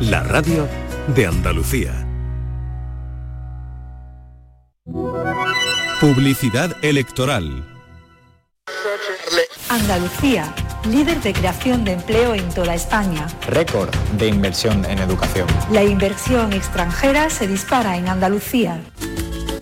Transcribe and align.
la 0.00 0.22
radio 0.22 0.68
de 1.14 1.26
Andalucía. 1.26 2.06
Publicidad 6.00 6.76
electoral. 6.82 7.64
Andalucía, 9.68 10.54
líder 10.90 11.20
de 11.22 11.32
creación 11.32 11.84
de 11.84 11.92
empleo 11.92 12.34
en 12.34 12.48
toda 12.50 12.74
España. 12.74 13.26
Récord 13.46 13.94
de 14.18 14.28
inversión 14.28 14.84
en 14.84 14.98
educación. 14.98 15.46
La 15.70 15.84
inversión 15.84 16.52
extranjera 16.52 17.30
se 17.30 17.46
dispara 17.46 17.96
en 17.96 18.08
Andalucía. 18.08 18.80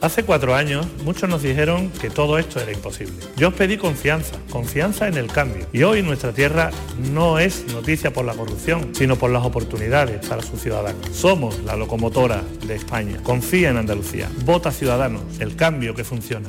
Hace 0.01 0.23
cuatro 0.23 0.55
años 0.55 0.87
muchos 1.05 1.29
nos 1.29 1.43
dijeron 1.43 1.91
que 2.01 2.09
todo 2.09 2.39
esto 2.39 2.59
era 2.59 2.73
imposible. 2.73 3.13
Yo 3.37 3.49
os 3.49 3.55
pedí 3.55 3.77
confianza, 3.77 4.35
confianza 4.49 5.09
en 5.09 5.19
el 5.19 5.27
cambio. 5.27 5.67
Y 5.75 5.83
hoy 5.83 6.03
nuestra 6.03 6.33
tierra 6.33 6.71
no 7.13 7.39
es 7.39 7.67
noticia 7.67 8.11
por 8.11 8.25
la 8.25 8.33
corrupción, 8.33 8.95
sino 8.95 9.17
por 9.17 9.31
las 9.31 9.45
oportunidades 9.45 10.27
para 10.27 10.41
sus 10.41 10.59
ciudadanos. 10.61 11.07
Somos 11.13 11.63
la 11.65 11.77
locomotora 11.77 12.43
de 12.67 12.77
España. 12.77 13.23
Confía 13.23 13.69
en 13.69 13.77
Andalucía. 13.77 14.31
Vota 14.47 14.73
Ciudadanos, 14.73 15.23
el 15.39 15.55
cambio 15.55 15.95
que 15.95 16.05
funciona. 16.05 16.49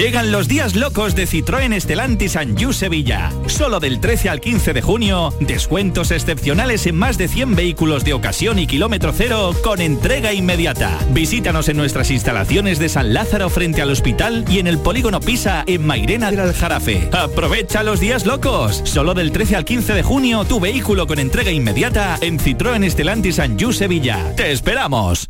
Llegan 0.00 0.32
los 0.32 0.48
días 0.48 0.76
locos 0.76 1.14
de 1.14 1.26
Citroën 1.26 1.74
Estelantis 1.74 2.34
Anjou 2.36 2.72
Sevilla. 2.72 3.30
Solo 3.44 3.80
del 3.80 4.00
13 4.00 4.30
al 4.30 4.40
15 4.40 4.72
de 4.72 4.80
junio, 4.80 5.34
descuentos 5.40 6.10
excepcionales 6.10 6.86
en 6.86 6.96
más 6.96 7.18
de 7.18 7.28
100 7.28 7.54
vehículos 7.54 8.02
de 8.02 8.14
ocasión 8.14 8.58
y 8.58 8.66
kilómetro 8.66 9.12
cero 9.14 9.54
con 9.62 9.82
entrega 9.82 10.32
inmediata. 10.32 10.98
Visítanos 11.12 11.68
en 11.68 11.76
nuestras 11.76 12.10
instalaciones 12.10 12.78
de 12.78 12.88
San 12.88 13.12
Lázaro 13.12 13.50
frente 13.50 13.82
al 13.82 13.90
hospital 13.90 14.46
y 14.48 14.58
en 14.58 14.68
el 14.68 14.78
polígono 14.78 15.20
Pisa 15.20 15.64
en 15.66 15.86
Mairena 15.86 16.30
del 16.30 16.40
Aljarafe. 16.40 17.10
Aprovecha 17.12 17.82
los 17.82 18.00
días 18.00 18.24
locos. 18.24 18.80
Solo 18.84 19.12
del 19.12 19.32
13 19.32 19.56
al 19.56 19.66
15 19.66 19.92
de 19.92 20.02
junio, 20.02 20.44
tu 20.44 20.60
vehículo 20.60 21.06
con 21.06 21.18
entrega 21.18 21.50
inmediata 21.50 22.16
en 22.22 22.38
Citroën 22.38 22.84
Estelantis 22.84 23.38
Anjou 23.38 23.74
Sevilla. 23.74 24.34
¡Te 24.34 24.50
esperamos! 24.50 25.28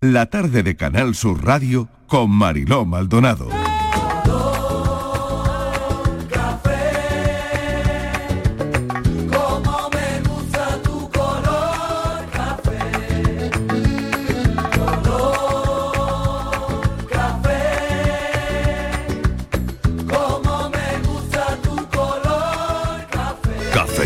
La 0.00 0.26
tarde 0.26 0.62
de 0.62 0.76
Canal 0.76 1.16
Sur 1.16 1.44
Radio 1.44 1.88
con 2.06 2.30
Mariló 2.30 2.84
Maldonado. 2.84 3.48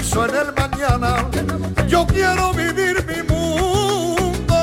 en 0.00 0.34
el 0.34 0.54
mañana. 0.54 1.28
Yo 1.86 2.06
quiero 2.06 2.54
vivir 2.54 3.04
mi 3.06 3.22
mundo. 3.28 4.54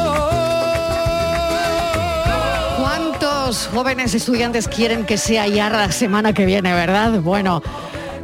¿Cuántos 2.79 3.69
jóvenes 3.71 4.15
estudiantes 4.15 4.67
quieren 4.67 5.05
que 5.05 5.19
sea 5.19 5.47
ya 5.47 5.69
la 5.69 5.91
semana 5.91 6.33
que 6.33 6.45
viene, 6.45 6.73
verdad? 6.73 7.19
Bueno. 7.21 7.61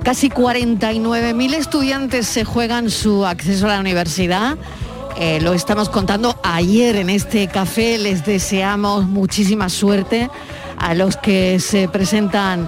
Casi 0.03 0.29
49.000 0.29 1.53
estudiantes 1.53 2.27
se 2.27 2.43
juegan 2.43 2.89
su 2.89 3.25
acceso 3.25 3.67
a 3.67 3.75
la 3.75 3.79
universidad. 3.79 4.57
Eh, 5.17 5.39
lo 5.39 5.53
estamos 5.53 5.87
contando 5.87 6.37
ayer 6.43 6.97
en 6.97 7.09
este 7.09 7.47
café. 7.47 7.97
Les 7.99 8.25
deseamos 8.25 9.05
muchísima 9.05 9.69
suerte 9.69 10.29
a 10.77 10.93
los 10.93 11.15
que 11.15 11.61
se 11.61 11.87
presentan 11.87 12.67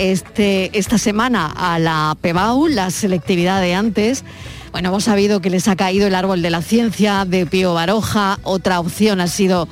este, 0.00 0.70
esta 0.78 0.96
semana 0.96 1.52
a 1.54 1.78
la 1.78 2.16
PEBAU, 2.18 2.68
la 2.68 2.90
selectividad 2.90 3.60
de 3.60 3.74
antes. 3.74 4.24
Bueno, 4.72 4.88
hemos 4.88 5.04
sabido 5.04 5.42
que 5.42 5.50
les 5.50 5.68
ha 5.68 5.76
caído 5.76 6.06
el 6.06 6.14
árbol 6.14 6.40
de 6.40 6.48
la 6.48 6.62
ciencia 6.62 7.26
de 7.26 7.44
Pío 7.44 7.74
Baroja. 7.74 8.38
Otra 8.42 8.80
opción 8.80 9.20
ha 9.20 9.26
sido 9.26 9.68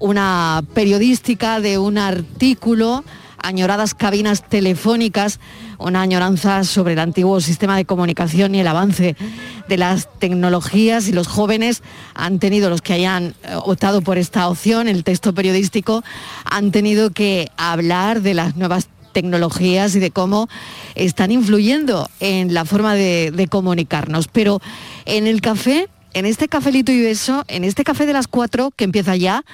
una 0.00 0.64
periodística 0.74 1.60
de 1.60 1.78
un 1.78 1.96
artículo, 1.96 3.04
añoradas 3.40 3.94
cabinas 3.94 4.48
telefónicas, 4.48 5.38
una 5.78 6.02
añoranza 6.02 6.64
sobre 6.64 6.94
el 6.94 6.98
antiguo 6.98 7.40
sistema 7.40 7.76
de 7.76 7.84
comunicación 7.84 8.56
y 8.56 8.60
el 8.60 8.66
avance 8.66 9.14
de 9.68 9.76
las 9.76 10.08
tecnologías 10.18 11.06
y 11.06 11.12
los 11.12 11.28
jóvenes 11.28 11.84
han 12.16 12.40
tenido, 12.40 12.68
los 12.68 12.82
que 12.82 12.94
hayan 12.94 13.36
eh, 13.44 13.54
optado 13.54 14.02
por 14.02 14.18
esta 14.18 14.48
opción, 14.48 14.88
el 14.88 15.04
texto 15.04 15.34
periodístico, 15.34 16.02
han 16.44 16.72
tenido 16.72 17.10
que 17.10 17.48
hablar 17.56 18.22
de 18.22 18.34
las 18.34 18.56
nuevas 18.56 18.88
tecnologías 19.12 19.94
y 19.94 20.00
de 20.00 20.10
cómo 20.10 20.48
están 20.94 21.30
influyendo 21.30 22.08
en 22.20 22.54
la 22.54 22.64
forma 22.64 22.94
de, 22.94 23.48
comunicarnos. 23.50 24.28
Pero 24.28 24.60
en 25.04 25.26
el 25.26 25.40
café, 25.40 25.88
en 26.14 26.26
este 26.26 26.48
cafelito 26.48 26.92
y 26.92 27.00
beso, 27.00 27.44
en 27.48 27.64
este 27.64 27.84
café 27.84 28.06
de 28.06 28.12
las 28.12 28.28
cuatro 28.28 28.70
que 28.70 28.84
empieza 28.84 29.16
ya, 29.16 29.44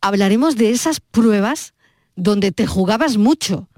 hablaremos 0.00 0.56
de 0.56 0.70
esas 0.70 1.00
pruebas 1.00 1.74
donde 2.16 2.52
te 2.52 2.66
jugabas 2.66 3.16
mucho. 3.16 3.68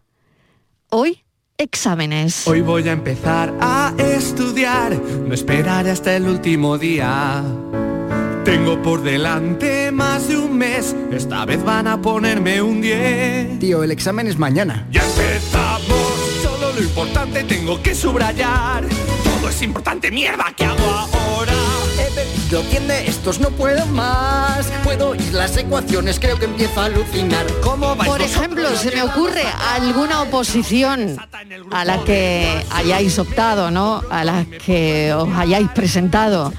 Hoy, 0.91 1.23
exámenes. 1.59 2.47
Hoy 2.47 2.61
voy 2.61 2.89
a 2.89 2.93
empezar 2.93 3.55
a 3.61 3.95
estudiar, 3.99 5.01
no 5.01 5.33
esperaré 5.35 5.91
hasta 5.91 6.15
el 6.17 6.29
último 6.29 6.79
día. 6.79 7.43
Tengo 8.45 8.83
por 8.83 9.03
delante 9.03 9.93
más 9.93 10.27
de 10.27 10.37
un 10.37 10.59
mes, 10.59 10.97
esta 11.13 11.45
vez 11.45 11.63
van 11.63 11.87
a 11.87 12.03
ponerme 12.03 12.61
un 12.61 12.81
10. 12.81 13.61
Tío, 13.61 13.85
el 13.85 13.93
examen 13.93 14.27
es 14.27 14.37
mañana. 14.37 14.85
Ya 14.91 15.01
empezamos, 15.05 16.13
solo 16.43 16.73
lo 16.73 16.81
importante 16.81 17.45
tengo 17.45 17.81
que 17.81 17.95
subrayar. 17.95 18.85
Todo 19.23 19.49
es 19.49 19.63
importante, 19.63 20.11
mierda, 20.11 20.47
¿qué 20.57 20.65
hago 20.65 20.85
ahora? 20.85 21.53
He 21.95 22.11
perdido 22.13 22.63
100 22.63 22.89
de 22.89 23.07
estos, 23.07 23.39
no 23.39 23.51
puedo 23.51 23.87
más. 23.87 24.67
Puedo 24.83 25.11
oír 25.11 25.33
las 25.33 25.57
ecuaciones, 25.57 26.19
creo 26.19 26.37
que 26.37 26.47
empiezo 26.47 26.81
a 26.81 26.87
alucinar. 26.87 27.47
¿Cómo 27.63 27.95
vais 27.95 28.11
Por 28.11 28.23
ejemplo, 28.23 28.69
se 28.77 28.91
me 28.91 29.03
ocurre 29.03 29.45
alguna 29.73 30.23
oposición 30.23 31.17
a 31.71 31.85
la 31.85 32.03
que 32.03 32.65
hayáis 32.73 33.21
optado, 33.21 33.71
¿no? 33.71 34.03
A 34.11 34.25
la 34.25 34.45
que 34.67 35.15
os 35.15 35.29
hayáis 35.37 35.69
presentado, 35.69 36.53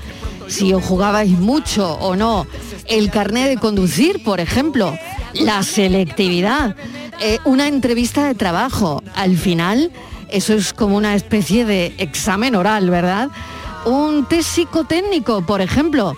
si 0.48 0.74
os 0.74 0.84
jugabais 0.84 1.32
mucho 1.32 1.94
o 1.94 2.16
no. 2.16 2.46
El 2.88 3.10
carnet 3.10 3.50
de 3.50 3.58
conducir, 3.58 4.24
por 4.24 4.40
ejemplo, 4.40 4.98
la 5.34 5.64
selectividad, 5.64 6.76
eh, 7.20 7.40
una 7.46 7.68
entrevista 7.68 8.26
de 8.26 8.36
trabajo. 8.36 9.02
Al 9.16 9.38
final, 9.38 9.92
eso 10.30 10.54
es 10.54 10.74
como 10.74 10.98
una 10.98 11.16
especie 11.16 11.66
de 11.66 11.94
examen 11.98 12.56
oral, 12.56 12.90
¿verdad? 12.90 13.30
Un 13.86 14.26
test 14.26 14.50
psicotécnico, 14.50 15.46
por 15.46 15.62
ejemplo. 15.62 16.16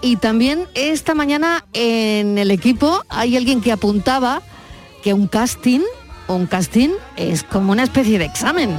Y 0.00 0.16
también 0.16 0.66
esta 0.74 1.14
mañana 1.14 1.64
en 1.72 2.38
el 2.38 2.50
equipo 2.50 3.04
hay 3.08 3.36
alguien 3.36 3.60
que 3.60 3.70
apuntaba 3.70 4.42
que 5.02 5.14
un 5.14 5.28
casting, 5.28 5.80
un 6.28 6.46
casting 6.46 6.90
es 7.16 7.44
como 7.44 7.72
una 7.72 7.84
especie 7.84 8.18
de 8.18 8.24
examen. 8.24 8.70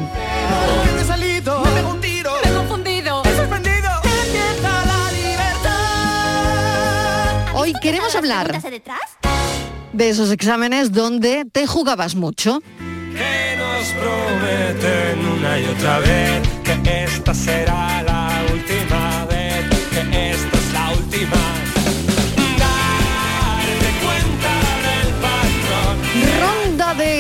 Queremos 7.84 8.16
hablar 8.16 8.62
de 9.92 10.10
esos 10.10 10.32
exámenes 10.32 10.94
donde 10.94 11.46
te 11.52 11.68
jugabas 11.68 12.16
mucho. 12.16 12.62
Que 12.80 13.58
nos 13.58 13.88
prometen 13.90 15.28
una 15.38 15.60
y 15.60 15.66
otra 15.66 16.00
vez 16.00 16.42
que 16.64 17.04
esta 17.04 17.34
será 17.34 18.02
la 18.04 18.23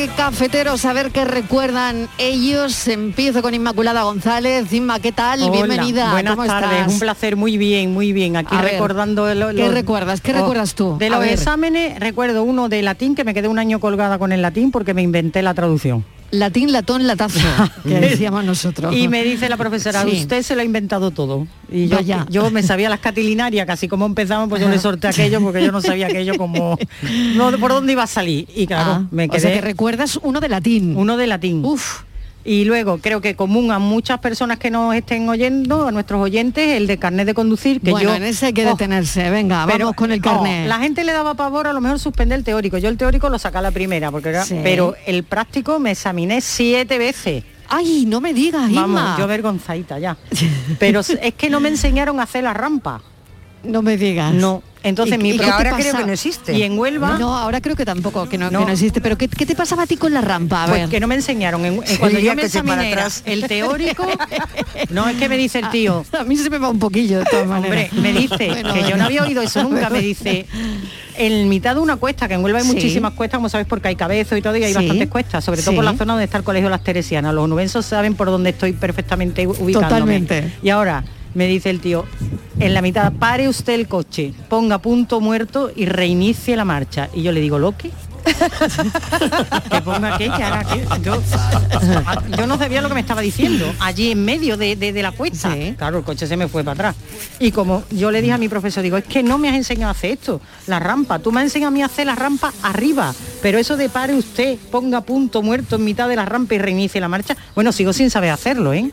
de 0.03 0.09
cafeteros, 0.09 0.83
a 0.83 0.91
ver 0.91 1.11
qué 1.11 1.23
recuerdan 1.23 2.09
ellos. 2.17 2.89
Empiezo 2.89 3.41
con 3.41 3.53
Inmaculada 3.53 4.03
González. 4.03 4.71
Inma, 4.73 4.99
¿qué 4.99 5.13
tal? 5.13 5.43
Hola, 5.43 5.51
Bienvenida. 5.51 6.11
Buenas 6.11 6.35
¿Cómo 6.35 6.45
tardes, 6.45 6.71
estás? 6.79 6.93
un 6.93 6.99
placer, 6.99 7.35
muy 7.37 7.57
bien, 7.57 7.93
muy 7.93 8.11
bien. 8.11 8.35
Aquí 8.35 8.53
A 8.53 8.61
ver, 8.61 8.73
recordando 8.73 9.33
lo- 9.33 9.47
¿qué 9.47 9.53
los- 9.53 9.73
recuerdas? 9.73 10.19
¿Qué 10.19 10.31
Oh, 10.33 10.39
recuerdas 10.41 10.75
tú? 10.75 10.97
De 10.97 11.09
los 11.09 11.23
exámenes, 11.25 11.97
recuerdo 12.01 12.43
uno 12.43 12.67
de 12.67 12.81
latín, 12.81 13.15
que 13.15 13.23
me 13.23 13.33
quedé 13.33 13.47
un 13.47 13.59
año 13.59 13.79
colgada 13.79 14.17
con 14.19 14.33
el 14.33 14.41
latín 14.41 14.71
porque 14.71 14.93
me 14.93 15.01
inventé 15.03 15.41
la 15.41 15.53
traducción. 15.53 16.03
Latín, 16.33 16.71
latón, 16.71 17.05
latazo, 17.05 17.39
que 17.83 17.99
decíamos 17.99 18.43
nosotros. 18.43 18.95
Y 18.95 19.07
me 19.07 19.23
dice 19.23 19.47
la 19.49 19.55
profesora, 19.57 20.01
Sí. 20.03 20.21
usted 20.21 20.41
se 20.41 20.55
lo 20.55 20.61
ha 20.61 20.63
inventado 20.63 21.11
todo. 21.11 21.45
Y 21.71 21.87
yo, 21.87 21.97
Vaya. 21.97 22.25
yo 22.29 22.49
me 22.49 22.63
sabía 22.63 22.89
las 22.89 22.99
catilinarias, 22.99 23.67
casi 23.67 23.87
como 23.87 24.07
empezamos, 24.07 24.49
pues 24.49 24.59
yo 24.59 24.67
le 24.67 24.79
sorté 24.79 25.07
aquello 25.07 25.39
porque 25.41 25.63
yo 25.63 25.71
no 25.71 25.79
sabía 25.81 26.07
aquello 26.07 26.35
como 26.35 26.75
no, 27.35 27.51
por 27.59 27.71
dónde 27.71 27.91
iba 27.91 28.01
a 28.03 28.07
salir. 28.07 28.47
Y 28.55 28.65
claro, 28.65 28.91
Ah, 28.93 29.07
me 29.11 29.25
o 29.25 29.29
quedé. 29.29 29.39
sea 29.41 29.53
que 29.53 29.61
recuerdas 29.61 30.19
uno 30.23 30.39
de 30.39 30.49
latín. 30.49 30.97
Uno 30.97 31.17
de 31.17 31.27
latín. 31.27 31.63
Uf. 31.63 32.01
Y 32.45 32.65
luego 32.65 32.97
creo 32.97 33.21
que 33.21 33.35
común 33.35 33.71
a 33.71 33.79
muchas 33.79 34.19
personas 34.19 34.59
que 34.59 34.69
nos 34.69 34.93
estén 34.95 35.29
oyendo, 35.29 35.87
a 35.87 35.91
nuestros 35.91 36.21
oyentes, 36.21 36.71
el 36.77 36.87
de 36.87 36.97
carnet 36.97 37.25
de 37.25 37.33
conducir, 37.33 37.79
que 37.79 37.91
bueno, 37.91 38.09
yo 38.09 38.15
en 38.15 38.23
ese 38.23 38.47
hay 38.47 38.53
que 38.53 38.65
Oh, 38.65 38.71
detenerse. 38.71 39.29
Venga, 39.29 39.65
pero, 39.65 39.85
vamos 39.85 39.95
con 39.95 40.11
el 40.11 40.19
oh, 40.19 40.23
carnet. 40.23 40.67
la 40.67 40.79
gente 40.79 41.03
le 41.05 41.13
daba 41.13 41.35
pavor 41.35 41.67
a 41.67 41.73
lo 41.73 41.79
mejor 41.79 41.99
suspender 41.99 42.37
el 42.37 42.43
teórico. 42.43 42.77
Yo 42.77 42.89
el 42.89 42.97
teórico 42.97 43.29
lo 43.29 43.39
saca 43.39 43.59
a 43.59 43.61
la 43.61 43.71
primera, 43.71 44.11
porque 44.11 44.29
era- 44.29 44.43
Sí. 44.43 44.59
pero 44.61 44.95
el 45.05 45.23
práctico 45.23 45.79
me 45.79 45.91
examiné 45.91 46.41
siete 46.41 46.97
veces. 46.97 47.45
Ay, 47.69 48.03
no 48.05 48.19
me 48.19 48.33
digas, 48.33 48.63
Vamos, 48.73 48.89
Inma. 48.99 49.15
yo 49.17 49.25
vergonzadita 49.25 49.97
ya. 49.97 50.17
Pero 50.79 50.99
es 50.99 51.33
que 51.35 51.49
no 51.49 51.59
me 51.61 51.69
enseñaron 51.69 52.19
a 52.19 52.23
hacer 52.23 52.43
la 52.43 52.53
rampa. 52.53 53.01
No 53.63 53.81
me 53.81 53.97
digas. 53.97 54.33
No. 54.33 54.61
Entonces 54.85 55.17
¿Y- 55.17 55.23
mi 55.23 55.39
ahora 55.41 55.77
creo 55.77 55.95
que 55.95 56.03
no 56.05 56.11
existe. 56.11 56.51
Y 56.53 56.63
en 56.63 56.77
Huelva 56.77 57.17
No, 57.17 57.37
ahora 57.37 57.61
creo 57.61 57.73
que 57.77 57.85
tampoco, 57.85 58.27
que 58.27 58.37
no, 58.37 58.51
No. 58.51 58.59
que 58.59 58.65
no 58.65 58.71
existe. 58.73 58.99
Pero 58.99 59.17
¿qué, 59.17 59.29
qué 59.29 59.45
te 59.45 59.55
pasaba 59.55 59.83
a 59.83 59.87
ti 59.87 59.95
con 59.95 60.13
la 60.13 60.19
rampa? 60.19 60.63
A 60.63 60.67
Pues 60.67 60.81
ver. 60.81 60.89
que 60.89 60.99
no 60.99 61.07
me 61.07 61.15
enseñaron. 61.15 61.63
En- 61.63 61.81
cuando 61.99 62.19
yo 62.19 62.35
me 62.35 62.41
examiné 62.43 62.91
era 62.91 63.03
atrás. 63.03 63.23
el 63.25 63.47
teórico, 63.47 64.05
no 64.89 65.07
es 65.07 65.15
que 65.15 65.29
me 65.29 65.37
dice 65.37 65.59
el 65.59 65.69
tío. 65.69 66.05
A 66.19 66.25
mí 66.25 66.35
se 66.35 66.49
me 66.49 66.57
va 66.57 66.67
un 66.69 66.79
poquillo 66.79 67.19
de 67.19 67.25
todas 67.25 67.47
Hombre, 67.47 67.89
me 67.93 68.11
dice, 68.11 68.47
Bueno, 68.49 68.73
que 68.73 68.83
yo 68.89 68.97
no 68.97 69.05
había 69.05 69.23
oído 69.23 69.41
eso 69.41 69.63
nunca, 69.63 69.89
me 69.89 69.99
dice, 70.01 70.47
en 71.15 71.47
mitad 71.47 71.75
de 71.75 71.81
una 71.81 71.95
cuesta, 71.95 72.27
que 72.27 72.33
en 72.33 72.43
Huelva 72.43 72.59
hay 72.59 72.65
Sí. 72.65 72.73
muchísimas 72.73 73.13
cuestas, 73.13 73.37
como 73.37 73.47
sabes, 73.47 73.67
porque 73.67 73.87
hay 73.87 73.95
cabezo 73.95 74.35
y 74.35 74.41
todo, 74.41 74.57
y 74.57 74.63
hay 74.65 74.73
Sí. 74.73 74.79
bastantes 74.79 75.07
cuestas, 75.07 75.45
sobre 75.45 75.61
todo 75.61 75.75
por 75.75 75.85
la 75.85 75.93
zona 75.95 76.11
donde 76.13 76.25
está 76.25 76.37
el 76.39 76.43
Colegio 76.43 76.69
Las 76.69 76.83
Teresianas. 76.83 77.33
Los 77.33 77.47
nubensos 77.47 77.85
saben 77.85 78.15
por 78.15 78.27
dónde 78.27 78.49
estoy 78.49 78.73
perfectamente 78.73 79.47
ubicándome. 79.47 79.81
Totalmente. 79.87 80.51
Y 80.61 80.69
ahora 80.71 81.05
me 81.33 81.47
dice 81.47 81.69
el 81.69 81.79
tío, 81.79 82.05
en 82.59 82.73
la 82.73 82.81
mitad, 82.81 83.11
pare 83.13 83.47
usted 83.47 83.73
el 83.73 83.87
coche, 83.87 84.33
ponga 84.49 84.77
punto 84.79 85.19
muerto 85.21 85.71
y 85.75 85.85
reinicie 85.85 86.55
la 86.55 86.65
marcha. 86.65 87.09
Y 87.13 87.23
yo 87.23 87.31
le 87.31 87.41
digo, 87.41 87.57
¿lo 87.59 87.75
qué? 87.77 87.91
que 89.69 89.81
ponga 89.81 90.17
qué, 90.17 90.25
que 90.25 90.43
haga 90.43 90.63
qué. 90.63 90.85
Yo, 91.01 91.21
yo 92.37 92.47
no 92.47 92.57
sabía 92.57 92.81
lo 92.81 92.87
que 92.87 92.93
me 92.93 93.01
estaba 93.01 93.19
diciendo, 93.19 93.65
allí 93.81 94.11
en 94.11 94.23
medio 94.23 94.55
de, 94.55 94.75
de- 94.77 94.93
de 94.93 95.01
la 95.03 95.11
cuesta. 95.11 95.53
Claro, 95.77 95.97
el 95.97 96.03
coche 96.05 96.25
se 96.25 96.37
me 96.37 96.47
fue 96.47 96.63
para 96.63 96.73
atrás. 96.73 96.95
Y 97.39 97.51
como 97.51 97.83
yo 97.91 98.11
le 98.11 98.21
dije 98.21 98.33
a 98.33 98.37
mi 98.37 98.47
profesor, 98.47 98.81
digo, 98.81 98.95
es 98.95 99.03
que 99.03 99.23
no 99.23 99.37
me 99.37 99.49
has 99.49 99.55
enseñado 99.55 99.89
a 99.89 99.91
hacer 99.91 100.11
esto, 100.11 100.39
la 100.67 100.79
rampa. 100.79 101.19
Tú 101.19 101.31
me 101.33 101.41
has 101.41 101.45
enseñado 101.45 101.67
a 101.69 101.71
mí 101.71 101.81
a 101.81 101.87
hacer 101.87 102.05
la 102.05 102.15
rampa 102.15 102.53
arriba, 102.63 103.13
pero 103.41 103.57
eso 103.57 103.75
de 103.75 103.89
pare 103.89 104.13
usted, 104.15 104.57
ponga 104.71 105.01
punto 105.01 105.41
muerto 105.41 105.75
en 105.75 105.83
mitad 105.83 106.07
de 106.07 106.15
la 106.15 106.25
rampa 106.25 106.55
y 106.55 106.59
reinicie 106.59 107.01
la 107.01 107.09
marcha, 107.09 107.35
bueno, 107.55 107.71
sigo 107.73 107.91
sin 107.91 108.09
saber 108.09 108.29
hacerlo, 108.29 108.73
¿eh? 108.73 108.89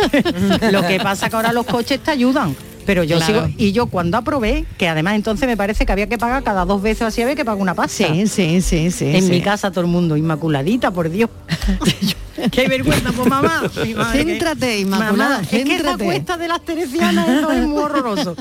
lo 0.72 0.86
que 0.86 0.98
pasa 1.00 1.28
que 1.28 1.36
ahora 1.36 1.52
los 1.52 1.66
coches 1.66 2.00
te 2.00 2.10
ayudan. 2.10 2.54
Pero 2.86 3.04
yo 3.04 3.18
Claro. 3.18 3.46
sigo, 3.46 3.54
y 3.58 3.72
yo 3.72 3.86
cuando 3.86 4.16
aprobé, 4.16 4.64
que 4.78 4.88
además 4.88 5.14
entonces 5.14 5.46
me 5.46 5.56
parece 5.56 5.86
que 5.86 5.92
había 5.92 6.08
que 6.08 6.18
pagar 6.18 6.42
cada 6.42 6.64
dos 6.64 6.82
veces 6.82 7.02
o 7.02 7.06
así 7.06 7.22
había 7.22 7.36
que 7.36 7.44
pagar 7.44 7.60
una 7.60 7.74
pasta. 7.74 8.06
Sí, 8.08 8.26
sí, 8.26 8.60
sí, 8.62 8.90
sí. 8.90 9.04
En 9.14 9.22
sí. 9.24 9.30
mi 9.30 9.42
casa 9.42 9.70
todo 9.70 9.82
el 9.82 9.86
mundo, 9.86 10.16
inmaculadita, 10.16 10.90
por 10.90 11.08
Dios. 11.10 11.30
Qué 12.50 12.68
vergüenza, 12.68 13.12
pues 13.12 13.28
mamá. 13.28 13.62
Céntrate, 14.12 14.80
Inmaculada, 14.80 15.30
Mamá, 15.36 15.42
es 15.42 15.48
que 15.48 15.64
céntrate. 15.66 16.04
cuesta 16.04 16.36
de 16.38 16.48
las 16.48 16.62
teresianas 16.64 17.28
eso 17.28 17.52
es 17.52 17.66
muy 17.66 17.82
horroroso. 17.82 18.34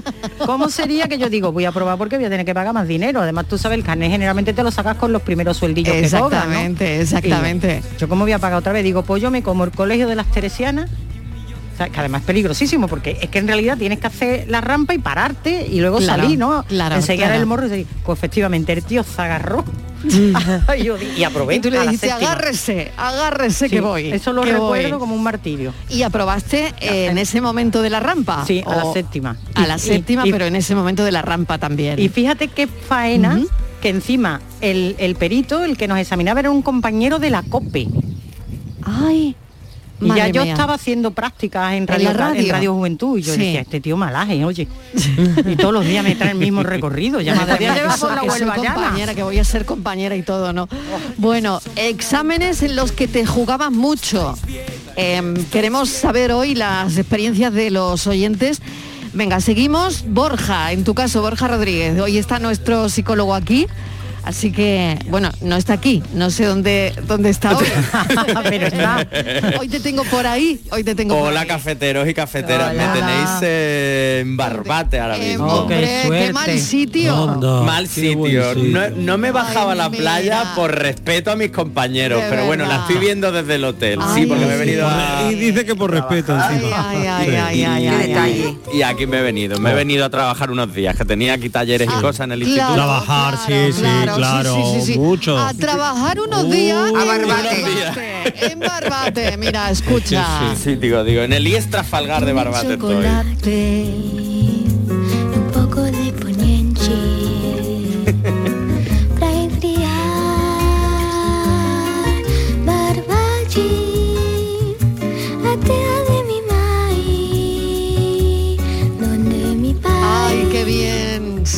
¿Cómo 0.46 0.70
sería 0.70 1.08
que 1.10 1.18
yo 1.18 1.30
digo, 1.30 1.51
voy 1.51 1.66
a 1.66 1.72
probar 1.74 1.98
porque 1.98 2.16
voy 2.16 2.25
a 2.25 2.30
tener 2.30 2.46
que 2.46 2.54
pagar 2.54 2.74
más 2.74 2.88
dinero? 2.88 3.22
Además, 3.22 3.48
tú 3.50 3.58
sabes, 3.58 3.78
el 3.78 3.84
carnet 3.84 4.10
generalmente 4.10 4.54
te 4.54 4.63
lo 4.63 4.72
sacas 4.72 4.96
con 4.96 5.12
los 5.12 5.22
primeros 5.22 5.58
sueldillos 5.58 5.94
que 5.94 6.10
cobran, 6.10 6.50
¿no? 6.50 6.60
Exactamente, 6.60 7.01
exactamente. 7.01 7.84
Yo, 8.00 8.08
¿cómo 8.08 8.24
voy 8.24 8.32
a 8.32 8.39
pagar 8.39 8.58
otra 8.60 8.72
vez? 8.72 8.86
Digo, 8.86 9.04
pues 9.04 9.22
yo 9.22 9.32
me 9.32 9.44
como 9.44 9.66
el 9.66 9.72
colegio 9.72 10.08
de 10.08 10.16
las 10.16 10.32
teresianas 10.32 10.89
que 11.88 12.00
además 12.00 12.21
es 12.21 12.27
peligrosísimo 12.27 12.88
porque 12.88 13.17
es 13.21 13.29
que 13.29 13.39
en 13.39 13.48
realidad 13.48 13.77
tienes 13.77 14.00
que 14.00 14.07
hacer 14.07 14.45
la 14.50 14.59
rampa 14.59 14.93
y 14.93 14.98
pararte 14.98 15.65
y 15.71 15.79
luego 15.79 16.00
Claro, 16.00 16.24
salir, 16.24 16.38
¿no? 16.38 16.63
claro, 16.67 16.95
Enseñar 16.95 17.27
claro. 17.27 17.39
el 17.41 17.45
morro 17.45 17.67
y 17.67 17.69
decir, 17.69 17.88
pues 18.05 18.17
efectivamente 18.19 18.74
el 18.74 18.83
tío 18.83 19.03
se 19.03 19.21
agarró 19.21 19.63
y, 20.03 20.83
di- 20.83 20.93
y 21.17 21.24
aprobé. 21.24 21.55
Y 21.55 21.59
tú 21.59 21.69
le 21.69 21.77
agárrese, 21.79 22.91
agárrese 22.98 23.67
Sí, 23.69 23.75
que 23.75 23.81
voy. 23.81 24.12
Eso 24.12 24.33
lo 24.33 24.43
recuerdo 24.43 24.89
voy". 24.91 25.00
como 25.00 25.15
un 25.15 25.24
martirio. 25.24 25.74
Y 25.89 26.03
aprobaste 26.03 26.74
eh, 26.79 27.07
en 27.07 27.17
ese 27.17 27.41
momento 27.41 27.81
de 27.81 27.89
la 27.89 28.00
rampa. 28.00 28.45
Sí, 28.45 28.63
a 28.65 28.75
la 28.75 28.91
séptima. 28.93 29.38
A 29.55 29.67
la 29.67 29.75
y- 29.75 29.79
séptima, 29.79 30.25
y- 30.27 30.31
pero 30.31 30.45
en 30.45 30.55
ese 30.55 30.74
momento 30.75 31.03
de 31.03 31.12
la 31.12 31.21
rampa 31.21 31.57
también. 31.57 32.00
Y 32.00 32.09
fíjate 32.09 32.48
qué 32.48 32.67
faena 32.67 33.39
que 33.81 33.89
encima 33.89 34.41
el, 34.62 34.95
el 35.00 35.15
perito, 35.15 35.63
el 35.63 35.77
que 35.77 35.88
nos 35.88 35.98
examinaba, 36.00 36.39
era 36.39 36.50
un 36.51 36.62
compañero 36.62 37.19
de 37.19 37.29
la 37.29 37.43
COPE. 37.43 37.88
Ay. 38.83 39.36
Y 40.01 40.08
ya 40.15 40.27
yo 40.29 40.44
estaba 40.44 40.75
haciendo 40.75 41.12
prácticas 41.12 41.74
en 41.74 41.79
¿En 41.84 41.88
Radio, 41.88 42.10
en 42.12 42.50
radio 42.50 42.74
Juventud 42.74 43.18
y 43.18 43.22
yo 43.22 43.34
Sí. 43.34 43.39
decía, 43.39 43.62
este 43.62 43.82
tío 43.82 43.98
malaje, 43.98 44.44
oye. 44.46 44.68
y 45.46 45.56
todos 45.56 45.74
los 45.74 45.86
días 45.86 46.03
me 46.03 46.15
trae 46.15 46.32
el 46.32 46.38
mismo 46.38 46.63
recorrido. 46.63 47.20
Ya 47.22 47.36
me 47.36 47.46
podía 47.46 47.74
llevar 47.75 48.00
por 48.00 48.15
la 48.15 48.22
que 48.22 48.29
soy 48.29 48.39
Huelva 48.41 48.56
compañera, 48.56 49.13
que 49.15 49.24
voy 49.24 49.39
a 49.39 49.44
ser 49.44 49.65
compañera 49.65 50.15
y 50.15 50.22
todo, 50.22 50.53
¿no? 50.53 50.70
Bueno, 51.18 51.60
exámenes 51.75 52.63
en 52.63 52.75
los 52.75 52.91
que 52.91 53.08
te 53.08 53.25
jugabas 53.25 53.72
mucho. 53.72 54.38
Em, 54.96 55.36
queremos 55.46 55.89
saber 55.89 56.32
hoy 56.32 56.56
las 56.56 56.98
experiencias 56.98 57.53
de 57.53 57.72
los 57.72 58.08
oyentes. 58.08 58.62
Venga, 59.13 59.41
seguimos. 59.41 60.06
Borja, 60.08 60.72
en 60.72 60.84
tu 60.84 60.94
caso, 60.94 61.22
Borja 61.22 61.48
Rodríguez. 61.48 62.00
Hoy 62.00 62.18
está 62.18 62.39
nuestro 62.39 62.89
psicólogo 62.89 63.34
aquí. 63.34 63.68
Así 64.24 64.52
que, 64.52 64.98
bueno, 65.10 65.30
no 65.42 65.56
está 65.56 65.74
aquí, 65.74 66.04
no 66.14 66.30
sé 66.30 66.46
dónde, 66.46 66.94
dónde 67.08 67.30
está 67.30 67.58
hoy. 67.58 67.66
Pero 68.50 68.68
está. 68.68 69.08
Hoy 69.60 69.68
te 69.68 69.80
tengo 69.80 70.04
por 70.04 70.26
ahí, 70.28 70.62
hoy 70.72 70.84
te 70.84 70.94
tengo 70.96 71.16
por 71.18 71.30
Hola 71.30 71.42
ahí. 71.42 71.48
cafeteros 71.48 72.08
y 72.08 72.14
cafeteras, 72.14 72.72
Hola. 72.72 72.88
me 72.94 73.00
tenéis 73.00 73.30
eh, 73.42 74.20
en 74.22 74.38
barbate 74.38 75.00
ahora 75.00 75.18
Eh, 75.18 75.30
mismo. 75.30 75.46
hombre, 75.48 76.02
qué 76.10 76.34
mal 76.34 76.60
sitio. 76.60 77.28
Mal 77.66 77.88
sitio. 77.88 78.56
No, 78.56 78.90
no 78.90 79.18
me 79.18 79.32
bajaba 79.32 79.72
a 79.72 79.76
la 79.76 79.90
playa 79.90 80.54
por 80.56 80.76
respeto 80.78 81.32
a 81.32 81.36
mis 81.36 81.52
compañeros, 81.52 82.22
De 82.24 82.30
pero 82.30 82.46
bueno, 82.46 82.66
la 82.66 82.78
estoy 82.82 82.98
viendo 82.98 83.32
desde 83.32 83.56
el 83.56 83.64
hotel. 83.64 84.00
Ay, 84.02 84.22
sí, 84.24 84.28
porque 84.28 84.46
me 84.46 84.54
he 84.54 84.58
venido 84.58 84.88
a... 84.88 85.32
Y 85.32 85.36
dice 85.36 85.66
que 85.66 85.76
por 85.76 85.92
respeto. 85.92 86.36
Ay, 86.40 86.62
ay, 86.76 87.08
ay, 87.08 87.64
ay, 87.64 87.88
ay, 87.88 88.14
ay. 88.14 88.58
Y 88.74 88.82
aquí 88.84 89.08
me 89.08 89.20
he 89.20 89.22
venido, 89.22 89.60
me 89.60 89.72
he 89.72 89.74
venido 89.74 90.06
a 90.06 90.10
trabajar 90.10 90.52
unos 90.52 90.74
días, 90.74 90.96
que 90.96 91.06
tenía 91.06 91.34
aquí 91.34 91.50
talleres 91.50 91.88
y 91.90 92.02
cosas 92.02 92.26
en 92.26 92.34
el 92.34 92.44
instituto. 92.44 92.74
Trabajar, 92.76 93.38
sí, 93.46 93.74
sí, 93.74 93.82
claro, 94.16 94.56
sí, 94.56 94.82
sí, 94.82 94.94
sí. 94.94 95.00
mucho. 95.00 95.38
A 95.38 95.54
trabajar 95.54 96.20
unos 96.20 96.50
días 96.50 96.86
A 96.86 96.88
en 96.89 96.94
Barbate. 96.94 97.63
Barbate. 97.63 98.51
En 98.51 98.60
Barbate, 98.60 99.38
mira, 99.38 99.70
escucha. 99.72 100.56
Sí, 100.56 100.63
sí, 100.63 100.75
digo, 100.75 101.04
digo, 101.04 101.22
en 101.22 101.34
el 101.34 101.48
IES 101.48 101.70
Trafalgar 101.70 102.25
de 102.25 102.34
Barbate 102.34 102.74
estoy. 102.74 104.28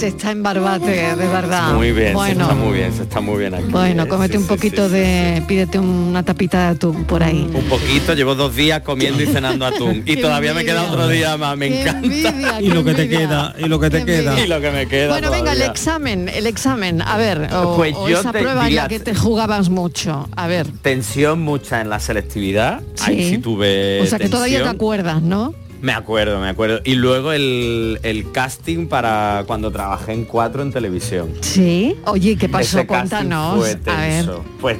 Se 0.02 0.08
está 0.08 0.32
en 0.32 0.42
Barbate, 0.42 1.16
de 1.16 1.28
verdad. 1.28 1.76
Muy 1.76 1.92
bien, 1.92 2.14
Bueno, 2.14 2.48
se 2.48 2.52
está 2.52 2.56
muy 2.56 2.74
bien, 2.76 2.92
se 2.94 3.04
está 3.04 3.22
muy 3.22 3.38
bien 3.38 3.54
aquí. 3.54 3.66
bueno, 3.70 4.08
cómete 4.08 4.34
sí, 4.34 4.38
un 4.40 4.48
poquito 4.48 4.88
sí, 4.88 4.96
de, 4.96 5.44
pídete 5.48 5.78
una 5.78 6.24
tapita 6.24 6.60
de 6.60 6.68
atún 6.70 7.06
por 7.06 7.22
ahí. 7.22 7.48
Un 7.54 7.66
poquito, 7.66 8.16
llevo 8.16 8.34
dos 8.34 8.56
días 8.56 8.82
comiendo 8.82 9.22
y 9.22 9.28
cenando 9.28 9.64
atún. 9.64 10.02
Y 10.12 10.16
Qué 10.16 10.22
todavía 10.24 10.56
me 10.56 10.66
queda 10.66 10.90
otro 10.90 11.08
día 11.08 11.38
más, 11.38 11.56
me 11.56 11.70
Qué 11.70 11.82
encanta. 11.82 12.08
envidia, 12.08 12.62
Y 12.62 12.70
lo 12.70 12.84
que 12.84 12.96
te 12.96 13.08
queda, 13.08 13.54
y 13.60 13.66
lo 13.66 13.80
que 13.80 13.90
te 13.92 14.00
Qué 14.00 14.06
queda. 14.06 14.40
Y 14.44 14.48
lo 14.48 14.60
que 14.60 14.72
me 14.72 14.88
queda 14.88 15.10
Bueno, 15.10 15.30
venga, 15.30 15.54
el 15.54 15.62
examen, 15.62 16.30
el 16.30 16.48
examen. 16.48 17.04
A 17.04 17.18
ver, 17.18 17.48
o, 17.54 17.76
Pues 17.76 17.94
o 17.96 18.10
yo 18.10 18.22
esa 18.22 18.32
te 18.32 18.40
prueba 18.40 18.68
en 18.68 18.76
la 18.76 18.88
que 18.88 19.00
te 19.00 19.14
jugabas 19.14 19.70
mucho. 19.70 20.28
A 20.36 20.48
ver, 20.48 20.66
Tensión 20.82 21.44
mucha 21.44 21.80
en 21.80 21.92
la 21.92 22.00
selectividad. 22.00 22.82
Ahí 23.02 23.30
sí 23.30 23.38
tuve 23.38 24.02
o 24.02 24.06
sea 24.08 24.18
que 24.18 24.30
todavía 24.30 24.64
te 24.64 24.70
acuerdas, 24.70 25.22
¿no? 25.22 25.54
Me 25.82 25.94
acuerdo, 25.94 26.40
me 26.40 26.50
acuerdo. 26.50 26.80
Y 26.84 26.96
luego 26.96 27.32
el, 27.32 28.00
el 28.04 28.32
casting 28.32 28.88
para 28.88 29.44
cuando 29.48 29.72
trabajé 29.72 30.14
en 30.14 30.26
cuatro 30.26 30.62
en 30.62 30.72
televisión. 30.72 31.34
Sí. 31.42 31.98
Oye, 32.06 32.38
¿qué 32.38 32.48
pasó? 32.48 32.80
Ese 32.80 32.88
Cuéntanos. 32.88 33.58
Fue 33.58 33.80
A 33.92 34.02
ver. 34.02 34.26
Pues, 34.60 34.78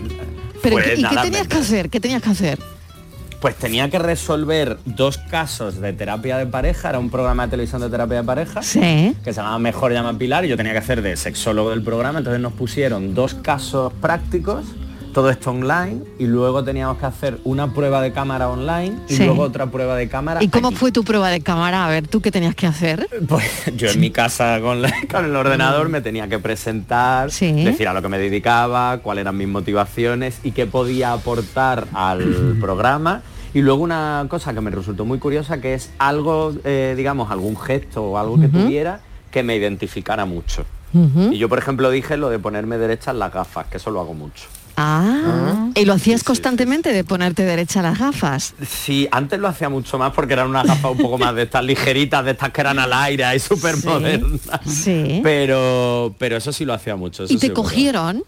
Pero 0.62 0.76
pues 0.76 0.88
¿y 0.90 0.92
¿y 0.92 0.96
qué 0.96 1.02
nada, 1.02 1.22
tenías 1.24 1.48
que 1.48 1.58
hacer? 1.58 1.90
¿Qué 1.90 2.00
tenías 2.00 2.22
que 2.22 2.30
hacer? 2.30 2.60
Pues 3.42 3.56
tenía 3.56 3.90
que 3.90 3.98
resolver 3.98 4.78
dos 4.86 5.18
casos 5.18 5.82
de 5.82 5.94
terapia 5.94 6.38
de 6.38 6.46
pareja, 6.46 6.90
era 6.90 7.00
un 7.00 7.10
programa 7.10 7.48
de 7.48 7.50
televisión 7.50 7.82
de 7.82 7.90
terapia 7.90 8.18
de 8.18 8.24
pareja. 8.24 8.62
Sí. 8.62 9.16
Que 9.24 9.34
se 9.34 9.38
llamaba 9.38 9.58
Mejor 9.58 9.92
llama 9.92 10.16
Pilar 10.16 10.46
y 10.46 10.50
yo 10.50 10.58
tenía 10.58 10.74
que 10.74 10.78
hacer 10.78 11.02
de 11.02 11.18
sexólogo 11.18 11.72
del 11.72 11.82
programa, 11.82 12.20
entonces 12.20 12.40
nos 12.40 12.54
pusieron 12.54 13.16
dos 13.16 13.34
casos 13.34 13.92
prácticos, 13.94 14.66
todo 15.14 15.30
esto 15.30 15.52
online, 15.52 16.02
y 16.20 16.26
luego 16.26 16.64
teníamos 16.64 16.98
que 16.98 17.06
hacer 17.06 17.40
una 17.44 17.74
prueba 17.74 18.02
de 18.02 18.12
cámara 18.12 18.50
online 18.50 18.96
y 19.10 19.16
Sí. 19.16 19.26
luego 19.26 19.44
otra 19.44 19.68
prueba 19.68 19.96
de 19.96 20.08
cámara. 20.08 20.42
¿Y 20.44 20.48
cómo 20.50 20.70
aquí. 20.70 20.78
fue 20.78 20.92
tu 20.92 21.04
prueba 21.04 21.30
de 21.30 21.42
cámara? 21.42 21.86
A 21.86 21.90
ver, 21.90 22.08
¿tú 22.08 22.22
qué 22.22 22.32
tenías 22.32 22.56
que 22.56 22.68
hacer? 22.68 23.08
Pues 23.28 23.44
yo 23.76 23.90
en 23.90 24.00
mi 24.00 24.12
casa 24.12 24.60
con, 24.62 24.82
la- 24.82 24.94
con 25.12 25.26
el 25.26 25.36
ordenador 25.36 25.90
me 25.90 26.02
tenía 26.02 26.28
que 26.28 26.40
presentar, 26.40 27.32
Sí. 27.32 27.52
decir 27.64 27.88
a 27.88 27.94
lo 27.94 28.02
que 28.02 28.10
me 28.10 28.18
dedicaba, 28.18 29.00
cuáles 29.00 29.24
eran 29.24 29.38
mis 29.38 29.48
motivaciones 29.48 30.40
y 30.44 30.52
qué 30.52 30.66
podía 30.66 31.14
aportar 31.14 31.88
al 31.94 32.58
programa. 32.62 33.22
Y 33.54 33.62
luego 33.62 33.84
una 33.84 34.26
cosa 34.30 34.54
que 34.54 34.62
me 34.62 34.72
resultó 34.72 35.04
muy 35.04 35.20
curiosa, 35.20 35.60
que 35.60 35.74
es 35.74 35.92
algo, 36.00 36.54
eh, 36.64 36.94
digamos, 36.96 37.32
algún 37.32 37.58
gesto 37.60 38.04
o 38.04 38.18
algo 38.18 38.40
que 38.40 38.48
tuviera 38.48 39.02
que 39.30 39.44
me 39.44 39.56
identificara 39.58 40.26
mucho. 40.26 40.64
Y 40.94 41.38
yo, 41.38 41.48
por 41.48 41.58
ejemplo, 41.58 41.90
dije 41.90 42.18
lo 42.18 42.30
de 42.30 42.38
ponerme 42.38 42.78
derechas 42.78 43.16
las 43.16 43.34
gafas, 43.34 43.66
que 43.68 43.78
eso 43.78 43.92
lo 43.92 44.02
hago 44.02 44.14
mucho. 44.14 44.44
Ah, 44.78 45.70
¿y 45.76 45.86
lo 45.86 45.94
hacías 45.94 46.24
constantemente 46.24 46.94
de 46.94 47.04
ponerte 47.04 47.44
derecha 47.44 47.82
las 47.82 48.00
gafas? 48.00 48.54
Sí, 48.68 49.08
antes 49.12 49.40
lo 49.40 49.48
hacía 49.48 49.70
mucho 49.70 49.98
más 49.98 50.14
porque 50.14 50.34
eran 50.34 50.50
unas 50.50 50.66
gafas 50.66 50.92
un 50.92 50.98
poco 50.98 51.18
más 51.18 51.36
de 51.36 51.44
estas 51.44 51.64
ligeritas, 51.64 52.24
de 52.26 52.32
estas 52.32 52.52
que 52.52 52.62
eran 52.62 52.80
al 52.80 52.94
aire 52.94 53.36
y 53.36 53.40
súper 53.40 53.76
modernas. 53.84 54.42
Sí. 54.66 55.20
Pero, 55.24 56.16
pero 56.18 56.38
eso 56.38 56.52
sí 56.52 56.66
lo 56.66 56.74
hacía 56.74 56.96
mucho. 56.96 57.24
eso 57.24 57.34
¿Y 57.34 57.38
te 57.38 57.54
cogieron? 57.54 58.24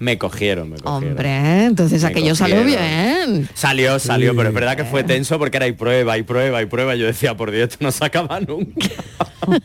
Me 0.00 0.16
cogieron, 0.16 0.70
me 0.70 0.78
cogieron. 0.78 1.10
Hombre, 1.10 1.64
entonces 1.66 2.02
Me 2.02 2.08
aquello 2.08 2.34
salió 2.34 2.64
bien. 2.64 3.48
Salió, 3.54 3.98
salió, 3.98 4.34
pero 4.34 4.48
es 4.48 4.54
verdad 4.54 4.74
que 4.76 4.84
fue 4.84 5.04
tenso 5.04 5.38
porque 5.38 5.58
era 5.58 5.66
y 5.68 5.72
prueba, 5.72 6.16
y 6.16 6.22
prueba, 6.22 6.62
y 6.62 6.66
prueba. 6.66 6.96
Yo 6.96 7.04
decía, 7.06 7.36
por 7.36 7.50
Dios, 7.50 7.68
esto 7.70 7.76
no 7.84 7.92
se 7.92 8.02
acaba 8.04 8.40
nunca. 8.40 8.88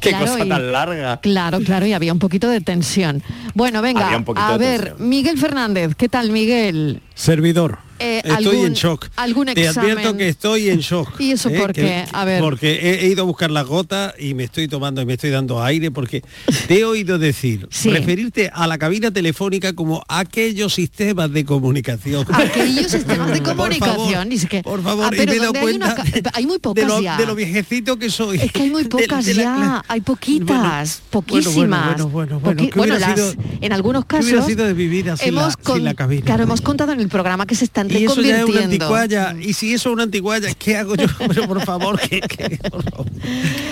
Qué 0.00 0.10
Claro, 0.10 0.26
cosa 0.26 0.44
y- 0.44 0.48
tan 0.50 0.70
larga. 0.70 1.20
Claro, 1.20 1.60
claro, 1.60 1.86
y 1.86 1.94
había 1.94 2.12
un 2.12 2.18
poquito 2.18 2.48
de 2.48 2.60
tensión. 2.60 3.22
Bueno, 3.54 3.80
venga, 3.80 4.04
Había 4.06 4.18
un 4.18 4.24
poquito 4.24 4.46
a 4.46 4.58
de 4.58 4.66
ver, 4.78 4.94
Miguel 4.98 5.38
Fernández, 5.38 5.94
¿qué 5.96 6.08
tal 6.10 6.30
Miguel? 6.30 7.00
Servidor. 7.14 7.78
Eh, 7.98 8.18
estoy 8.24 8.46
algún- 8.46 8.66
en 8.66 8.72
shock. 8.74 9.06
algún 9.16 9.46
Te 9.46 9.66
examen. 9.66 9.90
advierto 9.92 10.16
que 10.16 10.28
estoy 10.28 10.68
en 10.70 10.78
shock. 10.80 11.20
¿Y 11.20 11.32
eso 11.32 11.48
¿eh? 11.48 11.58
por 11.58 11.72
qué? 11.72 12.04
A 12.12 12.24
ver. 12.24 12.40
Porque 12.40 12.72
he, 12.74 13.04
he 13.04 13.08
ido 13.08 13.22
a 13.22 13.26
buscar 13.26 13.50
las 13.50 13.66
gotas 13.66 14.14
y 14.18 14.34
me 14.34 14.44
estoy 14.44 14.68
tomando 14.68 15.00
y 15.02 15.06
me 15.06 15.14
estoy 15.14 15.30
dando 15.30 15.62
aire 15.62 15.90
porque 15.90 16.22
te 16.66 16.78
he 16.80 16.84
oído 16.84 17.18
decir, 17.18 17.66
Sí. 17.70 17.90
referirte 17.90 18.50
a 18.52 18.66
la 18.66 18.78
cabina 18.78 19.10
telefónica 19.10 19.72
como 19.74 20.04
aquellos 20.08 20.74
sistemas 20.74 21.32
de 21.32 21.44
comunicación. 21.44 22.26
Aquellos 22.32 22.90
sistemas 22.90 23.30
de 23.32 23.40
Por 23.42 23.56
comunicación. 23.56 23.96
favor, 24.12 24.26
y 24.32 24.34
es 24.36 24.46
que, 24.46 24.62
por 24.62 24.82
favor, 24.82 25.06
ah, 25.06 25.10
y 25.14 25.16
pero 25.18 25.30
me 25.32 25.36
he 25.36 25.40
dado 25.40 25.52
¿dónde 25.52 25.68
hay, 25.68 25.76
una 25.76 25.94
muy 26.42 26.52
de 26.54 26.60
pocas 26.60 26.84
lo, 26.86 27.00
ya. 27.00 27.16
de 27.16 27.26
lo 27.26 27.34
viejecito 27.34 27.98
que 27.98 28.10
soy. 28.10 28.38
Es 28.40 28.52
que 28.52 28.62
hay 28.62 28.70
muy 28.70 28.84
De- 28.84 28.88
pocas 28.88 29.24
de 29.24 29.34
la- 29.34 29.42
ya, 29.42 29.84
hay 29.88 30.00
poquitas, 30.00 31.02
poquísimas. 31.10 31.54
Bueno, 31.54 32.08
bueno, 32.08 32.08
bueno, 32.08 32.40
bueno, 32.40 32.62
Poqui- 32.62 32.72
¿qué 32.72 32.80
hubiera 32.80 32.98
las- 32.98 33.14
sido- 33.14 33.34
en 33.60 33.72
algunos 33.72 34.04
¿Qué 34.06 34.16
hubiera 34.16 34.32
casos 34.38 34.46
sido 34.50 34.66
de 34.66 34.72
vivir 34.74 35.10
así 35.10 35.28
hemos 35.28 35.54
la- 35.64 35.74
sin 35.74 35.84
la 35.84 35.94
cabina? 35.94 36.24
Claro, 36.24 36.42
hemos 36.44 36.60
contado 36.60 36.92
en 36.92 37.00
el 37.00 37.08
programa 37.08 37.46
que 37.46 37.54
se 37.54 37.64
están 37.64 37.87
Y 37.88 38.04
eso 38.04 38.20
ya 38.22 38.40
es 38.40 38.44
una 38.44 38.64
anticuaya. 38.64 39.36
Y 39.40 39.52
si 39.52 39.72
eso 39.72 39.88
es 39.90 39.92
una 39.94 40.02
anticuaya, 40.04 40.48
¿qué 40.54 40.76
hago 40.76 40.94
yo? 40.96 41.06
Pero 41.28 41.46
por 41.46 41.64
favor, 41.64 41.98
¿qué, 42.00 42.20
qué, 42.20 42.58
por 42.70 42.82
favor. 42.82 43.06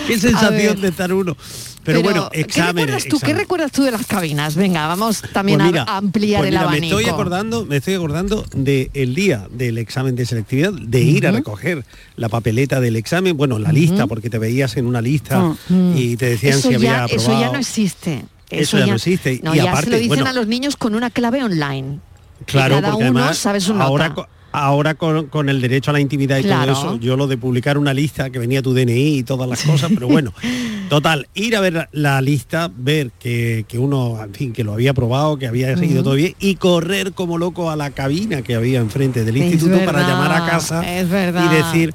Qué 0.06 0.18
sensación 0.18 0.80
de 0.80 0.88
estar 0.88 1.12
uno. 1.12 1.36
Pero, 1.84 2.02
bueno, 2.02 2.28
¿qué 2.32 2.40
exámenes. 2.40 2.86
recuerdas 2.86 3.04
tú? 3.08 3.20
¿Qué 3.20 3.32
recuerdas 3.32 3.70
tú 3.70 3.82
de 3.84 3.92
las 3.92 4.06
cabinas? 4.06 4.56
Venga, 4.56 4.88
vamos 4.88 5.22
también 5.32 5.58
Pues 5.58 5.68
a- 5.68 5.70
mira, 5.70 5.82
a, 5.84 5.96
ampliar 5.98 6.40
pues 6.40 6.50
el 6.50 6.56
abanico. 6.56 6.96
Me 6.96 7.00
estoy 7.02 7.12
acordando, 7.14 7.64
me 7.64 7.76
estoy 7.76 7.94
acordando 7.94 8.44
del 8.54 9.14
día 9.14 9.46
del 9.52 9.78
examen 9.78 10.16
de 10.16 10.26
selectividad, 10.26 10.72
de 10.72 11.00
ir 11.00 11.28
a 11.28 11.30
recoger 11.30 11.84
la 12.16 12.28
papeleta 12.28 12.80
del 12.80 12.96
examen, 12.96 13.36
bueno, 13.36 13.60
la 13.60 13.70
lista, 13.70 14.08
porque 14.08 14.30
te 14.30 14.38
veías 14.38 14.76
en 14.76 14.86
una 14.86 15.00
lista 15.00 15.54
y 15.94 16.16
te 16.16 16.26
decían 16.30 16.58
eso 16.58 16.68
si 16.70 16.74
había 16.74 16.90
ya, 16.90 17.04
aprobado. 17.04 17.30
eso 17.32 17.40
ya 17.40 17.52
no 17.52 17.58
existe. 17.58 18.24
Eso 18.50 18.78
ya 18.78 18.86
no 18.86 18.94
existe. 18.96 19.40
No, 19.44 19.54
Y 19.54 19.58
ya 19.58 19.70
aparte, 19.70 19.84
se 19.86 19.90
lo 19.90 19.96
dicen 19.98 20.08
bueno, 20.08 20.26
a 20.30 20.32
los 20.32 20.46
niños 20.48 20.76
con 20.76 20.94
una 20.96 21.10
clave 21.10 21.44
online. 21.44 22.00
Claro, 22.44 22.76
cada 22.76 22.90
porque 22.92 23.08
uno 23.08 23.18
además 23.20 23.38
sabe 23.38 23.60
su 23.60 23.72
ahora, 23.74 24.08
nota. 24.10 24.14
co- 24.22 24.28
ahora 24.52 24.94
con, 24.94 25.28
con 25.28 25.48
el 25.48 25.60
derecho 25.60 25.90
a 25.90 25.94
la 25.94 26.00
intimidad 26.00 26.38
y 26.38 26.42
Claro. 26.42 26.72
todo 26.72 26.92
eso, 26.94 26.96
yo 27.00 27.16
lo 27.16 27.26
de 27.26 27.36
publicar 27.36 27.76
una 27.78 27.92
lista 27.92 28.30
que 28.30 28.38
venía 28.38 28.62
tu 28.62 28.72
DNI 28.74 29.18
y 29.18 29.22
todas 29.22 29.48
las 29.48 29.62
cosas, 29.62 29.90
pero 29.94 30.08
bueno, 30.08 30.32
total, 30.88 31.28
ir 31.34 31.56
a 31.56 31.60
ver 31.60 31.72
la, 31.74 31.88
la 31.92 32.20
lista, 32.22 32.70
ver 32.74 33.12
que, 33.18 33.64
que 33.68 33.78
uno, 33.78 34.22
en 34.22 34.32
fin, 34.32 34.52
que 34.52 34.64
lo 34.64 34.72
había 34.72 34.94
probado, 34.94 35.36
que 35.38 35.46
había 35.46 35.76
seguido 35.76 36.02
todo 36.02 36.14
bien 36.14 36.34
y 36.38 36.56
correr 36.56 37.12
como 37.12 37.36
loco 37.38 37.70
a 37.70 37.76
la 37.76 37.90
cabina 37.90 38.42
que 38.42 38.54
había 38.54 38.78
enfrente 38.80 39.24
del 39.24 39.36
Es 39.36 39.52
instituto 39.52 39.84
para 39.84 40.06
llamar 40.06 40.32
a 40.32 40.46
casa 40.46 40.98
es 41.00 41.08
verdad. 41.08 41.44
y 41.44 41.54
decir, 41.54 41.94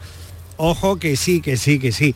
ojo 0.58 0.98
que 0.98 1.16
sí, 1.16 1.42
que 1.42 1.58
sí, 1.58 1.80
que 1.80 1.92
sí. 1.92 2.14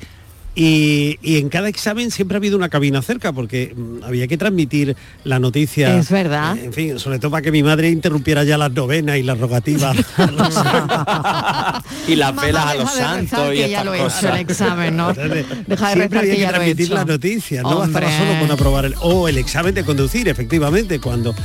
Y, 0.57 1.19
y 1.21 1.37
en 1.37 1.49
cada 1.49 1.67
examen 1.67 2.11
siempre 2.11 2.35
ha 2.35 2.39
habido 2.39 2.55
una 2.57 2.69
cabina 2.69 3.01
cerca 3.01 3.33
porque 3.33 3.73
mm, 3.75 4.03
había 4.05 4.25
que 4.27 4.37
transmitir 4.37 4.95
la 5.25 5.37
noticia. 5.37 5.97
Es 5.97 6.09
verdad. 6.09 6.57
En 6.57 6.71
fin, 6.71 6.97
sobre 6.97 7.19
todo 7.19 7.31
para 7.31 7.41
que 7.41 7.51
mi 7.51 7.61
madre 7.61 7.89
interrumpiera 7.89 8.45
ya 8.45 8.57
las 8.57 8.71
novenas 8.71 9.17
y 9.17 9.23
las 9.23 9.37
rogativas. 9.37 9.97
y 12.07 12.15
las 12.15 12.33
Mamá, 12.33 12.45
velas 12.45 12.65
a 12.65 12.71
deja 12.73 12.83
los 12.83 12.93
santos 12.93 13.53
y 13.53 13.57
ya 13.57 13.65
estas 13.65 13.85
lo 13.85 13.93
he 13.93 14.05
hecho 14.05 14.29
el 14.29 14.37
examen, 14.37 14.97
¿no? 14.97 15.13
Deja 15.13 15.89
de 15.89 15.93
Siempre 15.93 16.19
había 16.19 16.31
que 16.31 16.35
que 16.35 16.41
ya 16.41 16.51
lo 16.51 16.57
he 16.57 16.59
transmitir 16.59 16.85
hecho. 16.85 16.93
las 16.95 17.07
noticias, 17.07 17.63
no 17.63 17.79
bastaba 17.79 18.07
Hombre. 18.07 18.17
solo 18.17 18.39
con 18.39 18.51
aprobar 18.51 18.85
el 18.85 18.95
o 19.01 19.27
el 19.27 19.37
examen 19.37 19.75
de 19.75 19.83
conducir, 19.83 20.27
efectivamente, 20.29 20.99
cuando 20.99 21.31
eh, 21.31 21.35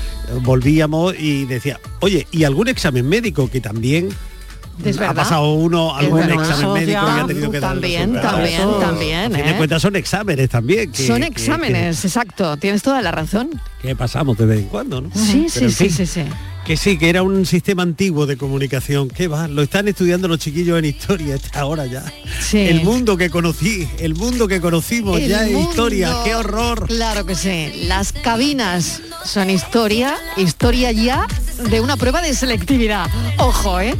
volvíamos 0.41 1.15
y 1.19 1.47
decía, 1.47 1.81
oye, 2.01 2.27
y 2.31 2.45
algún 2.45 2.69
examen 2.69 3.09
médico 3.09 3.51
que 3.51 3.61
también 3.61 4.09
Es 4.85 4.99
ha 5.01 5.15
pasado 5.15 5.53
uno 5.55 5.95
algún 5.95 6.21
verdad. 6.21 6.41
examen 6.51 6.73
médico 6.73 7.01
que 7.05 7.11
ha 7.21 7.27
tenido 7.27 7.51
que 7.51 7.61
también, 7.61 8.13
también, 8.21 8.61
Eso, 8.61 8.71
también, 8.79 9.33
fin 9.33 9.41
¿eh? 9.45 9.49
de 9.49 9.57
cuentas 9.57 9.83
son 9.83 9.97
exámenes 9.97 10.49
también 10.49 10.91
que- 10.93 11.07
Son 11.07 11.21
que- 11.21 11.27
exámenes, 11.27 12.05
exacto. 12.05 12.57
Tienes 12.57 12.83
toda 12.83 13.03
la 13.03 13.11
razón. 13.13 13.51
que, 13.83 13.95
pasamos 13.97 14.37
de 14.39 14.47
vez 14.47 14.59
en 14.61 14.67
cuando 14.67 15.01
¿no? 15.01 15.11
Sí, 15.15 15.47
Pero, 15.53 15.67
en 15.67 15.73
sí, 15.73 15.91
sí, 15.91 15.91
sí, 15.91 16.07
sí. 16.07 16.25
Que 16.71 16.77
sí 16.77 16.97
que 16.99 17.09
era 17.11 17.25
un 17.25 17.47
sistema 17.47 17.83
antiguo 17.83 18.27
de 18.27 18.37
comunicación 18.37 19.09
que 19.09 19.27
va 19.27 19.49
lo 19.49 19.61
están 19.63 19.89
estudiando 19.89 20.29
los 20.29 20.39
chiquillos 20.39 20.79
en 20.79 20.85
historia 20.85 21.35
esta 21.35 21.67
hora 21.67 21.85
ya 21.87 22.05
Sí. 22.41 22.59
el 22.59 22.85
mundo 22.85 23.17
que 23.17 23.29
conocí 23.29 23.89
el 23.99 24.15
mundo 24.15 24.47
que 24.47 24.61
conocimos 24.61 25.19
El 25.19 25.29
ya 25.31 25.45
en 25.49 25.55
mundo- 25.55 25.69
historia 25.69 26.15
qué 26.23 26.37
horror 26.37 26.87
Claro 26.87 27.27
que 27.27 27.35
sí. 27.35 27.73
Las 27.89 28.13
cabinas 28.13 29.03
son 29.25 29.51
historia, 29.51 30.17
historia 30.37 30.93
ya 30.93 31.27
de 31.69 31.81
una 31.81 31.97
prueba 31.97 32.23
de 32.23 32.35
selectividad. 32.35 33.09
Ojo, 33.39 33.81
¿eh? 33.81 33.97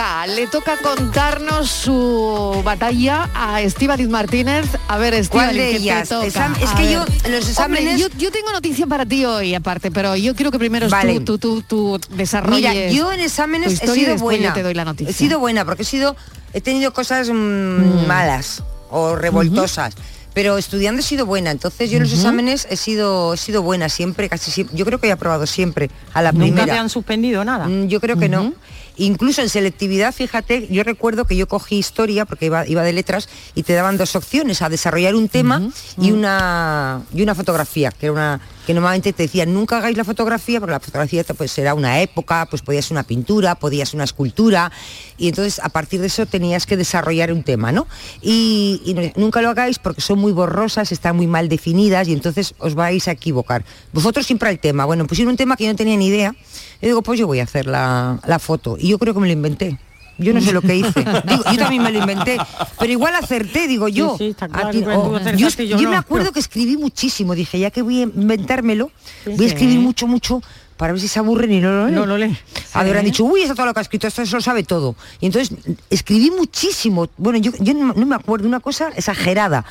Toca, 0.00 0.26
le 0.26 0.46
toca 0.46 0.76
contarnos 0.78 1.70
su 1.70 2.62
batalla 2.64 3.28
a 3.34 3.60
Estíbaliz 3.60 4.08
Martínez. 4.08 4.64
A 4.88 4.96
ver, 4.98 5.12
Estíbaliz, 5.14 5.28
¿Cuál 5.52 5.56
de 5.56 5.64
¿qué 5.66 5.70
te 5.72 5.76
ellas? 5.82 6.08
toca? 6.08 6.26
Exam- 6.26 6.56
es 6.62 6.70
A 6.70 6.74
que 6.74 6.82
ver. 6.84 6.92
yo, 6.92 6.98
los 7.00 7.14
Hombre, 7.24 7.38
exámenes- 7.82 8.00
yo, 8.00 8.08
yo 8.18 8.30
tengo 8.32 8.50
noticia 8.52 8.86
para 8.86 9.04
ti 9.04 9.24
hoy, 9.26 9.54
aparte, 9.54 9.90
pero 9.90 10.16
yo 10.16 10.34
quiero 10.34 10.50
que 10.50 10.58
primero 10.58 10.88
Vale. 10.88 11.20
tú, 11.20 11.36
tú, 11.38 11.62
tú, 11.62 11.98
tú 11.98 12.14
desarrolles 12.16 12.70
Mira, 12.74 12.90
yo 12.90 13.12
en 13.12 13.20
exámenes 13.20 13.82
he 13.82 13.86
sido 13.88 14.16
buena. 14.16 14.48
yo 14.48 14.52
te 14.54 14.62
doy 14.62 14.74
la 14.74 14.84
noticia. 14.86 15.10
He 15.10 15.14
sido 15.14 15.38
buena 15.38 15.64
porque 15.66 15.82
he 15.82 15.86
sido, 15.86 16.16
he 16.54 16.60
tenido 16.62 16.92
cosas 16.94 17.28
mm, 17.30 18.06
malas 18.06 18.62
o 18.90 19.16
revoltosas. 19.16 19.94
Pero 20.32 20.58
estudiando 20.58 21.00
he 21.00 21.02
sido 21.02 21.26
buena, 21.26 21.50
entonces 21.50 21.90
yo 21.90 21.96
en 21.96 22.04
los 22.04 22.12
exámenes 22.12 22.64
he 22.70 22.76
sido, 22.76 23.34
he 23.34 23.36
sido 23.36 23.62
buena 23.62 23.88
siempre, 23.88 24.28
casi 24.28 24.52
siempre. 24.52 24.76
Yo 24.78 24.84
creo 24.84 25.00
que 25.00 25.08
he 25.08 25.12
aprobado 25.12 25.44
siempre 25.44 25.90
a 26.14 26.22
la 26.22 26.30
Nunca 26.30 26.44
primera. 26.44 26.72
te 26.72 26.78
han 26.78 26.88
suspendido 26.88 27.44
nada. 27.44 27.66
Mm, 27.66 27.88
Yo 27.88 28.00
creo 28.00 28.16
que 28.16 28.28
no. 28.28 28.52
Incluso 29.00 29.40
en 29.40 29.48
selectividad, 29.48 30.12
fíjate, 30.12 30.68
yo 30.70 30.84
recuerdo 30.84 31.24
que 31.24 31.34
yo 31.34 31.48
cogí 31.48 31.78
historia, 31.78 32.26
porque 32.26 32.46
iba, 32.46 32.66
iba 32.68 32.82
de 32.82 32.92
letras, 32.92 33.30
y 33.54 33.62
te 33.62 33.72
daban 33.72 33.96
dos 33.96 34.14
opciones, 34.14 34.60
a 34.60 34.68
desarrollar 34.68 35.14
un 35.14 35.28
tema 35.28 35.70
y 35.98 36.12
una 36.12 37.00
y 37.14 37.22
una 37.22 37.34
fotografía, 37.34 37.92
que 37.92 38.06
era 38.06 38.12
una 38.12 38.40
que 38.70 38.74
normalmente 38.74 39.12
te 39.12 39.24
decían 39.24 39.52
nunca 39.52 39.78
hagáis 39.78 39.96
la 39.96 40.04
fotografía, 40.04 40.60
porque 40.60 40.70
la 40.70 40.78
fotografía 40.78 41.24
pues 41.36 41.58
era 41.58 41.74
una 41.74 42.02
época, 42.02 42.46
pues 42.48 42.62
podía 42.62 42.80
ser 42.80 42.92
una 42.92 43.02
pintura, 43.02 43.56
podía 43.56 43.84
ser 43.84 43.96
una 43.96 44.04
escultura, 44.04 44.70
y 45.18 45.26
entonces 45.26 45.58
a 45.58 45.70
partir 45.70 46.00
de 46.00 46.06
eso 46.06 46.24
tenías 46.24 46.66
que 46.66 46.76
desarrollar 46.76 47.32
un 47.32 47.42
tema, 47.42 47.72
¿no? 47.72 47.88
Y, 48.22 48.94
nunca 49.16 49.42
lo 49.42 49.48
hagáis 49.48 49.80
porque 49.80 50.00
son 50.00 50.20
muy 50.20 50.30
borrosas, 50.30 50.92
están 50.92 51.16
muy 51.16 51.26
mal 51.26 51.48
definidas 51.48 52.06
y 52.06 52.12
entonces 52.12 52.54
os 52.58 52.76
vais 52.76 53.08
a 53.08 53.10
equivocar. 53.10 53.64
Vosotros 53.92 54.24
siempre 54.24 54.48
al 54.48 54.60
tema, 54.60 54.84
bueno, 54.84 55.04
pusieron 55.04 55.32
un 55.32 55.36
tema 55.36 55.56
que 55.56 55.64
yo 55.64 55.70
no 55.70 55.76
tenía 55.76 55.96
ni 55.96 56.06
idea, 56.06 56.36
y 56.80 56.86
digo, 56.86 57.02
pues 57.02 57.18
yo 57.18 57.26
voy 57.26 57.40
a 57.40 57.42
hacer 57.42 57.66
la, 57.66 58.20
la 58.24 58.38
foto. 58.38 58.76
Y 58.78 58.90
yo 58.90 59.00
creo 59.00 59.14
que 59.14 59.18
me 59.20 59.26
lo 59.26 59.32
inventé. 59.32 59.78
Yo 60.20 60.32
no 60.32 60.40
sé 60.40 60.52
lo 60.52 60.62
que 60.62 60.76
hice. 60.76 61.00
Digo, 61.24 61.42
yo 61.50 61.56
también 61.56 61.82
me 61.82 61.90
lo 61.90 61.98
inventé. 61.98 62.36
Pero 62.78 62.92
igual 62.92 63.14
acerté, 63.14 63.66
digo 63.66 63.88
yo. 63.88 64.12
Sí, 64.18 64.24
sí, 64.24 64.30
está 64.30 64.48
claro 64.48 64.68
A 64.68 64.70
ti- 64.70 64.82
que 64.82 64.88
o- 64.88 65.02
tú 65.08 65.16
acertaste 65.16 65.62
yo, 65.62 65.64
y 65.64 65.68
yo 65.68 65.76
yo 65.78 65.84
no. 65.84 65.90
me 65.90 65.96
acuerdo 65.96 66.32
que 66.32 66.40
escribí 66.40 66.76
muchísimo. 66.76 67.34
Dije, 67.34 67.58
ya 67.58 67.70
que 67.70 67.82
voy 67.82 68.00
a 68.00 68.02
inventármelo, 68.02 68.90
Sí, 69.24 69.30
voy 69.30 69.46
a 69.46 69.48
sí. 69.48 69.54
escribir 69.54 69.78
mucho, 69.80 70.06
mucho 70.06 70.42
para 70.76 70.92
ver 70.92 71.00
si 71.00 71.08
se 71.08 71.18
aburren 71.18 71.52
y 71.52 71.60
no 71.60 71.70
lo 71.70 71.84
leen. 71.86 71.94
No 71.94 72.06
lo 72.06 72.16
leen. 72.16 72.38
Habrán 72.72 73.00
Sí. 73.00 73.06
dicho, 73.06 73.24
uy, 73.24 73.42
eso 73.42 73.54
todo 73.54 73.66
lo 73.66 73.74
que 73.74 73.80
ha 73.80 73.82
escrito, 73.82 74.06
esto 74.06 74.24
se 74.24 74.32
lo 74.34 74.40
sabe 74.40 74.62
todo. 74.62 74.96
Y 75.20 75.26
entonces 75.26 75.54
escribí 75.90 76.30
muchísimo. 76.30 77.08
Bueno, 77.18 77.38
yo, 77.38 77.52
yo 77.60 77.74
no, 77.74 77.92
no 77.94 78.06
me 78.06 78.14
acuerdo, 78.14 78.46
una 78.48 78.60
cosa 78.60 78.88
exagerada. 78.96 79.64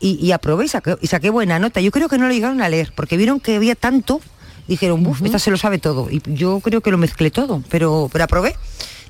Y, 0.00 0.14
y 0.24 0.32
aprobé 0.32 0.66
y 0.66 0.68
saqué, 0.68 0.96
y 1.00 1.06
saqué 1.06 1.30
buena 1.30 1.58
nota. 1.58 1.80
Yo 1.80 1.90
creo 1.90 2.08
que 2.08 2.18
no 2.18 2.26
lo 2.28 2.32
llegaron 2.34 2.60
a 2.62 2.68
leer, 2.68 2.92
porque 2.94 3.16
vieron 3.16 3.40
que 3.40 3.56
había 3.56 3.74
tanto, 3.74 4.20
dijeron, 4.68 5.02
buf, 5.02 5.22
esta 5.22 5.38
se 5.38 5.50
lo 5.50 5.56
sabe 5.56 5.78
todo. 5.78 6.08
Y 6.10 6.20
yo 6.26 6.60
creo 6.60 6.80
que 6.80 6.90
lo 6.90 6.98
mezclé 6.98 7.30
todo, 7.30 7.62
pero, 7.70 8.08
pero 8.12 8.24
aprobé. 8.24 8.56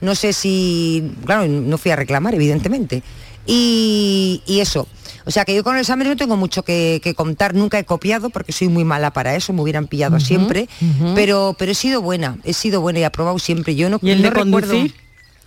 No 0.01 0.15
sé 0.15 0.33
si, 0.33 1.13
claro, 1.25 1.47
no 1.47 1.79
fui 1.79 1.91
a 1.91 1.97
reclamar, 1.97 2.35
evidentemente. 2.35 3.03
Y, 3.47 4.43
y 4.47 4.61
eso. 4.61 4.89
O 5.27 5.31
sea 5.31 5.45
que 5.45 5.55
yo 5.55 5.65
con 5.65 5.75
el 5.75 5.81
examen 5.81 6.09
no 6.09 6.17
tengo 6.17 6.37
mucho 6.37 6.63
que, 6.63 7.01
que 7.03 7.15
contar, 7.15 7.55
nunca 7.55 7.79
he 7.79 7.85
copiado 7.85 8.29
porque 8.31 8.53
soy 8.53 8.69
muy 8.69 8.85
mala 8.85 9.13
para 9.13 9.35
eso, 9.35 9.53
me 9.53 9.63
hubieran 9.63 9.87
pillado 9.87 10.21
siempre, 10.21 10.69
pero, 11.15 11.57
pero 11.59 11.73
he 11.73 11.75
sido 11.75 12.03
buena, 12.03 12.37
he 12.45 12.53
sido 12.53 12.83
buena 12.83 12.99
y 12.99 13.03
he 13.03 13.07
aprobado 13.07 13.39
siempre. 13.39 13.75
Yo 13.75 13.89
no, 13.89 13.99
¿Y 14.03 14.11
el 14.11 14.19
no 14.19 14.25
de 14.25 14.31
recuerdo 14.31 14.73
conducir? 14.75 15.04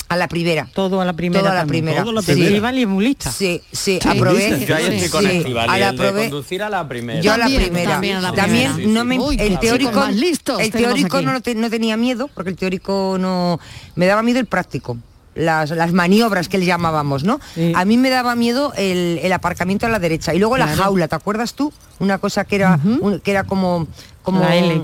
A 0.09 0.15
la 0.15 0.27
primera. 0.27 0.67
Todo 0.73 1.01
a 1.01 1.05
la 1.05 1.13
primera. 1.13 1.41
Todo 1.41 1.51
a 1.51 1.53
la 1.53 1.59
también. 1.61 1.83
primera. 1.85 2.01
Todo 2.03 2.11
a 2.11 2.15
la 2.15 2.21
Sí. 2.21 2.31
primera. 2.31 2.49
Estíbaliz 2.49 2.81
es 2.83 2.87
muy 2.87 3.05
lista. 3.05 3.31
Sí, 3.31 3.61
sí, 3.71 3.99
Sí, 4.01 4.07
aprobé. 4.09 4.65
Yo 4.65 4.75
ahí 4.75 4.85
estoy 4.85 5.09
con 5.09 5.21
sí, 5.23 5.27
a 5.57 5.65
la 5.67 5.73
el 5.75 5.79
de 5.97 6.03
aprobé. 6.03 6.21
conducir 6.29 6.63
a 6.63 6.69
la 6.69 6.87
primera. 6.87 7.19
Yo 7.21 7.33
a 7.33 7.37
la 7.37 7.43
También, 7.45 7.63
primera. 7.63 7.91
también 7.91 8.15
a 8.17 8.21
la 8.21 8.31
También 8.33 8.73
primera. 8.73 8.93
no 8.93 9.05
me, 9.05 9.19
Uy, 9.19 9.37
el 9.39 9.59
teórico, 9.59 9.91
más 9.99 10.15
listos 10.15 10.61
el 10.61 10.71
teórico 10.71 11.21
no, 11.21 11.41
te- 11.41 11.55
no 11.55 11.69
tenía 11.69 11.97
miedo 11.97 12.29
porque 12.33 12.49
el 12.49 12.55
teórico 12.55 13.17
no 13.19 13.59
me 13.95 14.05
daba 14.05 14.23
miedo 14.23 14.39
el 14.39 14.45
práctico. 14.45 14.97
Las, 15.35 15.69
las 15.69 15.93
maniobras 15.93 16.49
que 16.49 16.57
le 16.57 16.65
llamábamos, 16.65 17.23
¿no? 17.23 17.39
A 17.75 17.85
mí 17.85 17.97
me 17.97 18.09
daba 18.09 18.35
miedo 18.35 18.73
el, 18.75 19.19
el 19.21 19.31
aparcamiento 19.33 19.85
a 19.85 19.89
la 19.89 19.99
derecha 19.99 20.33
y 20.33 20.39
luego 20.39 20.57
la 20.57 20.67
jaula, 20.67 21.07
¿te 21.07 21.15
acuerdas 21.15 21.53
tú? 21.53 21.71
Una 21.99 22.17
cosa 22.17 22.43
que 22.43 22.55
era 22.55 22.79
un- 22.83 23.19
que 23.19 23.29
era 23.31 23.43
como 23.43 23.87
como 24.23 24.39
La 24.41 24.55
L. 24.55 24.81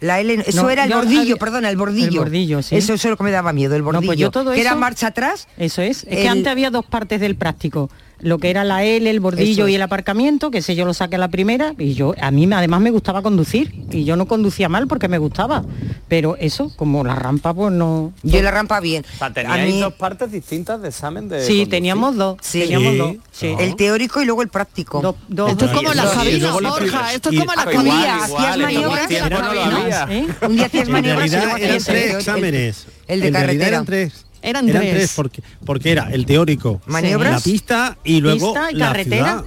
La 0.00 0.20
L, 0.20 0.42
eso 0.46 0.62
No, 0.62 0.70
era 0.70 0.84
el 0.84 0.92
bordillo, 0.92 1.20
había- 1.22 1.36
perdona, 1.36 1.70
el 1.70 1.76
bordillo. 1.76 2.06
El 2.08 2.18
bordillo, 2.18 2.62
sí. 2.62 2.76
Eso, 2.76 2.94
eso 2.94 3.08
es 3.08 3.10
lo 3.10 3.16
que 3.16 3.24
me 3.24 3.30
daba 3.32 3.52
miedo, 3.52 3.74
el 3.74 3.82
No, 3.82 3.86
bordillo. 3.86 4.06
pues 4.08 4.18
yo 4.18 4.30
todo 4.30 4.52
que 4.52 4.60
era 4.60 4.74
marcha 4.76 5.08
atrás. 5.08 5.48
Eso 5.56 5.82
es. 5.82 6.04
Es 6.08 6.18
que 6.20 6.28
antes 6.28 6.46
había 6.46 6.70
dos 6.70 6.84
partes 6.84 7.20
del 7.20 7.34
práctico. 7.36 7.90
Lo 8.20 8.38
que 8.38 8.50
era 8.50 8.64
la 8.64 8.82
L, 8.84 9.08
el 9.08 9.20
bordillo 9.20 9.64
Eso 9.64 9.68
y 9.68 9.74
el 9.76 9.82
aparcamiento, 9.82 10.50
que 10.50 10.60
sé 10.60 10.74
yo 10.74 10.84
lo 10.84 10.92
saqué 10.92 11.16
a 11.16 11.18
la 11.18 11.28
primera, 11.28 11.74
y 11.78 11.94
yo, 11.94 12.14
a 12.20 12.30
mí 12.32 12.48
además 12.52 12.80
me 12.80 12.90
gustaba 12.90 13.22
conducir, 13.22 13.72
y 13.92 14.04
yo 14.04 14.16
no 14.16 14.26
conducía 14.26 14.68
mal 14.68 14.88
porque 14.88 15.06
me 15.08 15.18
gustaba. 15.18 15.64
Pero 16.08 16.36
eso, 16.40 16.72
como 16.76 17.04
la 17.04 17.14
rampa, 17.14 17.54
pues 17.54 17.72
no. 17.72 18.12
Yo 18.22 18.42
la 18.42 18.50
rampa 18.50 18.80
bien. 18.80 19.04
O 19.14 19.18
sea, 19.18 19.26
A 19.28 19.32
teníais 19.32 19.74
mí- 19.74 19.80
dos 19.80 19.92
partes 19.94 20.32
distintas 20.32 20.82
de 20.82 20.88
examen 20.88 21.28
de 21.28 21.40
Sí, 21.42 21.46
conducir. 21.48 21.68
teníamos 21.68 22.16
dos. 22.16 22.38
Sí. 22.40 22.60
Teníamos 22.60 22.92
Sí. 22.92 22.98
dos. 22.98 23.16
Sí. 23.30 23.54
El 23.58 23.76
teórico 23.76 24.20
y 24.20 24.24
luego 24.24 24.42
el 24.42 24.48
práctico. 24.48 25.00
Dos- 25.00 25.14
dos- 25.28 25.50
Esto 25.52 25.66
es 25.66 25.70
como 25.70 25.92
la 25.94 26.04
Borja, 26.04 27.12
esto 27.14 27.28
es 27.28 27.34
Y- 27.34 27.38
como 27.38 27.52
la 27.54 27.62
Ah, 27.62 28.24
hacías 28.24 28.58
maniobras 28.58 29.10
y. 29.10 29.14
¿eh? 29.14 30.26
Un 30.46 30.56
día 30.56 30.66
hacías 30.66 30.88
maniobras 30.88 31.26
y 31.30 31.36
luego 31.36 31.54
hacías 31.54 31.88
el- 31.88 31.96
el- 31.96 32.10
exámenes. 32.16 32.86
El 33.06 33.20
de 33.20 33.32
carretera. 33.32 33.84
Eran 34.42 34.66
tres. 34.66 34.76
Eran 34.82 34.94
tres. 34.94 35.12
porque, 35.16 35.42
porque 35.64 35.92
era 35.92 36.10
el 36.12 36.26
teórico, 36.26 36.80
Maniobras. 36.86 37.32
la 37.32 37.40
pista 37.40 37.98
y 38.04 38.20
luego 38.20 38.52
Pista 38.52 38.70
y 38.72 38.74
la 38.76 38.86
carretera. 38.86 39.38
ciudad. 39.38 39.44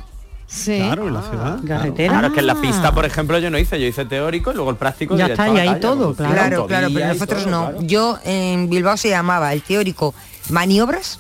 Sí. 0.48 0.78
Claro, 0.78 1.08
en 1.08 1.14
la 1.14 1.22
ciudad. 1.22 1.60
Carretera. 1.66 2.10
Claro, 2.14 2.28
es 2.28 2.34
que 2.34 2.40
en 2.42 2.48
la 2.48 2.56
pista, 2.62 2.94
por 2.94 3.06
ejemplo, 3.06 3.40
yo 3.40 3.50
no 3.50 3.58
hice, 3.58 3.80
yo 3.80 3.88
hice 3.88 4.04
teórico 4.04 4.52
y 4.52 4.56
luego 4.56 4.70
el 4.72 4.76
práctico 4.76 5.16
Ya 5.16 5.28
está, 5.28 5.48
y 5.48 5.58
ahí 5.58 5.80
todo, 5.80 6.14
claro. 6.14 6.34
Claro, 6.34 6.68
claro, 6.68 6.88
pero 6.94 7.08
nosotros 7.08 7.44
todo, 7.44 7.52
no. 7.52 7.70
claro. 7.70 7.82
Yo 7.88 8.20
en 8.26 8.70
Bilbao 8.70 8.98
se 8.98 9.10
llamaba 9.10 9.54
el 9.54 9.62
teórico 9.62 10.14
maniobras, 10.50 11.20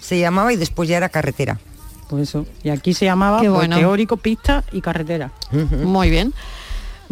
se 0.00 0.18
llamaba 0.18 0.52
y 0.54 0.56
después 0.56 0.88
ya 0.88 0.96
era 0.96 1.10
carretera. 1.10 1.58
Pues 2.08 2.28
eso. 2.30 2.46
Y 2.62 2.70
aquí 2.70 2.94
se 2.94 3.04
llamaba 3.04 3.38
pues, 3.40 3.50
bueno. 3.50 3.76
teórico, 3.76 4.16
pista 4.16 4.64
y 4.72 4.80
carretera. 4.80 5.32
Muy 5.50 6.08
bien. 6.08 6.32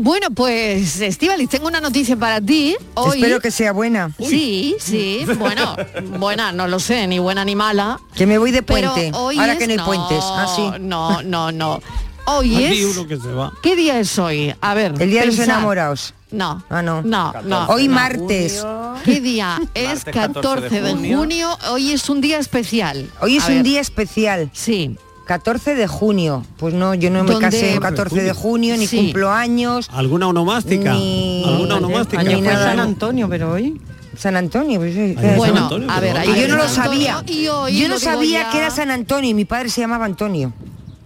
Bueno, 0.02 0.28
pues 0.30 1.00
Estíbaliz, 1.00 1.50
tengo 1.50 1.66
una 1.68 1.80
noticia 1.80 2.16
para 2.16 2.40
ti. 2.40 2.74
Hoy, 2.94 3.18
Espero 3.18 3.38
que 3.40 3.50
sea 3.50 3.72
buena. 3.72 4.10
Sí, 4.18 4.76
sí, 4.80 5.26
bueno, 5.38 5.76
buena, 6.18 6.52
no 6.52 6.66
lo 6.68 6.80
sé, 6.80 7.06
ni 7.06 7.18
buena 7.18 7.44
ni 7.44 7.54
mala. 7.54 8.00
Que 8.14 8.26
me 8.26 8.38
voy 8.38 8.50
de 8.50 8.62
Pero 8.62 8.92
puente. 8.94 9.16
hoy 9.16 9.38
Ahora 9.38 9.52
es- 9.52 9.58
que 9.58 9.66
no 9.66 9.72
hay 9.72 9.76
no, 9.78 9.84
puentes. 9.84 10.18
Ah, 10.22 10.46
sí. 10.56 10.62
No, 10.80 11.22
no, 11.22 11.52
no. 11.52 11.80
Hoy 12.26 12.64
es... 12.64 12.96
uno 12.96 13.06
que 13.08 13.16
se 13.18 13.28
va. 13.32 13.52
¿Qué 13.62 13.76
día 13.76 13.98
es 13.98 14.18
hoy? 14.18 14.54
A 14.60 14.74
ver. 14.74 14.94
El 14.98 15.10
día 15.10 15.20
de 15.22 15.26
los 15.28 15.38
enamorados. 15.38 16.14
No. 16.30 16.62
Ah, 16.70 16.80
no. 16.80 17.02
No, 17.02 17.32
no. 17.44 17.66
Hoy 17.66 17.88
martes. 17.88 18.64
¿Qué 19.04 19.20
día? 19.20 19.60
Es 19.74 20.06
Martes 20.06 20.14
14 20.14 20.80
de 20.80 21.14
junio. 21.14 21.58
Hoy 21.70 21.92
es 21.92 22.08
un 22.08 22.20
día 22.20 22.38
especial. 22.38 23.10
Hoy 23.20 23.36
es 23.38 23.44
A 23.44 23.48
un 23.48 23.54
ver, 23.56 23.62
día 23.64 23.80
especial. 23.80 24.50
Sí. 24.54 24.96
14 25.30 25.76
de 25.76 25.86
junio. 25.86 26.44
Pues 26.56 26.74
no, 26.74 26.92
yo 26.92 27.08
no 27.08 27.22
me 27.22 27.30
¿Dónde? 27.30 27.46
casé 27.46 27.74
el 27.74 27.78
14 27.78 28.20
de 28.20 28.32
junio, 28.32 28.76
ni 28.76 28.88
Sí. 28.88 28.96
cumplo 28.96 29.30
años. 29.30 29.88
¿Alguna 29.92 30.26
onomástica? 30.26 30.92
Ni- 30.94 31.44
¿Alguna 31.46 31.76
onomástica? 31.76 32.20
Año 32.20 32.40
fue 32.40 32.52
San. 32.52 32.80
Antonio, 32.80 33.28
pero 33.28 33.52
hoy. 33.52 33.80
San 34.18 34.34
Antonio, 34.36 34.80
pues, 34.80 34.92
Bueno, 35.36 35.54
San 35.54 35.62
Antonio, 35.62 35.88
a 35.88 36.00
ver, 36.00 36.16
ahí 36.18 36.26
yo 36.40 36.48
no 36.48 36.56
lo 36.56 36.64
Antonio, 36.64 36.68
sabía. 36.68 37.22
y 37.28 37.46
hoy 37.46 37.78
yo 37.78 37.88
no 37.88 38.00
sabía 38.00 38.42
ya. 38.42 38.50
que 38.50 38.58
era 38.58 38.70
San 38.70 38.90
Antonio 38.90 39.30
y 39.30 39.34
mi 39.34 39.44
padre 39.44 39.68
se 39.68 39.80
llamaba 39.82 40.04
Antonio. 40.04 40.52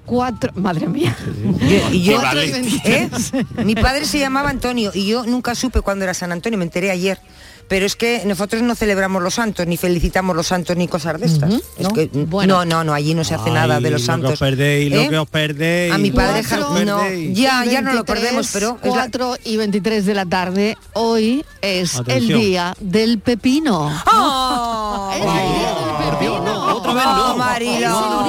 cuatro, 0.07 0.53
madre 0.57 0.87
mía. 0.89 1.15
Y 1.93 2.03
yo, 2.03 2.19
Cuatro 2.19 2.43
y 2.43 2.81
¿eh? 2.85 3.11
Mi 3.63 3.75
padre 3.75 4.07
se 4.07 4.19
llamaba 4.19 4.49
Antonio 4.49 4.91
y 4.95 5.07
yo 5.07 5.27
nunca 5.27 5.55
supe 5.55 5.83
cuándo 5.83 6.05
era 6.05 6.15
San 6.15 6.33
Antonio, 6.33 6.59
me 6.59 6.65
enteré 6.65 6.91
ayer. 6.91 7.19
Pero 7.69 7.87
es 7.87 7.97
que 7.97 8.23
nosotros 8.27 8.63
no 8.63 8.75
celebramos 8.75 9.23
los 9.23 9.35
santos, 9.35 9.67
ni 9.67 9.77
felicitamos 9.77 10.37
los 10.37 10.47
santos, 10.47 10.77
ni 10.77 10.87
cosas 10.89 11.19
de 11.19 11.27
estas. 11.27 11.53
Es 11.79 11.89
que, 11.89 12.11
no, 12.47 12.65
no, 12.65 12.85
no, 12.85 12.93
allí 12.93 13.15
no 13.15 13.25
se 13.25 13.35
hace 13.35 13.51
nada 13.51 13.81
de 13.81 13.91
los 13.91 14.03
Ay, 14.03 14.07
santos. 14.07 14.23
Lo 14.23 14.29
que 14.29 14.35
os 14.35 14.51
perdéis, 14.51 14.93
¿Eh? 14.93 15.05
lo 15.05 15.11
que 15.11 15.19
os 15.19 15.29
perdéis. 15.29 15.93
A 15.95 15.99
mi 15.99 16.11
padre 16.11 16.43
Lo 16.57 16.71
os 16.71 16.85
no, 16.85 17.09
ya, 17.33 17.65
ya 17.65 17.81
no 17.81 17.93
lo 17.93 18.05
23, 18.05 18.05
perdemos, 18.05 18.51
pero 18.53 18.79
es 18.83 18.89
la- 18.95 19.01
4 19.03 19.37
y 19.45 19.57
23 19.57 20.05
de 20.07 20.15
la 20.15 20.27
tarde, 20.27 20.77
hoy 20.93 21.45
es 21.63 21.97
Atención. 21.97 22.39
el 22.41 22.47
día 22.47 22.77
del 22.81 23.19
pepino. 23.19 23.91
¡Oh! 24.13 25.11
Es 25.15 25.21
el 25.21 25.23
día 25.25 25.75
del 26.01 26.19
pepino. 26.19 26.77
otra 26.77 26.93
vez 26.95 27.05
no. 27.05 27.37
Marilo. 27.37 28.24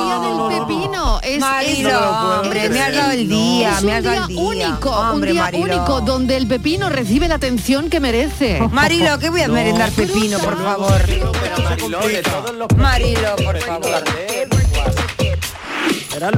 Es- 1.62 1.86
hombre, 1.86 2.70
me 2.70 2.82
has 2.82 2.94
dado 2.96 3.12
el 3.12 3.28
día, 3.30 3.82
me 3.82 3.94
has 3.94 4.04
dado 4.04 4.22
el 4.24 4.28
día. 4.28 4.42
único, 4.42 4.90
Hombre, 4.92 5.32
un 5.32 5.36
día 5.36 5.44
Marilo. 5.44 5.64
único 5.64 6.02
donde 6.02 6.38
el 6.38 6.48
pepino 6.48 6.90
recibe 6.90 7.28
la 7.28 7.36
atención 7.36 7.90
que 7.90 8.00
merece. 8.00 8.60
Marilo, 8.72 9.18
que 9.20 9.30
voy 9.30 9.42
a 9.42 9.48
merendar 9.48 9.92
pepino, 9.92 10.40
por 10.40 10.58
favor. 10.62 10.92
Marilo, 12.78 13.36
por 13.36 13.60
favor. 13.62 14.04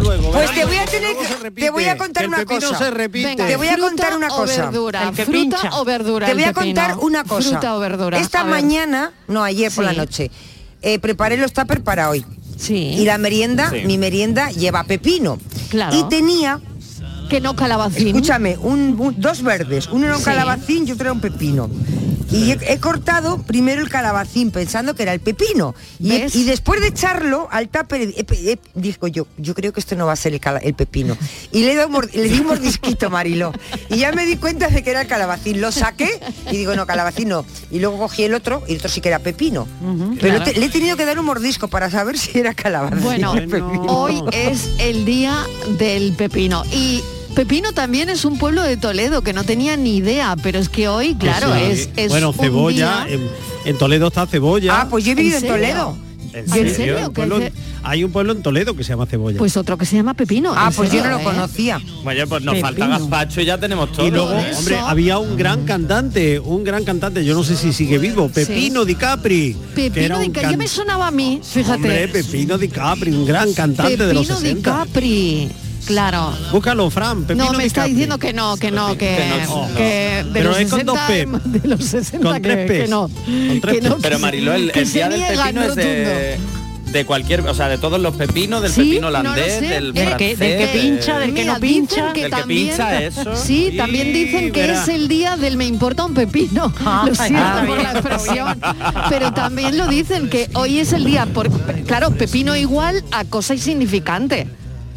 Luego. 0.02 0.32
Pues 0.32 0.52
te 0.56 0.66
voy 0.66 0.76
a 0.78 0.86
tener 0.86 1.16
que- 1.16 1.52
te 1.52 1.70
voy 1.70 1.86
a 1.86 1.98
contar 1.98 2.28
una 2.28 2.44
cosa. 2.46 2.76
se 2.78 2.90
repite. 2.92 3.28
Venga, 3.28 3.46
Te 3.48 3.56
voy 3.58 3.68
a 3.68 3.74
fruta 3.74 3.88
contar 3.88 4.18
una 4.18 4.28
o 4.28 4.36
cosa. 4.36 4.66
verdura, 4.66 5.12
fruta 5.14 5.32
pincha. 5.32 5.70
o 5.80 5.86
verdura. 5.86 6.28
Te 6.28 6.34
voy 6.34 6.44
a 6.44 6.54
contar 6.54 6.98
una 6.98 7.24
cosa. 7.24 7.50
Fruta 7.52 7.76
o 7.76 7.80
verdura. 7.80 8.18
Esta 8.20 8.42
A 8.42 8.44
ver. 8.44 8.54
mañana, 8.54 9.14
no 9.28 9.44
ayer 9.44 9.72
por 9.72 9.86
Sí. 9.88 9.92
la 9.96 9.98
noche, 9.98 10.32
eh, 10.82 10.98
preparé 11.00 11.38
los 11.38 11.54
tuppers 11.54 11.82
para 11.82 12.10
hoy. 12.10 12.26
Sí. 12.58 12.76
Y 12.98 13.06
la 13.06 13.18
merienda, 13.18 13.70
Sí. 13.72 13.86
mi 13.86 13.98
merienda 13.98 14.50
lleva 14.52 14.84
pepino. 14.84 15.38
Claro. 15.70 15.98
Y 15.98 16.04
tenía, 16.10 16.60
Que 17.30 17.40
no 17.42 17.56
calabacín. 17.56 18.08
escúchame, 18.08 18.58
un, 18.58 18.96
un- 19.00 19.16
dos 19.20 19.44
verdes, 19.44 19.88
uno 19.92 20.06
era 20.06 20.14
un 20.16 20.20
Sí. 20.20 20.26
calabacín 20.26 20.88
y 20.88 20.92
otro 20.92 21.06
era 21.06 21.14
un 21.14 21.22
pepino. 21.22 21.70
Y 22.32 22.52
he, 22.52 22.60
he 22.74 22.80
cortado 22.80 23.42
primero 23.44 23.82
el 23.82 23.90
calabacín 23.90 24.52
pensando 24.52 24.96
que 24.96 25.04
era 25.04 25.14
el 25.14 25.20
pepino. 25.20 25.76
Y, 26.00 26.12
he- 26.12 26.20
¿Ves? 26.24 26.36
y 26.36 26.44
después 26.44 26.82
de 26.82 26.88
echarlo 26.88 27.48
al 27.52 27.70
tupper, 27.70 28.02
he- 28.02 28.60
dijo 28.76 29.08
yo, 29.08 29.28
yo 29.38 29.56
creo 29.56 29.72
que 29.74 29.80
esto 29.80 29.96
no 29.96 30.06
va 30.06 30.14
a 30.14 30.16
ser 30.18 30.34
el, 30.34 30.40
cala- 30.40 30.60
el 30.60 30.74
pepino. 30.74 31.18
Y 31.52 31.64
le, 31.64 31.72
he 31.74 31.76
dado 31.76 31.88
un 31.88 31.94
mor- 31.94 32.10
le 32.14 32.24
di 32.30 32.40
un 32.40 32.48
mordisquito, 32.48 33.10
Marilo. 33.10 33.54
Y 33.90 33.98
ya 33.98 34.12
me 34.12 34.26
di 34.26 34.36
cuenta 34.38 34.68
de 34.68 34.84
que 34.84 34.90
era 34.92 35.02
el 35.02 35.08
calabacín. 35.08 35.62
Lo 35.62 35.72
saqué 35.72 36.10
y 36.52 36.58
digo, 36.58 36.76
no, 36.76 36.86
calabacín 36.86 37.30
no. 37.30 37.46
Y 37.72 37.80
luego 37.80 37.98
cogí 37.98 38.24
el 38.24 38.34
otro 38.34 38.64
y 38.68 38.72
el 38.74 38.78
otro 38.78 38.90
sí 38.90 39.02
que 39.02 39.10
era 39.10 39.20
pepino. 39.20 39.68
Pero 40.20 40.36
Claro. 40.38 40.44
te- 40.52 40.60
le 40.60 40.66
he 40.66 40.70
tenido 40.70 40.98
que 40.98 41.06
dar 41.06 41.18
un 41.20 41.26
mordisco 41.26 41.68
para 41.68 41.90
saber 41.90 42.18
si 42.18 42.38
era 42.40 42.54
calabacín. 42.54 43.02
Bueno, 43.04 43.34
hoy 43.88 44.22
es 44.34 44.70
el 44.80 45.06
día 45.06 45.46
del 45.80 46.14
pepino. 46.14 46.64
Y 46.72 47.02
Pepino 47.38 47.72
también 47.72 48.10
es 48.10 48.26
un 48.26 48.40
pueblo 48.40 48.64
de 48.64 48.78
Toledo 48.78 49.22
que 49.22 49.32
no 49.32 49.44
tenía 49.44 49.78
ni 49.78 49.98
idea, 49.98 50.36
pero 50.42 50.58
es 50.58 50.70
que 50.70 50.88
hoy, 50.88 51.14
claro, 51.14 51.54
Sí. 51.54 51.62
es, 51.70 51.90
es 51.96 52.10
Bueno, 52.10 52.30
un 52.32 52.34
cebolla, 52.36 53.06
día- 53.06 53.14
en, 53.16 53.28
en 53.66 53.78
Toledo 53.78 54.08
está 54.08 54.26
cebolla. 54.26 54.82
Ah, 54.82 54.88
pues 54.90 55.06
yo 55.06 55.12
he 55.12 55.16
vivido 55.16 55.38
en? 55.38 55.46
Toledo. 55.48 55.96
¿En 56.34 56.40
¿En 56.40 56.76
serio? 56.76 56.98
Hay 56.98 57.04
un, 57.04 57.10
¿Qué 57.10 57.14
pueblo, 57.14 57.38
ce- 57.40 57.54
hay 57.84 58.04
un 58.04 58.12
pueblo 58.12 58.32
en 58.34 58.42
Toledo 58.42 58.76
que 58.76 58.84
se 58.84 58.90
llama 58.90 59.06
Cebolla. 59.06 59.38
Pues 59.38 59.56
otro 59.56 59.78
que 59.78 59.86
se 59.86 59.96
llama 59.96 60.16
Pepino. 60.16 60.52
Ah, 60.56 60.70
¿en 60.70 60.76
pues 60.76 60.92
yo 60.92 61.04
no 61.04 61.12
lo 61.12 61.20
eh? 61.20 61.24
conocía. 61.24 61.80
Oye, 62.04 62.26
pues 62.26 62.42
nos 62.44 62.60
falta 62.60 62.88
gazpacho 62.88 63.42
y 63.42 63.46
ya 63.46 63.60
tenemos 63.60 63.92
todo. 63.92 64.08
y 64.08 64.10
luego, 64.12 64.34
eso. 64.34 64.58
hombre, 64.60 64.78
había 64.80 65.20
un 65.20 65.38
gran 65.38 65.64
cantante, 65.66 66.40
un 66.40 66.64
gran 66.64 66.84
cantante, 66.86 67.24
yo 67.24 67.36
no 67.36 67.44
sé 67.44 67.56
si 67.56 67.72
sigue 67.72 68.00
vivo, 68.00 68.30
Pepino 68.30 68.84
Di 68.84 68.96
Capri. 68.96 69.56
Pepino 69.76 70.18
Di 70.20 70.26
Capri, 70.30 70.42
can- 70.42 70.52
ya 70.52 70.58
me 70.58 70.68
sonaba 70.68 71.08
a 71.08 71.12
mí, 71.12 71.40
fíjate. 71.44 71.76
Hombre, 71.76 72.08
Pepino 72.08 72.58
Di 72.58 72.68
Capri, 72.68 73.12
un 73.12 73.26
gran 73.28 73.54
cantante 73.54 73.96
de 73.96 74.14
los 74.14 74.26
Pepino 74.28 74.40
Di 74.42 74.48
60. 74.50 74.72
Capri, 74.72 75.50
claro. 75.88 76.34
Búscalo, 76.52 76.90
Fran, 76.92 77.24
Pepino 77.24 77.52
no, 77.52 77.58
me 77.58 77.66
está 77.66 77.82
Capri. 77.82 77.94
diciendo 77.94 78.18
que 78.20 78.34
no, 78.34 78.58
que 78.58 78.70
no, 78.72 78.90
que, 78.90 78.98
Que 78.98 79.46
no, 79.48 79.68
que 79.76 79.84
de 80.24 80.30
Pero 80.34 80.50
los 80.50 80.60
es 80.60 80.70
con 80.70 80.80
60, 80.82 80.92
dos 80.92 81.00
P. 81.08 81.50
de 81.60 81.68
los 81.68 81.84
60 81.86 82.20
Con 82.28 82.34
que, 82.36 82.42
tres 82.42 82.68
Ps. 82.72 82.82
que 82.84 82.88
no. 82.88 83.02
Con 83.10 83.62
tres 83.62 83.76
que 83.76 83.82
no. 83.90 83.98
Pero 83.98 84.20
Mariló, 84.20 84.54
el, 84.54 84.72
que 84.72 84.80
el 84.82 84.92
día 84.94 85.10
del 85.10 85.22
pepino 85.24 85.64
es 85.64 85.76
de, 85.76 86.38
de 86.92 87.06
cualquier, 87.06 87.42
o 87.42 87.54
sea, 87.54 87.68
de 87.68 87.78
todos 87.78 88.00
los 88.00 88.16
pepinos, 88.16 88.62
del 88.62 88.72
Sí, 88.72 88.82
pepino 88.82 89.02
no 89.02 89.10
lo 89.12 89.20
holandés, 89.20 89.54
sé. 89.56 89.62
del 89.68 89.94
Del 89.94 90.06
que- 90.16 90.36
francés, 90.36 90.40
del 90.40 90.58
que 90.58 90.66
de- 90.68 90.80
pincha, 90.80 91.20
del 91.20 91.34
que 91.34 91.42
Mira, 91.42 91.54
no 91.56 91.60
pincha. 91.60 92.14
que 92.14 92.22
Del 92.22 92.32
que 92.32 92.36
también, 92.38 92.68
pincha, 92.70 93.02
eso. 93.04 93.36
Sí, 93.36 93.74
también 93.76 94.14
dicen 94.14 94.52
que 94.54 94.62
verá. 94.62 94.82
es 94.84 94.88
el 94.88 95.08
día 95.10 95.36
del 95.38 95.58
me 95.58 95.66
importa 95.66 96.06
un 96.06 96.14
pepino. 96.14 96.74
Ah, 96.86 97.04
lo 97.08 97.14
siento 97.16 97.42
ah, 97.44 97.64
por 97.68 97.82
la 97.84 97.92
expresión. 97.92 98.60
Pero 99.10 99.34
también 99.34 99.78
lo 99.78 99.88
dicen 99.88 100.30
que 100.30 100.50
hoy 100.54 100.80
es 100.80 100.94
el 100.94 101.04
día, 101.04 101.26
por, 101.26 101.50
claro, 101.86 102.12
pepino 102.12 102.56
igual 102.56 103.04
a 103.12 103.26
cosa 103.26 103.54
insignificante. 103.54 104.48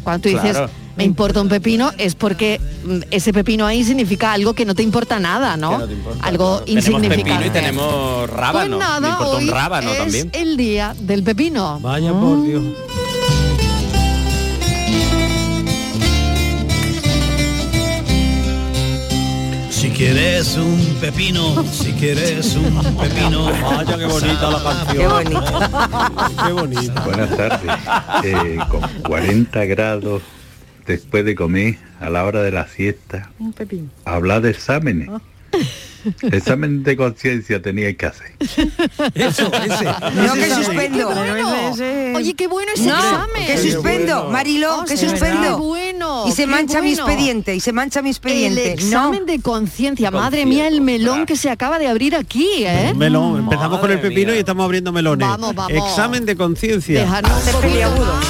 Cuando 0.03 0.23
tú 0.23 0.29
dices 0.29 0.51
Claro. 0.57 0.69
Me 0.97 1.03
importa 1.03 1.41
un 1.41 1.49
pepino 1.49 1.91
es 1.97 2.15
porque 2.15 2.59
mm, 2.83 2.99
ese 3.11 3.33
pepino 3.33 3.65
ahí 3.65 3.83
significa 3.83 4.33
algo 4.33 4.53
que 4.53 4.65
no 4.65 4.75
te 4.75 4.83
importa 4.83 5.19
nada, 5.19 5.57
¿no? 5.57 5.71
Que 5.71 5.77
no 5.77 5.87
te 5.87 5.93
importa, 5.93 6.25
algo 6.27 6.45
claro. 6.57 6.65
Tenemos 6.65 6.85
insignificante. 6.85 7.23
pepino 7.23 7.45
y 7.45 7.49
tenemos 7.49 8.29
rábano. 8.29 8.77
Pues 8.77 8.89
Me 8.89 8.99
nada, 8.99 9.09
importa 9.09 9.37
hoy 9.37 9.43
un 9.45 9.49
rábano 9.51 9.91
es 9.91 9.97
también. 9.97 10.29
el 10.33 10.57
día 10.57 10.95
del 10.99 11.23
pepino. 11.23 11.79
Vaya 11.81 12.11
por 12.13 12.43
Dios. 12.43 12.63
Si 19.69 19.89
quieres 19.89 20.57
un 20.57 20.77
pepino, 21.01 21.63
si 21.71 21.91
quieres 21.93 22.55
un 22.55 22.95
pepino. 22.97 23.45
Vaya 23.63 23.97
qué 23.97 24.05
bonita 24.05 24.51
la 24.51 24.63
canción. 24.63 24.97
Qué 24.97 25.07
bonito. 25.07 25.59
Qué 26.45 26.51
bonita. 26.51 27.01
Buenas 27.01 27.37
tardes. 27.37 27.71
Eh, 28.23 28.59
con 28.69 28.81
40 29.01 29.65
grados 29.65 30.21
después 30.85 31.25
de 31.25 31.35
comer 31.35 31.77
a 31.99 32.09
la 32.09 32.23
hora 32.25 32.41
de 32.43 32.51
la 32.51 32.67
siesta, 32.67 33.29
Un 33.39 33.53
hablar 34.05 34.41
de 34.41 34.51
exámenes. 34.51 35.09
Examen 36.31 36.83
de 36.83 36.97
conciencia 36.97 37.61
teníais 37.61 37.95
que 37.97 38.05
hacer. 38.07 38.31
Eso, 39.13 39.51
ese. 39.53 39.85
No, 40.15 40.33
que 40.33 40.49
suspendo. 40.49 41.09
Bueno. 41.13 41.73
Oye, 42.15 42.33
qué 42.35 42.47
bueno 42.47 42.71
ese 42.73 42.87
No, 42.87 42.95
examen. 42.97 43.45
que 43.45 43.57
suspendo, 43.57 44.29
Mariló, 44.29 44.79
Oh, 44.79 44.85
que 44.85 44.97
suspendo. 44.97 45.41
Qué 45.57 45.61
bueno. 45.61 46.00
Y 46.27 46.31
se 46.31 46.47
mancha 46.47 46.81
mi 46.81 46.93
expediente, 46.93 47.55
y 47.55 47.59
se 47.59 47.71
mancha 47.73 48.01
mi 48.01 48.09
El 48.09 48.15
expediente. 48.15 48.71
examen 48.73 49.25
de 49.25 49.39
conciencia, 49.39 50.11
madre 50.11 50.45
mía, 50.45 50.67
el 50.67 50.81
melón 50.81 51.25
que 51.25 51.35
se 51.35 51.49
acaba 51.49 51.79
de 51.79 51.87
abrir 51.87 52.15
aquí, 52.15 52.47
¿eh? 52.59 52.93
Melón, 52.95 53.39
empezamos 53.39 53.79
con 53.79 53.91
el 53.91 53.99
pepino 53.99 54.27
mía. 54.31 54.35
y 54.37 54.39
estamos 54.39 54.63
abriendo 54.65 54.91
melones. 54.91 55.27
Vamos, 55.27 55.55
vamos. 55.55 55.71
Examen 55.73 56.25
de 56.25 56.35
conciencia. 56.35 57.07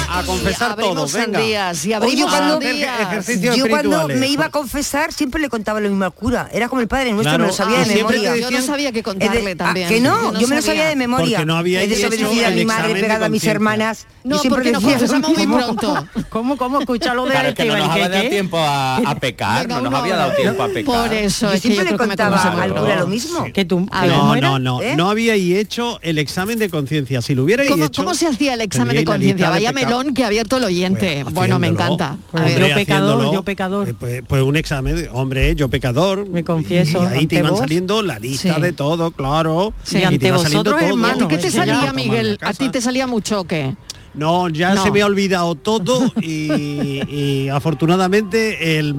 A 0.08 0.22
confesar 0.24 0.76
todo, 0.76 1.06
venga. 1.06 1.08
sandías, 1.08 1.84
y 1.84 1.88
Oye, 1.88 1.94
abrimos 1.96 2.30
cuando- 2.30 2.60
sandías. 2.60 3.00
Ejercicio 3.00 3.54
Yo 3.54 3.68
cuando 3.68 4.08
me 4.08 4.28
iba 4.28 4.46
a 4.46 4.50
confesar 4.50 5.12
siempre 5.12 5.40
le 5.40 5.48
contaba 5.48 5.80
lo 5.80 5.88
mismo 5.88 6.04
al 6.04 6.12
cura. 6.12 6.48
Era 6.52 6.68
como 6.68 6.80
el 6.80 6.88
padre 6.88 7.12
nuestro, 7.12 7.30
Claro. 7.30 7.44
me 7.44 7.48
lo 7.48 7.52
sabía 7.54 7.78
de 7.84 7.94
memoria. 7.94 8.36
Yo 8.36 8.50
no 8.50 8.60
sabía 8.62 8.92
que 8.92 8.98
Es 9.00 9.04
de- 9.04 9.10
contarle 9.10 9.50
ah, 9.52 9.56
también. 9.56 9.88
que 9.88 10.00
no, 10.00 10.38
yo, 10.38 10.48
me 10.48 10.56
lo 10.56 10.62
sabía 10.62 10.86
de 10.88 10.96
memoria. 10.96 11.38
Porque 11.38 11.46
no 11.46 11.56
habíais 11.56 11.86
He 11.86 11.94
desobedecido 11.94 12.46
a 12.46 12.50
mi 12.50 12.64
madre, 12.64 12.94
pegado 12.94 13.24
a 13.24 13.28
mis 13.28 13.44
hermanas. 13.44 14.06
No, 14.24 14.36
Yo 14.36 14.42
siempre 14.42 14.58
porque 14.58 14.72
nos 14.72 14.82
decía 14.82 14.94
lo 14.94 15.00
confesamos 15.22 15.36
muy 15.48 15.58
pronto. 15.62 16.08
¿Cómo, 16.30 16.56
cómo? 16.56 16.80
Escucha 16.80 17.14
lo 17.14 17.24
de 17.24 17.30
Claro, 17.32 17.54
que 17.54 17.64
no 17.72 17.78
nos 17.78 17.86
¿qué, 17.94 18.02
había 18.04 18.08
dado 18.18 18.28
tiempo 18.28 18.58
a, 18.58 18.96
a 18.96 19.14
pecar, 19.16 19.68
no 19.68 19.80
nos 19.80 19.94
había 19.94 20.16
dado 20.16 20.32
tiempo 20.34 20.62
a 20.62 20.68
pecar. 20.68 20.84
Por 20.84 21.12
eso 21.14 21.46
Yo 21.48 21.52
es 21.52 21.60
que 21.62 21.68
siempre 21.68 21.76
yo 21.76 21.82
le 21.82 21.88
creo 21.88 21.98
que 21.98 22.04
me 22.04 22.16
contaba 22.16 22.62
al 22.62 22.74
cura 22.74 22.96
lo 23.00 23.06
mismo. 23.06 23.44
Que 23.52 23.64
tú, 23.64 23.86
A 23.90 24.02
que 24.02 24.08
ver. 24.08 24.16
No, 24.16 24.36
no, 24.36 24.58
no, 24.58 24.82
¿Eh? 24.82 24.94
no 24.96 25.10
habíais 25.10 25.56
hecho 25.56 25.98
el 26.02 26.18
examen 26.18 26.58
de 26.58 26.68
conciencia. 26.70 27.22
Si 27.22 27.34
lo 27.34 27.44
hubierais 27.44 27.70
¿Cómo, 27.70 27.84
hecho... 27.84 28.02
cómo 28.02 28.14
se 28.14 28.26
hacía 28.26 28.54
el 28.54 28.60
examen 28.60 28.96
de 28.96 29.04
conciencia? 29.04 29.50
Vaya 29.50 29.72
melón 29.72 30.14
que 30.14 30.24
ha 30.24 30.28
abierto 30.28 30.56
el 30.58 30.64
oyente. 30.64 31.20
Pues, 31.24 31.34
bueno, 31.34 31.58
me 31.58 31.68
encanta. 31.68 32.12
A 32.12 32.16
Pues 32.30 32.44
ver. 32.58 32.68
yo 32.68 32.74
pecador, 32.74 33.32
yo 33.32 33.42
pecador. 33.42 33.88
eh, 33.88 33.94
Pues, 33.98 34.22
pues 34.26 34.42
un 34.42 34.56
examen, 34.56 34.96
de- 34.96 35.08
hombre, 35.12 35.54
yo 35.54 35.68
pecador. 35.68 36.28
Me 36.28 36.44
confieso 36.44 37.02
Y 37.02 37.06
ahí 37.18 37.26
te 37.26 37.36
iban 37.36 37.50
vos. 37.52 37.60
saliendo 37.60 38.02
la 38.02 38.18
lista 38.18 38.54
Sí. 38.56 38.60
de 38.60 38.72
todo, 38.72 39.10
claro. 39.10 39.72
Sí. 39.82 39.98
y 39.98 40.00
te 40.00 40.06
Ante 40.06 40.32
vosotros, 40.32 40.82
hermano, 40.82 41.28
¿Qué 41.28 41.38
te 41.38 41.50
salía, 41.50 41.92
Miguel? 41.92 42.38
¿A 42.42 42.52
ti 42.52 42.68
te 42.68 42.80
salía 42.80 43.06
mucho 43.06 43.40
o 43.40 43.44
qué? 43.44 43.74
No, 44.14 44.48
ya 44.50 44.74
No. 44.74 44.82
se 44.84 44.90
me 44.90 45.00
ha 45.02 45.06
olvidado 45.06 45.54
todo 45.54 46.12
y, 46.20 46.50
y 47.08 47.48
afortunadamente 47.48 48.78
el, 48.78 48.94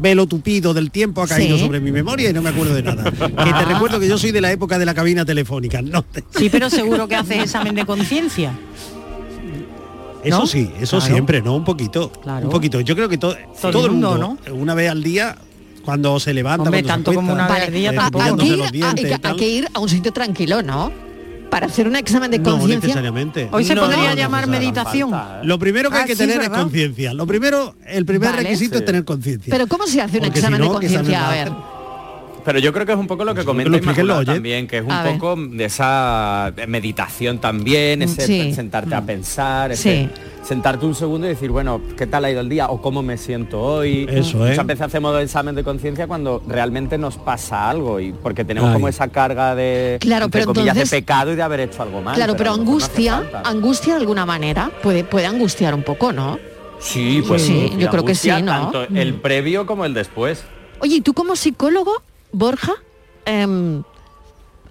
velo 0.00 0.26
tupido 0.26 0.74
del 0.74 0.90
tiempo 0.90 1.22
ha 1.22 1.26
caído 1.26 1.56
Sí. 1.56 1.64
sobre 1.64 1.80
mi 1.80 1.90
memoria 1.90 2.30
y 2.30 2.32
no 2.32 2.40
me 2.42 2.50
acuerdo 2.50 2.74
de 2.74 2.82
nada. 2.82 3.04
Que 3.10 3.52
te 3.52 3.64
recuerdo 3.72 3.98
que 3.98 4.06
yo 4.08 4.16
soy 4.18 4.30
de 4.30 4.40
la 4.40 4.52
época 4.52 4.78
de 4.78 4.84
la 4.86 4.94
cabina 4.94 5.24
telefónica. 5.24 5.82
No 5.82 6.02
te- 6.02 6.22
Sí, 6.36 6.48
pero 6.50 6.70
seguro 6.70 7.08
que 7.08 7.16
haces 7.16 7.42
examen 7.44 7.74
de 7.74 7.84
conciencia. 7.84 8.52
Eso 10.22 10.40
¿No? 10.40 10.46
sí, 10.46 10.70
eso 10.80 10.98
Claro. 10.98 11.12
siempre, 11.14 11.42
¿no? 11.42 11.54
Un 11.56 11.64
poquito. 11.64 12.10
Claro. 12.22 12.46
Un 12.46 12.52
poquito. 12.52 12.80
Yo 12.80 12.94
creo 12.94 13.08
que 13.08 13.18
to- 13.18 13.36
Todo 13.60 13.70
todo, 13.72 13.86
el 13.86 13.92
mundo, 13.92 14.10
mundo, 14.12 14.38
una 14.54 14.74
vez 14.74 14.90
al 14.90 15.02
día, 15.02 15.36
cuando 15.84 16.18
se 16.20 16.34
levanta, 16.34 16.64
Hombre, 16.64 16.82
cuando 16.82 16.88
se 16.88 17.04
tanto 17.04 17.14
como 17.14 17.32
acuesta, 17.32 17.44
una 17.46 17.54
vez 17.58 17.68
al 17.68 17.74
día 17.74 17.90
eh, 17.90 17.94
tampoco. 17.94 18.24
cepillándose 18.24 18.84
Aquí 18.84 19.02
los 19.22 19.30
hay 19.32 19.36
que 19.36 19.48
ir 19.48 19.68
a 19.72 19.78
un 19.80 19.88
sitio 19.88 20.12
tranquilo, 20.12 20.62
¿no? 20.62 20.92
Para 21.50 21.66
hacer 21.66 21.88
un 21.88 21.96
examen 21.96 22.30
de 22.30 22.38
No 22.38 22.44
conciencia. 22.50 22.88
necesariamente. 22.88 23.48
Hoy 23.50 23.64
se 23.64 23.74
No, 23.74 23.82
podría 23.82 24.10
no 24.10 24.14
llamar 24.16 24.46
meditación. 24.48 25.10
Lo 25.44 25.58
primero 25.58 25.90
que 25.90 25.96
Ah, 25.96 26.00
hay 26.00 26.06
que 26.06 26.16
sí, 26.16 26.22
es 26.24 26.28
tener 26.28 26.42
es 26.42 26.48
conciencia. 26.50 27.14
Lo 27.14 27.26
primero, 27.26 27.74
el 27.86 28.04
primer 28.04 28.30
Vale. 28.30 28.42
requisito 28.42 28.74
Sí. 28.76 28.80
es 28.80 28.84
tener 28.84 29.04
conciencia. 29.04 29.50
Pero 29.50 29.66
¿cómo 29.66 29.86
se 29.86 30.00
hace 30.02 30.18
un 30.18 30.24
Porque 30.24 30.40
si 30.40 30.46
examen 30.46 30.60
no, 30.60 30.74
de 30.74 30.80
¿qué 30.80 30.86
examen 30.86 31.06
conciencia? 31.12 31.28
A 31.28 31.30
ver. 31.44 31.52
Pero 32.44 32.58
yo 32.60 32.72
creo 32.72 32.86
que 32.86 32.92
es 32.92 32.98
un 32.98 33.06
poco 33.06 33.24
lo 33.24 33.32
que 33.32 33.38
Pues 33.42 33.46
comenta 33.46 33.76
Inmaculada 33.76 34.20
oye. 34.20 34.32
también, 34.34 34.66
que 34.66 34.78
es 34.78 34.84
un 34.84 34.90
A 34.92 35.02
ver. 35.02 35.14
poco 35.14 35.36
de 35.36 35.64
esa 35.64 36.52
meditación 36.66 37.38
también, 37.40 38.02
ese 38.02 38.26
Sí. 38.26 38.54
sentarte 38.54 38.94
a 38.94 39.02
pensar, 39.02 39.74
Sí. 39.76 39.88
ese 39.90 40.08
sentarte 40.42 40.86
un 40.86 40.94
segundo 40.94 41.26
y 41.26 41.30
decir, 41.30 41.50
bueno, 41.50 41.80
¿qué 41.96 42.06
tal 42.06 42.24
ha 42.24 42.30
ido 42.30 42.40
el 42.40 42.48
día? 42.48 42.68
O 42.68 42.80
cómo 42.80 43.02
me 43.02 43.16
siento 43.18 43.60
hoy. 43.60 44.06
Eso 44.08 44.44
es. 44.46 44.50
Muchas 44.52 44.66
veces 44.66 44.82
hacemos 44.86 45.14
el 45.16 45.22
examen 45.24 45.54
de 45.54 45.62
conciencia 45.64 46.06
cuando 46.06 46.42
realmente 46.46 46.96
nos 46.98 47.16
pasa 47.16 47.68
algo 47.68 48.00
y 48.00 48.12
porque 48.12 48.44
tenemos 48.44 48.68
Ay. 48.68 48.74
como 48.74 48.88
esa 48.88 49.08
carga 49.08 49.54
de, 49.54 49.98
Claro, 50.00 50.28
pero 50.28 50.46
comillas, 50.46 50.68
entonces- 50.76 50.90
de 50.90 50.96
pecado 51.02 51.32
y 51.32 51.36
de 51.36 51.42
haber 51.42 51.60
hecho 51.60 51.82
algo 51.82 52.00
mal. 52.00 52.14
Claro, 52.14 52.34
pero 52.36 52.50
no 52.54 52.62
angustia, 52.62 53.24
angustia 53.44 53.94
de 53.94 54.00
alguna 54.00 54.24
manera, 54.26 54.70
puede, 54.82 55.04
puede 55.04 55.26
angustiar 55.26 55.74
un 55.74 55.82
poco, 55.82 56.12
¿no? 56.12 56.38
Sí, 56.80 57.22
pues 57.26 57.42
Sí, 57.42 57.72
yo 57.78 57.90
creo 57.90 58.04
que 58.04 58.14
sí, 58.14 58.30
¿no? 58.42 58.70
Tanto 58.70 58.82
el 58.94 59.14
previo 59.14 59.66
como 59.66 59.84
el 59.84 59.94
después. 59.94 60.44
Oye, 60.80 60.96
¿y 60.96 61.00
tú 61.00 61.12
como 61.12 61.34
psicólogo, 61.34 62.02
Borja, 62.30 62.72
em, 63.24 63.82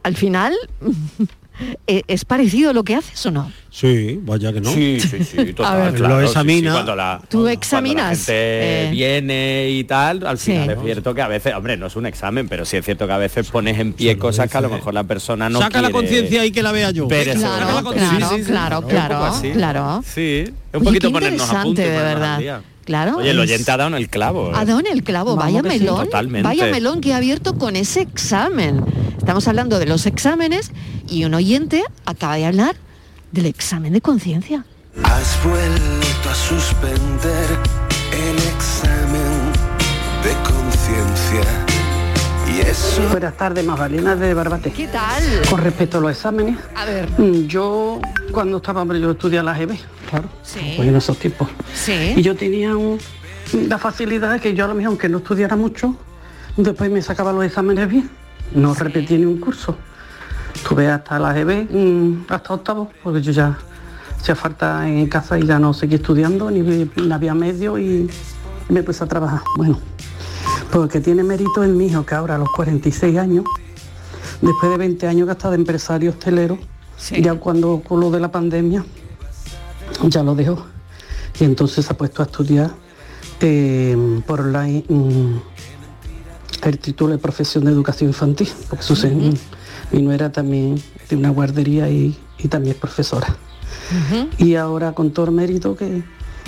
al 0.04 0.16
final, 0.16 0.54
¿e- 0.82 1.26
¿es 1.86 2.26
parecido 2.26 2.74
lo 2.74 2.84
que 2.84 2.96
haces 2.96 3.26
o 3.26 3.32
no? 3.32 3.52
Sí, 3.70 4.20
vaya 4.24 4.52
que 4.54 4.62
no. 4.62 4.72
Sí, 4.72 5.00
sí, 5.00 5.24
sí, 5.24 5.54
total, 5.56 5.92
ver, 5.92 5.94
claro, 5.96 6.16
lo 6.16 6.22
sí, 6.22 6.26
sí, 6.28 6.30
examina. 6.32 6.72
cuando 6.74 6.96
la, 6.96 7.18
Tú 7.22 7.28
cuando 7.30 7.44
la 7.46 7.54
examinas. 7.54 8.18
gente 8.18 8.34
eh, 8.34 8.90
viene 8.92 9.70
y 9.70 9.84
tal, 9.84 10.26
al 10.26 10.38
Sí. 10.38 10.52
final 10.54 10.70
es 10.72 10.80
cierto 10.84 11.14
que 11.14 11.22
a 11.22 11.28
veces, 11.28 11.54
hombre, 11.54 11.78
no 11.78 11.86
es 11.88 11.96
un 11.96 12.06
examen, 12.06 12.48
pero 12.48 12.66
sí 12.66 12.78
es 12.78 12.86
cierto 12.86 13.06
que 13.08 13.14
a 13.14 13.18
veces 13.18 13.50
pones 13.50 13.78
en 13.80 13.94
pie 13.94 14.18
cosas 14.18 14.50
que 14.50 14.58
a 14.58 14.62
lo 14.62 14.70
mejor 14.70 14.94
la 14.94 15.04
persona 15.04 15.50
no 15.50 15.60
Saca 15.60 15.82
la 15.82 15.92
conciencia 15.92 16.42
ahí 16.42 16.52
que 16.52 16.64
la 16.64 16.72
vea 16.72 16.92
yo. 16.92 17.08
ese 17.10 17.34
Claro, 17.34 17.92
claro, 17.92 17.94
Sí, 17.94 18.26
sí, 18.38 18.44
sí, 18.44 18.52
claro, 18.52 18.82
claro, 18.88 19.32
claro. 19.54 20.04
Sí, 20.06 20.44
es 20.46 20.50
un 20.74 20.82
Oye, 20.82 20.86
poquito 20.86 21.12
ponernos 21.12 21.50
a 21.52 21.62
punto 21.64 21.82
y 21.82 21.84
de 21.86 21.90
verdad. 21.92 22.62
Claro, 22.88 23.18
Oye, 23.18 23.32
el 23.32 23.38
es- 23.40 23.44
oyente 23.52 23.70
ha 23.70 23.76
dado 23.76 23.90
en 23.90 23.96
el 23.96 24.08
clavo. 24.08 24.56
Ha 24.56 24.64
¿eh? 24.64 24.66
dado 24.66 24.80
en 24.80 24.88
el 24.88 25.04
clavo, 25.04 25.36
vaya 25.36 25.60
sí. 25.62 25.68
melón, 25.68 26.06
Totalmente. 26.06 26.48
vaya 26.48 26.68
melón 26.68 27.02
que 27.02 27.14
ha 27.14 27.18
abierto 27.18 27.58
con 27.58 27.76
ese 27.76 28.00
examen. 28.00 28.82
Estamos 29.18 29.46
hablando 29.50 29.78
de 29.78 29.88
los 29.88 30.06
exámenes 30.06 30.72
y 31.10 31.26
un 31.26 31.34
oyente 31.34 31.84
acaba 32.06 32.36
de 32.38 32.46
hablar 32.46 32.78
del 33.34 33.46
examen 33.48 33.92
de 33.92 34.00
conciencia. 34.00 34.66
Has 35.04 35.38
vuelto 35.44 36.30
a 36.30 36.34
suspender 36.34 37.60
el 38.14 38.38
examen 38.56 39.52
de 40.24 40.32
conciencia. 40.50 41.44
Y 42.48 42.60
eso. 42.62 43.02
Buenas 43.12 43.36
tardes, 43.36 43.66
Magdalena 43.66 44.16
de 44.16 44.34
Barbate. 44.34 44.72
¿Qué 44.72 44.88
tal? 44.88 45.24
Con 45.50 45.62
respecto 45.62 45.98
a 45.98 46.02
los 46.02 46.12
exámenes, 46.12 46.58
A 46.76 46.86
ver. 46.86 47.10
mm, 47.18 47.48
yo 47.48 48.00
cuando 48.32 48.58
estaba, 48.58 48.82
hombre, 48.82 49.00
yo 49.00 49.12
estudié 49.12 49.42
la 49.44 49.54
GB, 49.54 49.78
claro, 50.10 50.30
Sí. 50.44 50.74
pues 50.76 50.88
en 50.88 50.96
esos 50.96 51.18
tiempos. 51.18 51.50
Sí. 51.74 52.14
Y 52.16 52.22
yo 52.22 52.36
tenía 52.36 52.76
un- 52.76 52.98
la 53.68 53.78
facilidad 53.78 54.32
de 54.34 54.40
que 54.40 54.54
yo 54.54 54.66
a 54.66 54.68
lo 54.68 54.76
mejor, 54.76 54.90
aunque 54.90 55.10
no 55.10 55.18
estudiara 55.20 55.56
mucho, 55.56 55.96
después 56.56 56.90
me 56.92 57.02
sacaba 57.02 57.32
los 57.34 57.44
exámenes 57.46 57.88
bien. 57.90 58.10
No 58.56 58.74
repetí 58.74 59.18
ni 59.18 59.26
un 59.26 59.40
curso. 59.40 59.76
Estuve 60.56 60.88
hasta 60.90 61.20
la 61.20 61.34
GB, 61.34 61.68
mm, 61.70 62.26
hasta 62.30 62.54
octavo, 62.54 62.92
porque 63.04 63.22
yo 63.22 63.32
ya 63.32 63.58
hacía 64.20 64.36
falta 64.36 64.88
en 64.88 65.08
casa 65.08 65.38
y 65.38 65.46
ya 65.46 65.60
no 65.60 65.74
seguí 65.74 65.96
estudiando, 65.96 66.50
ni, 66.50 66.62
ni 66.62 67.12
había 67.12 67.34
medio 67.34 67.78
y 67.78 68.10
me 68.70 68.84
puse 68.84 69.04
a 69.04 69.08
trabajar. 69.08 69.42
Bueno, 69.58 69.80
porque 70.72 71.00
tiene 71.00 71.24
mérito 71.24 71.64
en 71.64 71.78
mi 71.78 71.88
hijo, 71.88 72.06
que 72.06 72.16
ahora 72.16 72.36
a 72.36 72.38
los 72.38 72.50
46 72.50 73.18
años, 73.18 73.46
después 74.42 74.72
de 74.72 74.78
20 74.78 75.08
años 75.08 75.26
que 75.26 75.30
ha 75.32 75.34
estado 75.34 75.52
de 75.52 75.58
empresario 75.60 76.12
hostelero, 76.12 76.58
ya 77.22 77.36
cuando 77.36 77.82
con 77.88 78.00
lo 78.00 78.10
de 78.12 78.20
la 78.20 78.32
pandemia, 78.32 78.84
ya 80.08 80.24
lo 80.24 80.36
dejó. 80.36 80.66
Y 81.40 81.44
entonces 81.44 81.86
se 81.86 81.94
ha 81.94 81.98
puesto 81.98 82.22
a 82.22 82.26
estudiar 82.26 82.72
eh, 83.40 84.22
por 84.26 84.42
online 84.42 84.84
mm, 84.90 85.36
el 86.64 86.80
título 86.80 87.12
de 87.12 87.20
profesión 87.20 87.64
de 87.66 87.72
educación 87.72 88.10
infantil, 88.10 88.50
porque 88.70 88.84
su 88.84 88.96
se- 88.96 89.12
mi 89.92 90.02
nuera 90.02 90.32
también 90.32 90.82
de 91.10 91.16
una 91.16 91.30
guardería 91.30 91.90
y, 91.90 92.18
y 92.40 92.48
también 92.48 92.74
es 92.76 92.80
profesora. 92.82 93.36
Y 94.38 94.56
ahora 94.56 94.92
con 94.94 95.12
todo 95.12 95.28
el 95.28 95.32
mérito 95.32 95.76
que, 95.78 96.04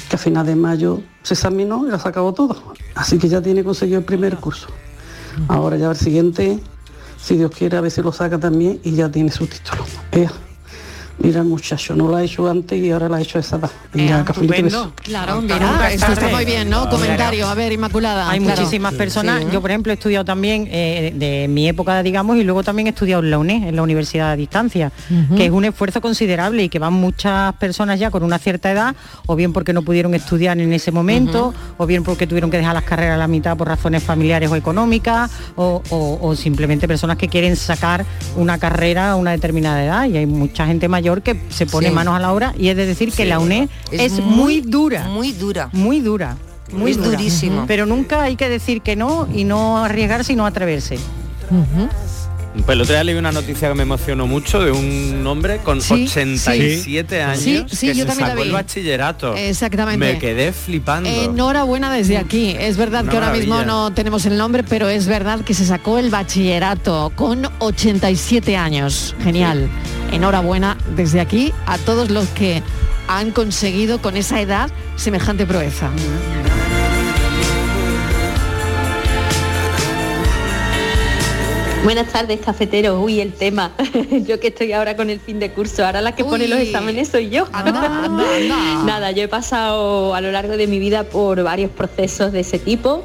que 0.09 0.15
a 0.15 0.19
final 0.19 0.45
de 0.45 0.55
mayo 0.55 1.01
se 1.23 1.33
examinó 1.33 1.88
y 1.88 1.91
lo 1.91 1.99
sacado 1.99 2.33
todo. 2.33 2.73
Así 2.95 3.17
que 3.17 3.27
ya 3.27 3.41
tiene 3.41 3.63
conseguido 3.63 3.99
el 3.99 4.05
primer 4.05 4.38
curso. 4.38 4.67
Ahora 5.47 5.77
ya 5.77 5.89
el 5.89 5.95
siguiente, 5.95 6.59
si 7.17 7.38
Dios 7.38 7.51
quiere, 7.51 7.77
a 7.77 7.81
ver 7.81 7.91
si 7.91 8.01
lo 8.01 8.12
saca 8.12 8.38
también 8.38 8.79
y 8.83 8.93
ya 8.93 9.09
tiene 9.09 9.31
su 9.31 9.47
título. 9.47 9.83
Mira 11.21 11.39
el 11.41 11.45
muchacho, 11.47 11.95
no 11.95 12.08
lo 12.08 12.15
ha 12.15 12.23
hecho 12.23 12.49
antes 12.49 12.82
y 12.82 12.91
ahora 12.91 13.10
lo 13.10 13.15
ha 13.15 13.21
hecho 13.21 13.39
esa 13.39 13.58
edad. 13.58 13.71
Beso. 14.69 14.93
Claro, 15.03 15.41
mira, 15.41 15.91
esto 15.91 16.12
está 16.13 16.27
muy 16.29 16.45
bien, 16.45 16.69
¿no? 16.69 16.89
Comentario, 16.89 17.47
a 17.47 17.55
ver, 17.55 17.71
Inmaculada. 17.71 18.29
Hay 18.29 18.39
claro. 18.39 18.62
muchísimas 18.62 18.93
personas. 18.93 19.41
Sí. 19.43 19.47
Yo, 19.51 19.62
por 19.62 19.71
ejemplo, 19.71 19.91
he 19.91 19.95
estudiado 19.95 20.23
también 20.25 20.67
eh, 20.71 21.13
de 21.15 21.47
mi 21.49 21.67
época, 21.67 22.01
digamos, 22.03 22.38
y 22.38 22.43
luego 22.43 22.63
también 22.63 22.88
he 22.88 22.91
estudiado 22.91 23.21
en 23.23 23.32
la 23.32 23.38
UNED, 23.38 23.67
en 23.69 23.75
la 23.75 23.82
Universidad 23.84 24.32
a 24.32 24.36
Distancia, 24.36 24.91
que 25.36 25.45
es 25.45 25.51
un 25.51 25.65
esfuerzo 25.65 26.01
considerable 26.01 26.63
y 26.63 26.69
que 26.69 26.79
van 26.79 26.93
muchas 26.93 27.53
personas 27.55 27.99
ya 27.99 28.12
con 28.12 28.23
una 28.23 28.38
cierta 28.39 28.71
edad, 28.71 28.95
o 29.25 29.36
bien 29.36 29.51
porque 29.53 29.73
no 29.73 29.82
pudieron 29.82 30.13
estudiar 30.13 30.58
en 30.60 30.71
ese 30.73 30.91
momento, 30.91 31.53
o 31.77 31.86
bien 31.86 32.03
porque 32.03 32.27
tuvieron 32.27 32.49
que 32.51 32.58
dejar 32.58 32.73
las 32.75 32.84
carreras 32.84 33.15
a 33.15 33.17
la 33.17 33.27
mitad 33.27 33.58
por 33.58 33.67
razones 33.67 34.03
familiares 34.03 34.49
o 34.51 34.55
económicas, 34.55 35.32
o, 35.55 35.82
o- 35.89 36.19
o 36.21 36.36
simplemente 36.36 36.88
personas 36.88 37.17
que 37.17 37.27
quieren 37.27 37.55
sacar 37.55 38.05
una 38.36 38.58
carrera 38.58 39.12
a 39.12 39.15
una 39.15 39.32
determinada 39.32 39.84
edad. 39.84 40.05
Y 40.05 40.17
hay 40.17 40.25
mucha 40.25 40.65
gente 40.65 40.88
mayor 40.88 41.09
que 41.22 41.39
se 41.50 41.65
pone 41.65 41.89
Sí. 41.89 41.93
manos 41.93 42.15
a 42.15 42.19
la 42.19 42.32
obra 42.32 42.54
y 42.58 42.69
es 42.69 42.78
de 42.78 42.86
decir 42.86 43.12
que 43.12 43.26
la 43.26 43.39
UNED 43.39 43.69
Es 43.91 44.13
es, 44.13 44.19
muy, 44.19 44.36
muy 44.36 44.62
dura. 44.62 45.04
Muy 45.08 45.32
dura. 45.34 45.69
Muy 45.74 46.00
dura. 46.02 46.38
Muy 46.72 46.91
Es 46.91 46.98
dura. 46.98 47.10
durísimo. 47.10 47.65
Pero 47.67 47.86
nunca 47.86 48.22
hay 48.24 48.36
que 48.36 48.48
decir 48.48 48.82
que 48.82 48.95
no 48.95 49.28
y 49.34 49.43
no 49.43 49.84
arriesgarse 49.84 50.34
y 50.34 50.36
no 50.36 50.45
atreverse. 50.45 50.98
Pues 52.65 52.76
el 52.76 52.82
otro 52.82 52.93
día 52.93 53.04
leí 53.04 53.15
una 53.15 53.32
noticia 53.32 53.67
que 53.69 53.74
me 53.76 53.84
emocionó 53.84 54.28
mucho 54.28 54.60
de 54.63 54.72
un 54.72 55.26
hombre 55.26 55.58
con 55.58 55.82
Sí, 55.82 56.06
87 56.06 57.15
sí. 57.15 57.22
años 57.22 57.72
Sí, 57.72 57.88
que 57.88 57.95
yo 57.95 58.06
se 58.06 58.15
sacó 58.15 58.41
el 58.41 58.52
bachillerato. 58.52 59.36
Exactamente. 59.36 60.13
Me 60.13 60.19
quedé 60.19 60.52
flipando. 60.52 61.10
Enhorabuena 61.10 61.91
desde 61.93 62.17
aquí. 62.17 62.56
Es 62.60 62.78
verdad 62.78 63.04
Una 63.04 63.12
que 63.12 63.17
ahora 63.17 63.32
mismo 63.32 63.63
no 63.63 63.91
tenemos 63.93 64.26
el 64.26 64.38
nombre, 64.38 64.63
pero 64.63 64.89
es 64.89 65.08
verdad 65.08 65.41
que 65.41 65.54
se 65.54 65.65
sacó 65.65 65.98
el 65.98 66.10
bachillerato 66.10 67.12
con 67.15 67.48
87 67.60 68.56
años. 68.58 69.15
Genial. 69.24 69.67
Enhorabuena 70.12 70.78
desde 70.95 71.22
aquí 71.22 71.54
a 71.65 71.78
todos 71.80 72.10
los 72.10 72.28
que 72.30 72.62
han 73.08 73.32
conseguido 73.32 74.02
con 74.02 74.17
esa 74.17 74.39
edad 74.41 74.69
semejante 74.95 75.45
proeza. 75.45 75.89
Buenas 81.83 82.11
tardes, 82.11 82.39
cafeteros. 82.41 82.99
Uy, 83.01 83.21
el 83.21 83.33
tema. 83.33 83.71
yo 84.27 84.39
que 84.39 84.47
estoy 84.47 84.73
ahora 84.73 84.95
con 84.95 85.09
el 85.09 85.19
fin 85.19 85.39
de 85.39 85.51
curso, 85.51 85.85
ahora 85.85 86.01
la 86.01 86.13
que 86.13 86.25
pone 86.25 86.47
los 86.47 86.59
exámenes 86.59 87.07
soy 87.07 87.29
yo. 87.29 87.47
Nada, 87.51 89.11
yo 89.11 89.23
he 89.23 89.27
pasado 89.27 90.13
a 90.13 90.21
lo 90.21 90.31
largo 90.31 90.57
de 90.57 90.67
mi 90.67 90.77
vida 90.77 91.05
por 91.05 91.41
varios 91.41 91.71
procesos 91.71 92.31
de 92.33 92.41
ese 92.41 92.59
tipo. 92.59 93.03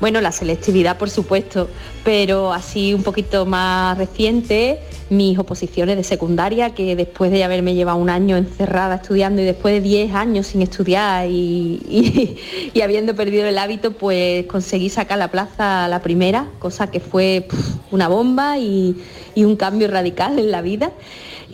Bueno, 0.00 0.20
la 0.20 0.32
selectividad, 0.32 0.98
por 0.98 1.08
supuesto, 1.08 1.68
pero 2.04 2.52
así 2.52 2.92
un 2.92 3.02
poquito 3.02 3.46
más 3.46 3.96
reciente, 3.96 4.80
mis 5.08 5.38
oposiciones 5.38 5.96
de 5.96 6.04
secundaria, 6.04 6.74
que 6.74 6.94
después 6.96 7.30
de 7.30 7.42
haberme 7.44 7.74
llevado 7.74 7.98
un 7.98 8.10
año 8.10 8.36
encerrada 8.36 8.96
estudiando 8.96 9.40
y 9.40 9.44
después 9.46 9.72
de 9.74 9.80
10 9.80 10.14
años 10.14 10.48
sin 10.48 10.60
estudiar 10.62 11.28
y, 11.30 12.36
y- 12.74 12.80
habiendo 12.82 13.14
perdido 13.14 13.46
el 13.46 13.56
hábito, 13.56 13.92
pues 13.92 14.44
conseguí 14.46 14.90
sacar 14.90 15.16
la 15.18 15.28
plaza 15.30 15.88
la 15.88 16.02
primera, 16.02 16.48
cosa 16.58 16.90
que 16.90 17.00
fue 17.00 17.46
una 17.90 18.08
bomba 18.08 18.58
y, 18.58 18.96
y 19.34 19.44
un 19.44 19.56
cambio 19.56 19.88
radical 19.88 20.38
en 20.38 20.50
la 20.50 20.60
vida. 20.60 20.92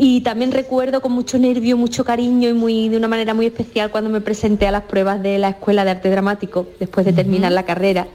Y 0.02 0.22
también 0.22 0.50
recuerdo 0.50 1.02
con 1.02 1.12
mucho 1.12 1.38
nervio, 1.38 1.76
mucho 1.76 2.06
cariño 2.06 2.48
y 2.48 2.54
muy, 2.54 2.88
de 2.88 2.96
una 2.96 3.06
manera 3.06 3.34
muy 3.34 3.44
especial 3.44 3.90
cuando 3.90 4.08
me 4.08 4.22
presenté 4.22 4.66
a 4.66 4.70
las 4.70 4.84
pruebas 4.84 5.22
de 5.22 5.36
la 5.36 5.50
Escuela 5.50 5.84
de 5.84 5.90
Arte 5.90 6.08
Dramático 6.08 6.68
después 6.80 7.04
de 7.04 7.12
terminar 7.12 7.52
la 7.52 7.64
carrera 7.64 8.08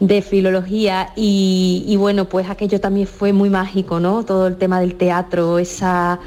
de 0.00 0.22
filología. 0.22 1.10
Y, 1.14 1.84
y 1.86 1.94
bueno, 1.94 2.24
pues 2.24 2.50
aquello 2.50 2.80
también 2.80 3.06
fue 3.06 3.32
muy 3.32 3.48
mágico, 3.48 4.00
¿no? 4.00 4.24
Todo 4.24 4.48
el 4.48 4.56
tema 4.56 4.80
del 4.80 4.96
teatro, 4.96 5.60
esa 5.60 6.18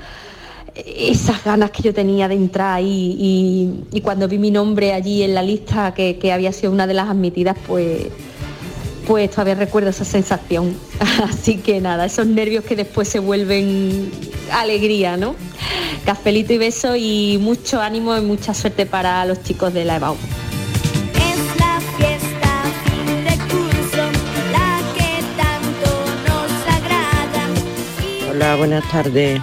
esas 0.73 1.43
ganas 1.43 1.71
que 1.71 1.83
yo 1.83 1.93
tenía 1.93 2.29
de 2.29 2.35
entrar 2.35 2.75
ahí. 2.75 3.17
Y, 3.19 3.97
y 3.97 3.99
cuando 3.99 4.29
vi 4.29 4.37
mi 4.37 4.51
nombre 4.51 4.93
allí 4.93 5.21
en 5.21 5.35
la 5.35 5.43
lista 5.43 5.93
que, 5.93 6.17
que 6.17 6.31
había 6.31 6.53
sido 6.53 6.71
una 6.71 6.87
de 6.87 6.93
las 6.93 7.09
admitidas, 7.09 7.57
pues 7.67 8.07
pues 9.07 9.29
todavía 9.31 9.55
recuerdo 9.55 9.89
esa 9.89 10.05
sensación. 10.05 10.77
Así 11.23 11.57
que 11.57 11.81
nada, 11.81 12.05
esos 12.05 12.27
nervios 12.27 12.63
que 12.63 12.75
después 12.75 13.07
se 13.07 13.19
vuelven 13.19 14.11
alegría, 14.51 15.17
¿no? 15.17 15.35
Cafelito 16.05 16.53
y 16.53 16.57
beso 16.57 16.95
y 16.95 17.37
mucho 17.41 17.81
ánimo 17.81 18.15
y 18.17 18.21
mucha 18.21 18.53
suerte 18.53 18.85
para 18.85 19.25
los 19.25 19.41
chicos 19.43 19.73
de 19.73 19.85
la 19.85 19.97
EBAU. 19.97 20.15
Es 21.15 21.59
la 21.59 21.79
fiesta 21.97 22.63
fin 22.83 23.23
de 23.23 23.37
curso, 23.53 24.03
la 24.51 24.79
que 24.95 25.23
tanto 25.37 25.89
nos 26.27 26.75
agrada. 26.75 28.31
Hola, 28.31 28.55
buenas 28.55 28.89
tardes. 28.91 29.41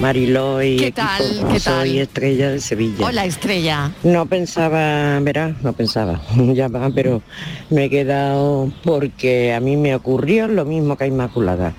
Mariló 0.00 0.62
y 0.62 0.76
¿Qué 0.76 0.86
equipo. 0.88 1.06
tal? 1.06 1.52
¿Qué 1.52 1.60
Soy 1.60 1.72
tal? 1.72 1.98
Estrella 1.98 2.50
de 2.50 2.60
Sevilla. 2.60 3.06
Hola, 3.06 3.24
Estrella. 3.24 3.90
No 4.04 4.26
pensaba, 4.26 5.18
verás, 5.20 5.60
no 5.62 5.72
pensaba, 5.72 6.20
ya 6.54 6.68
va, 6.68 6.88
pero 6.90 7.20
me 7.70 7.84
he 7.86 7.90
quedado 7.90 8.70
porque 8.84 9.52
a 9.54 9.60
mí 9.60 9.76
me 9.76 9.94
ocurrió 9.94 10.46
lo 10.46 10.64
mismo 10.64 10.96
que 10.96 11.04
a 11.04 11.06
Inmaculada. 11.08 11.74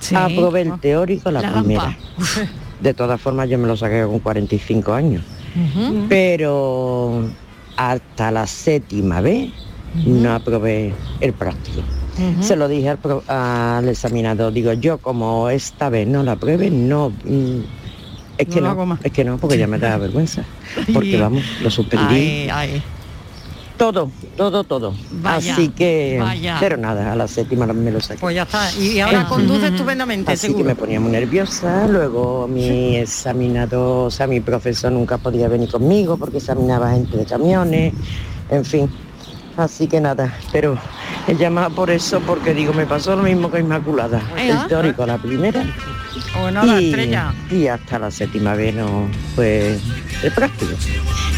Sí. 0.00 0.14
Aprobé 0.16 0.62
el 0.62 0.80
teórico 0.80 1.30
la, 1.30 1.42
La 1.42 1.52
primera. 1.52 1.96
De 2.80 2.92
todas 2.92 3.20
formas 3.20 3.48
yo 3.48 3.56
me 3.58 3.66
lo 3.68 3.76
saqué 3.76 4.02
con 4.04 4.18
45 4.18 4.92
años. 4.92 5.22
pero 6.08 7.28
hasta 7.76 8.30
la 8.30 8.46
séptima 8.46 9.20
vez 9.20 9.50
no 10.04 10.34
aprobé 10.34 10.92
el 11.20 11.32
práctico. 11.32 11.82
Se 12.40 12.54
lo 12.56 12.68
dije 12.68 12.90
al, 12.90 12.98
pro- 12.98 13.24
al 13.26 13.88
examinador, 13.88 14.52
digo, 14.52 14.72
yo 14.74 14.98
como 14.98 15.48
esta 15.50 15.88
vez 15.88 16.06
no 16.06 16.22
la 16.22 16.32
apruebe, 16.32 16.70
no... 16.70 17.10
mm, 17.10 17.60
es 18.38 18.48
que 18.48 18.60
No 18.60 18.98
es 19.02 19.12
que 19.12 19.24
no, 19.24 19.38
porque 19.38 19.58
ya 19.58 19.66
me 19.66 19.78
da 19.78 19.96
vergüenza. 19.98 20.44
Porque 20.92 21.16
vamos, 21.18 21.42
lo 21.62 21.70
suspendí. 21.70 22.14
Ay, 22.14 22.48
ay. 22.52 22.82
Todo, 23.76 24.08
todo, 24.36 24.62
todo. 24.62 24.94
Vaya, 25.20 25.52
Así 25.52 25.68
que, 25.70 26.18
vaya. 26.20 26.56
pero 26.60 26.76
nada, 26.76 27.12
a 27.12 27.16
la 27.16 27.26
séptima 27.26 27.66
me 27.66 27.90
lo 27.90 28.00
saqué. 28.00 28.20
Pues 28.20 28.36
ya 28.36 28.42
está. 28.44 28.72
Y 28.74 29.00
ahora 29.00 29.26
conduce 29.26 29.66
estupendamente, 29.66 30.30
Así 30.30 30.42
seguro. 30.46 30.58
que 30.58 30.64
me 30.64 30.76
ponía 30.76 31.00
muy 31.00 31.10
nerviosa, 31.10 31.88
luego 31.88 32.46
mi 32.46 32.94
examinador, 32.96 34.06
o 34.06 34.10
sea, 34.12 34.28
mi 34.28 34.38
profesor 34.40 34.92
nunca 34.92 35.18
podía 35.18 35.48
venir 35.48 35.68
conmigo 35.70 36.16
porque 36.16 36.36
examinaba 36.38 36.92
gente 36.92 37.16
de 37.16 37.24
camiones, 37.24 37.92
en 38.48 38.64
fin. 38.64 38.88
Así 39.56 39.86
que 39.86 40.00
nada, 40.00 40.36
pero 40.52 40.76
he 41.28 41.36
llamado 41.36 41.70
por 41.70 41.90
eso 41.90 42.20
porque 42.20 42.52
digo, 42.54 42.72
me 42.72 42.86
pasó 42.86 43.14
lo 43.14 43.22
mismo 43.22 43.50
que 43.50 43.60
Inmaculada. 43.60 44.20
Ea. 44.36 44.62
El 44.62 44.68
teórico 44.68 45.04
a 45.04 45.06
la 45.06 45.18
primera 45.18 45.64
O 46.42 46.50
nada, 46.50 46.80
y, 46.80 46.86
estrella. 46.90 47.32
y 47.50 47.68
hasta 47.68 47.98
la 48.00 48.10
séptima 48.10 48.54
vez 48.54 48.74
no 48.74 49.08
fue 49.36 49.78
el 50.22 50.32
práctico. 50.32 50.72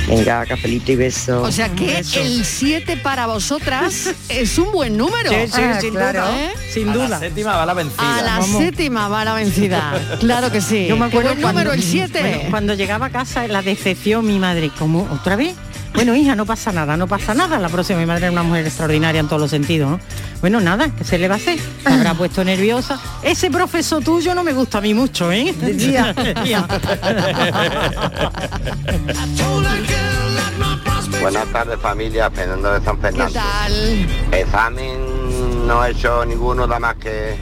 Venga, 0.08 0.46
cafelito 0.46 0.92
y 0.92 0.96
beso. 0.96 1.42
O 1.42 1.50
sea 1.50 1.68
que 1.70 1.98
el 1.98 2.44
7 2.44 2.96
para 2.98 3.26
vosotras 3.26 4.14
es 4.28 4.56
un 4.56 4.70
buen 4.72 4.96
número. 4.96 5.30
Sí, 5.30 5.36
sí, 5.52 5.60
Ah, 5.62 5.80
sin 5.80 5.90
claro. 5.94 6.20
duda. 6.22 6.40
¿Eh? 6.44 6.50
Sin 6.72 6.88
A 6.88 6.92
duda. 6.94 7.08
la 7.08 7.18
séptima 7.18 7.56
va 7.56 7.66
la 7.66 7.74
vencida. 7.74 8.18
A 8.18 8.22
la 8.22 8.38
Vamos. 8.38 8.62
séptima 8.62 9.08
va 9.08 9.24
la 9.24 9.34
vencida. 9.34 10.00
Claro 10.20 10.50
que 10.52 10.60
sí. 10.60 10.86
Yo 10.86 10.96
me 10.96 11.10
Qué 11.10 11.18
acuerdo 11.18 11.30
buen 11.34 11.40
número, 11.54 11.72
el 11.72 11.82
7. 11.82 12.20
Bueno, 12.20 12.38
cuando 12.50 12.74
llegaba 12.74 13.06
a 13.06 13.10
casa, 13.10 13.46
la 13.48 13.62
decepción, 13.62 14.24
mi 14.26 14.38
madre, 14.38 14.70
¿cómo? 14.78 15.08
¿Otra 15.12 15.34
vez? 15.36 15.54
Bueno, 15.96 16.14
hija, 16.14 16.34
no 16.36 16.46
pasa 16.46 16.72
nada, 16.72 16.96
no 16.96 17.06
pasa 17.08 17.34
nada. 17.34 17.58
La 17.58 17.68
próxima, 17.68 17.98
mi 17.98 18.06
madre 18.06 18.26
era 18.26 18.32
una 18.32 18.42
mujer 18.42 18.66
extraordinaria 18.66 19.20
en 19.20 19.26
todos 19.28 19.40
los 19.42 19.50
sentidos, 19.50 19.90
¿no? 19.90 20.00
Bueno, 20.42 20.60
nada, 20.60 20.90
¿qué 20.94 21.02
se 21.04 21.18
le 21.18 21.26
va 21.26 21.34
a 21.34 21.38
hacer? 21.38 21.58
Se 21.82 21.88
habrá 21.92 22.14
puesto 22.14 22.44
nerviosa. 22.44 23.00
Ese 23.22 23.50
profesor 23.50 24.04
tuyo 24.04 24.34
no 24.34 24.44
me 24.44 24.52
gusta 24.52 24.78
a 24.78 24.80
mí 24.82 24.92
mucho, 24.94 25.32
¿eh? 25.32 25.52
Buenas 31.20 31.46
tardes 31.52 31.78
familia, 31.80 32.30
Fernando 32.30 32.72
de 32.72 32.84
San 32.84 32.96
¿Qué 32.96 33.02
Fernando. 33.02 33.34
tal? 33.34 34.06
Examen 34.32 35.66
no 35.66 35.84
he 35.84 35.90
hecho 35.90 36.24
ninguno 36.24 36.66
nada 36.66 36.80
más 36.80 36.94
que 36.96 37.36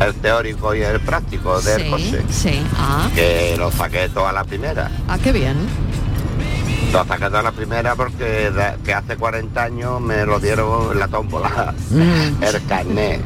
el 0.00 0.14
teórico 0.14 0.74
y 0.74 0.82
el 0.82 1.00
práctico 1.00 1.60
del 1.60 1.82
Sí, 1.82 1.90
coche. 1.90 2.22
sí. 2.30 2.62
Ah, 2.76 3.08
Que 3.14 3.56
lo 3.58 3.70
saqué 3.72 4.08
toda 4.10 4.32
la 4.32 4.44
primera. 4.44 4.90
ah, 5.08 5.18
qué 5.22 5.32
bien. 5.32 5.56
Lo 6.92 7.04
saqué 7.04 7.26
toda 7.26 7.42
la 7.42 7.52
primera 7.52 7.94
porque 7.94 8.50
de- 8.50 8.76
que 8.84 8.94
hace 8.94 9.16
40 9.16 9.62
años 9.62 10.00
me 10.00 10.24
lo 10.24 10.40
dieron 10.40 10.92
en 10.92 10.98
la 10.98 11.08
tómbola. 11.08 11.74
el 12.40 12.66
carnet. 12.66 13.20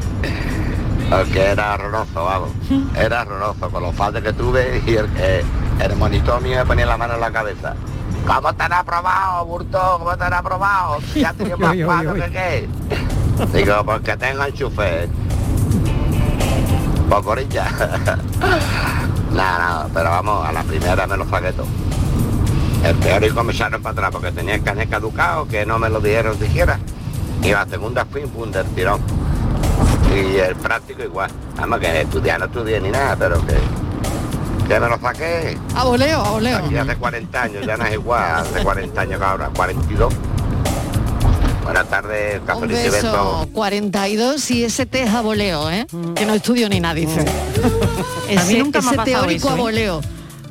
Porque 1.09 1.51
era 1.51 1.73
horroroso, 1.75 2.25
vamos. 2.25 2.49
Era 2.95 3.21
horroroso 3.21 3.69
con 3.69 3.83
los 3.83 3.95
padres 3.95 4.23
que 4.23 4.33
tuve 4.33 4.81
y 4.85 4.95
el, 4.95 5.09
eh, 5.17 5.43
el 5.79 5.95
monitor 5.95 6.41
mío 6.41 6.57
me 6.57 6.65
ponía 6.65 6.85
la 6.85 6.97
mano 6.97 7.13
en 7.15 7.21
la 7.21 7.31
cabeza. 7.31 7.75
¿Cómo 8.25 8.53
te 8.53 8.63
han 8.63 8.73
aprobado, 8.73 9.45
Burto? 9.45 9.95
¿Cómo 9.99 10.15
te 10.17 10.23
han 10.23 10.33
aprobado? 10.33 10.97
Ya 11.15 11.33
tenido 11.33 11.57
más 11.59 11.75
uy. 11.75 12.21
que 12.21 12.31
qué. 12.31 12.69
Digo, 13.53 13.83
porque 13.85 14.15
tengo 14.17 14.43
enchufe. 14.45 15.07
Pocorilla. 17.09 17.65
nada, 19.31 19.57
nada, 19.59 19.87
pero 19.93 20.09
vamos, 20.09 20.47
a 20.47 20.51
la 20.51 20.63
primera 20.63 21.05
me 21.05 21.17
lo 21.17 21.29
saqué 21.29 21.51
todo. 21.53 21.67
El 22.83 22.99
teórico 22.99 23.43
me 23.43 23.53
echaron 23.53 23.81
para 23.81 23.93
atrás 23.93 24.09
porque 24.11 24.31
tenía 24.31 24.55
el 24.55 24.63
carnet 24.63 24.89
caducado, 24.89 25.47
que 25.47 25.65
no 25.65 25.79
me 25.79 25.89
lo 25.89 25.99
dieron 26.01 26.37
siquiera. 26.37 26.79
Y 27.41 27.51
la 27.51 27.65
segunda 27.65 28.05
fui 28.05 28.21
pum 28.21 28.51
del 28.51 28.65
tirón. 28.67 29.01
Y 30.13 30.37
el 30.37 30.55
práctico 30.55 31.01
igual. 31.03 31.31
Vamos, 31.57 31.79
que 31.79 32.01
estudiar 32.01 32.39
no 32.39 32.45
estudié 32.45 32.79
ni 32.81 32.89
nada, 32.89 33.15
pero 33.17 33.45
que, 33.45 33.55
que 34.67 34.79
me 34.79 34.87
lo 34.87 34.99
saqué. 34.99 35.57
A 35.75 35.83
voleo, 35.85 36.21
a 36.21 36.31
voleo. 36.31 36.57
Aquí 36.57 36.77
hace 36.77 36.95
40 36.95 37.41
años, 37.41 37.65
ya 37.65 37.77
no 37.77 37.85
es 37.85 37.93
igual, 37.93 38.21
hace 38.35 38.63
40 38.63 39.01
años 39.01 39.19
que 39.19 39.25
ahora, 39.25 39.49
42. 39.55 40.13
Buenas 41.63 41.87
tardes, 41.89 42.41
Un 42.55 42.67
beso. 42.67 42.91
besos. 42.91 43.47
42 43.53 44.51
y 44.51 44.65
ese 44.65 44.85
test 44.85 45.13
a 45.15 45.21
voleo, 45.21 45.69
¿eh? 45.71 45.87
Que 46.15 46.25
no 46.25 46.33
estudio 46.33 46.67
ni 46.67 46.81
nada, 46.81 46.95
dice. 46.95 47.21
A 47.21 47.23
mí 47.23 48.35
Ese, 48.35 48.59
nunca 48.59 48.81
me 48.81 48.89
ha 48.89 48.93
ese 48.93 49.03
teórico 49.05 49.47
eso, 49.47 49.55
a 49.55 49.57
¿eh? 49.57 49.61
voleo. 49.61 50.01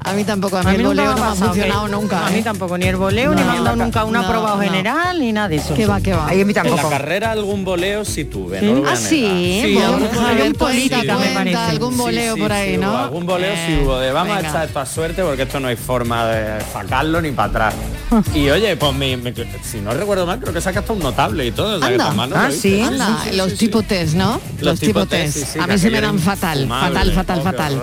A 0.05 0.13
mí 0.15 0.25
tampoco, 0.25 0.57
a 0.57 0.63
mí, 0.63 0.69
A 0.69 0.73
el 0.73 0.79
mí 0.79 0.85
voleo 0.85 1.05
me 1.05 1.11
no 1.11 1.13
ha 1.13 1.15
me 1.17 1.21
ha 1.23 1.29
pasado 1.31 1.47
funcionado 1.53 1.87
que- 1.87 1.93
nunca. 1.93 2.27
A 2.27 2.31
mí 2.31 2.39
¿eh? 2.39 2.43
tampoco, 2.43 2.79
ni 2.79 2.87
el 2.87 2.97
voleo, 2.97 3.35
ni 3.35 3.43
me 3.43 3.51
han 3.51 3.65
dado 3.65 3.77
nunca 3.77 4.05
un 4.05 4.13
no, 4.13 4.21
aprobado 4.21 4.57
no. 4.57 4.63
general, 4.63 5.19
ni 5.21 5.33
nada 5.33 5.49
de 5.49 5.57
eso. 5.57 5.75
Que 5.75 5.87
va, 5.87 6.01
que 6.01 6.13
va. 6.13 6.27
Ay, 6.29 6.41
a 6.41 6.45
mí 6.45 6.53
En 6.57 6.77
la 6.77 6.89
carrera 6.89 7.31
algún 7.31 7.65
voleo 7.65 8.05
sí 8.05 8.25
tuve, 8.25 8.59
a 8.59 8.93
Ah, 8.93 8.97
sí, 8.97 9.63
algún 9.65 10.57
sí 10.73 10.91
me 10.91 11.35
parece. 11.35 11.57
algún 11.57 11.97
voleo 11.97 12.37
por 12.37 12.53
ahí, 12.53 12.73
sí, 12.73 12.79
¿no? 12.79 12.91
hubo 12.91 12.99
algún 12.99 13.27
voleo 13.27 13.55
sí 13.67 13.81
hubo 13.83 13.99
de 13.99 14.13
vamos 14.13 14.37
Venga. 14.37 14.49
a 14.49 14.51
echar 14.53 14.67
esta 14.69 14.87
suerte 14.87 15.23
porque 15.23 15.43
esto 15.43 15.61
no 15.61 15.69
hay 15.69 15.77
forma 15.77 16.27
de 16.27 16.61
sacarlo 16.73 17.21
ni 17.21 17.31
para 17.33 17.49
atrás. 17.49 17.75
y 18.35 18.51
oye, 18.51 18.77
pues 18.77 18.95
mi- 18.95 19.17
mi- 19.17 19.33
si 19.63 19.81
no 19.81 19.93
recuerdo 19.93 20.27
mal, 20.27 20.39
creo 20.41 20.53
que 20.53 20.61
saca 20.61 20.81
hasta 20.81 20.93
un 20.93 20.99
notable 21.01 21.47
y 21.47 21.53
todo. 21.53 21.77
o 21.77 21.79
sea, 21.79 21.89
que 21.89 21.95
Anda, 22.03 22.47
ah, 22.47 22.51
sí, 22.51 22.81
anda, 22.81 23.19
los 23.35 23.55
tipo 23.55 23.83
test, 23.83 24.15
¿no? 24.15 24.41
Los, 24.61 24.81
tipo 24.81 25.07
test. 25.07 25.35
sí, 25.39 25.45
sí, 25.53 25.59
a 25.59 25.67
mí 25.67 25.79
se 25.79 25.91
me 25.91 26.01
dan 26.01 26.15
era 26.15 26.23
fatal, 26.25 26.59
infumable. 26.61 26.95
fatal, 26.95 27.13
fatal, 27.13 27.39
Oh, 27.39 27.43
fatal. 27.43 27.83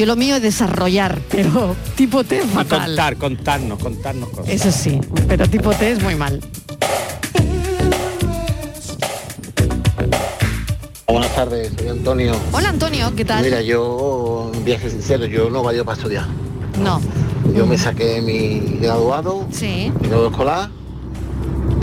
Yo 0.00 0.06
lo 0.06 0.16
mío 0.16 0.36
es 0.36 0.40
desarrollar, 0.40 1.18
pero 1.30 1.76
tipo 1.94 2.24
test 2.24 2.46
Y 2.46 2.48
fatal. 2.54 2.86
contar, 2.86 3.16
contarnos, 3.18 3.78
contarnos 3.78 4.30
cosas. 4.30 4.48
Eso 4.48 4.72
sí, 4.72 4.98
pero 5.28 5.46
tipo 5.46 5.74
test 5.74 6.00
muy 6.00 6.14
mal. 6.14 6.40
Buenas 11.06 11.34
tardes, 11.34 11.70
soy 11.78 11.88
Antonio. 11.88 12.32
Hola 12.52 12.70
Antonio, 12.70 13.12
¿qué 13.14 13.26
tal? 13.26 13.44
Mira, 13.44 13.60
yo, 13.60 14.50
un 14.54 14.64
viaje 14.64 14.88
sincero, 14.88 15.26
yo 15.26 15.50
no 15.50 15.62
valgo 15.62 15.84
para 15.84 15.98
estudiar. 15.98 16.24
No. 16.82 16.98
Yo 17.54 17.66
me 17.66 17.76
saqué 17.76 18.22
mi 18.22 18.78
graduado, 18.80 19.46
Sí. 19.52 19.92
mi 20.00 20.08
grado 20.08 20.28
escolar, 20.30 20.70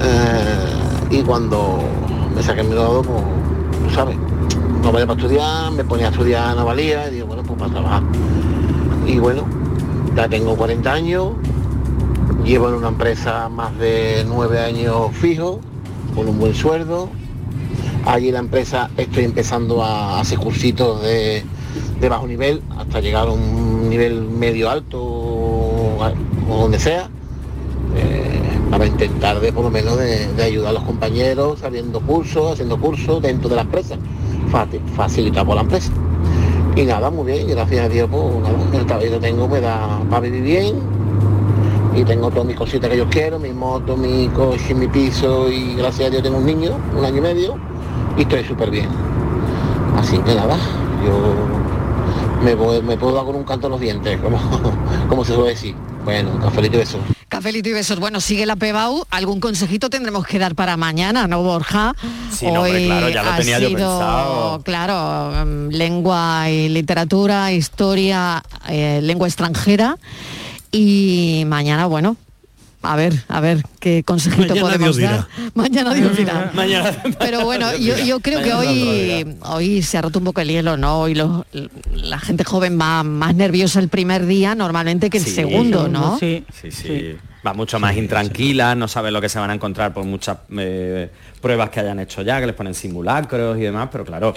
eh, 0.01 1.11
y 1.11 1.21
cuando 1.21 1.83
me 2.35 2.41
saqué 2.41 2.63
mi 2.63 2.71
graduado, 2.71 3.03
pues, 3.03 3.23
tú 3.89 3.93
sabes, 3.93 4.17
no 4.87 4.93
valía 4.93 5.05
para 5.05 5.21
estudiar, 5.21 5.71
me 5.73 5.83
ponía 5.83 6.07
a 6.07 6.11
estudiar 6.11 6.55
no 6.55 6.63
valía, 6.63 7.09
y 7.09 7.15
digo, 7.15 7.27
bueno, 7.27 7.43
pues 7.43 7.59
para 7.59 7.71
trabajar. 7.71 8.03
Y 9.05 9.19
bueno, 9.19 9.45
ya 10.15 10.29
tengo 10.29 10.55
40 10.55 10.93
años, 10.93 11.33
llevo 12.45 12.69
en 12.69 12.75
una 12.75 12.87
empresa 12.87 13.49
más 13.49 13.77
de 13.77 14.23
nueve 14.25 14.59
años 14.59 15.11
fijo, 15.11 15.59
con 16.15 16.29
un 16.29 16.39
buen 16.39 16.55
sueldo, 16.55 17.09
Allí 18.05 18.29
en 18.29 18.35
la 18.35 18.39
empresa 18.39 18.89
estoy 18.95 19.25
empezando 19.25 19.83
a 19.83 20.21
hacer 20.21 20.37
cursitos 20.37 21.01
de, 21.01 21.43
bajo 22.09 22.25
nivel 22.25 22.61
hasta 22.77 23.01
llegar 23.01 23.27
a 23.27 23.31
un 23.31 23.89
nivel 23.89 24.21
medio 24.21 24.69
alto 24.69 25.03
o, 25.03 25.99
donde 26.47 26.79
sea, 26.79 27.09
eh, 27.97 28.39
para 28.71 28.85
intentar 28.85 29.41
de 29.41 29.51
por 29.51 29.65
lo 29.65 29.69
menos 29.69 29.97
de, 29.97 30.41
ayudar 30.41 30.69
a 30.69 30.73
los 30.75 30.83
compañeros 30.83 31.61
haciendo 31.61 31.99
cursos, 31.99 32.53
haciendo 32.53 32.79
cursos 32.79 33.21
dentro 33.21 33.49
de 33.49 33.57
la 33.57 33.63
empresa, 33.63 33.97
facilitado 34.95 35.45
por 35.45 35.55
la 35.55 35.61
empresa. 35.61 35.91
Y 36.75 36.83
nada, 36.83 37.09
muy 37.09 37.31
bien, 37.31 37.47
gracias 37.47 37.85
a 37.85 37.89
Dios, 37.89 38.07
pues 38.11 38.23
nada, 38.43 38.55
el 38.73 38.85
trabajo 38.85 39.09
que 39.09 39.19
tengo 39.19 39.47
me 39.47 39.59
da 39.61 39.99
para 40.09 40.21
vivir 40.21 40.43
bien 40.43 40.75
y 41.95 42.03
tengo 42.03 42.29
todas 42.29 42.45
mis 42.45 42.55
cositas 42.55 42.89
que 42.91 42.97
yo 42.97 43.09
quiero, 43.09 43.39
mi 43.39 43.51
moto, 43.51 43.97
mi 43.97 44.27
coche, 44.27 44.75
mi 44.75 44.87
piso 44.87 45.49
y 45.51 45.73
gracias 45.75 46.07
a 46.07 46.11
Dios 46.11 46.21
tengo 46.23 46.37
un 46.37 46.45
niño, 46.45 46.71
un 46.95 47.03
año 47.03 47.17
y 47.17 47.21
medio 47.21 47.55
y 48.15 48.21
estoy 48.21 48.43
súper 48.43 48.69
bien. 48.69 48.87
Así 49.97 50.19
que 50.19 50.35
nada, 50.35 50.55
yo 51.03 51.33
me, 52.45 52.53
voy- 52.53 52.83
me 52.83 52.95
puedo 52.95 53.15
dar 53.15 53.25
con 53.25 53.35
un 53.35 53.43
canto 53.43 53.65
en 53.65 53.71
los 53.71 53.79
dientes, 53.81 54.19
como, 54.21 54.37
como 55.09 55.25
se 55.25 55.33
suele 55.33 55.49
decir. 55.49 55.75
Bueno, 56.05 56.29
cafelito 56.39 56.75
y 56.75 56.79
beso. 56.79 56.99
Cafelito 57.47 57.69
y 57.69 57.73
besos. 57.73 57.97
Bueno, 57.99 58.19
sigue 58.19 58.45
la 58.45 58.57
PEBAU. 58.57 59.05
Algún 59.09 59.39
consejito 59.39 59.89
tendremos 59.89 60.27
que 60.27 60.37
dar 60.37 60.53
para 60.53 60.75
mañana, 60.75 61.27
¿no, 61.27 61.41
Borja? 61.43 61.95
Sí, 62.29 62.45
no, 62.47 62.63
hombre, 62.63 62.85
claro, 62.87 63.07
ya 63.07 63.23
lo 63.23 63.29
ha 63.31 63.37
tenía 63.37 63.57
yo 63.59 63.69
sido, 63.69 63.77
pensado. 63.79 64.61
Claro, 64.65 65.45
mm, 65.45 65.69
lengua 65.69 66.49
y 66.49 66.67
literatura, 66.67 67.53
historia, 67.53 68.43
eh, 68.67 68.99
lengua 69.01 69.29
extranjera. 69.29 69.97
Y 70.73 71.43
mañana, 71.47 71.85
bueno, 71.85 72.17
a 72.81 72.97
ver, 72.97 73.23
a 73.29 73.39
ver 73.39 73.63
qué 73.79 74.03
consejito 74.03 74.49
Mañana 74.53 74.61
podemos 74.67 74.97
Dios 74.97 75.09
dar. 75.09 75.27
dirá. 75.37 75.51
Mañana 75.55 75.93
Dios 75.93 76.17
dirá. 76.17 76.51
Mañana. 76.53 76.97
Pero 77.17 77.45
bueno, 77.45 77.73
yo, 77.77 77.97
yo 77.97 78.19
creo 78.19 78.43
que 78.43 78.53
hoy, 78.53 79.37
hoy 79.43 79.81
se 79.83 79.97
ha 79.97 80.01
roto 80.01 80.19
un 80.19 80.25
poco 80.25 80.41
el 80.41 80.49
hielo, 80.49 80.75
¿no? 80.75 80.99
Hoy 80.99 81.15
los- 81.15 81.45
la 81.93 82.19
gente 82.19 82.43
joven 82.43 82.77
va 82.77 83.03
más 83.03 83.33
nerviosa 83.35 83.79
el 83.79 83.87
primer 83.87 84.25
día 84.25 84.53
normalmente 84.53 85.09
que 85.09 85.17
el 85.19 85.23
Sí, 85.23 85.31
segundo, 85.31 85.87
¿no? 85.87 86.17
Sí, 86.19 86.43
sí. 86.69 87.15
Va 87.45 87.53
mucho 87.53 87.79
más 87.79 87.95
intranquila, 87.95 88.75
no 88.75 88.87
sabe 88.87 89.11
lo 89.11 89.21
que 89.21 89.29
se 89.29 89.39
van 89.39 89.49
a 89.51 89.53
encontrar 89.53 89.93
por 89.93 90.03
muchas 90.05 90.37
eh, 90.57 91.09
pruebas 91.41 91.69
que 91.69 91.79
hayan 91.79 91.99
hecho 91.99 92.21
ya, 92.21 92.39
que 92.39 92.47
les 92.47 92.55
ponen 92.55 92.73
simulacros 92.73 93.57
y 93.57 93.61
demás, 93.61 93.89
pero 93.91 94.03
claro, 94.05 94.33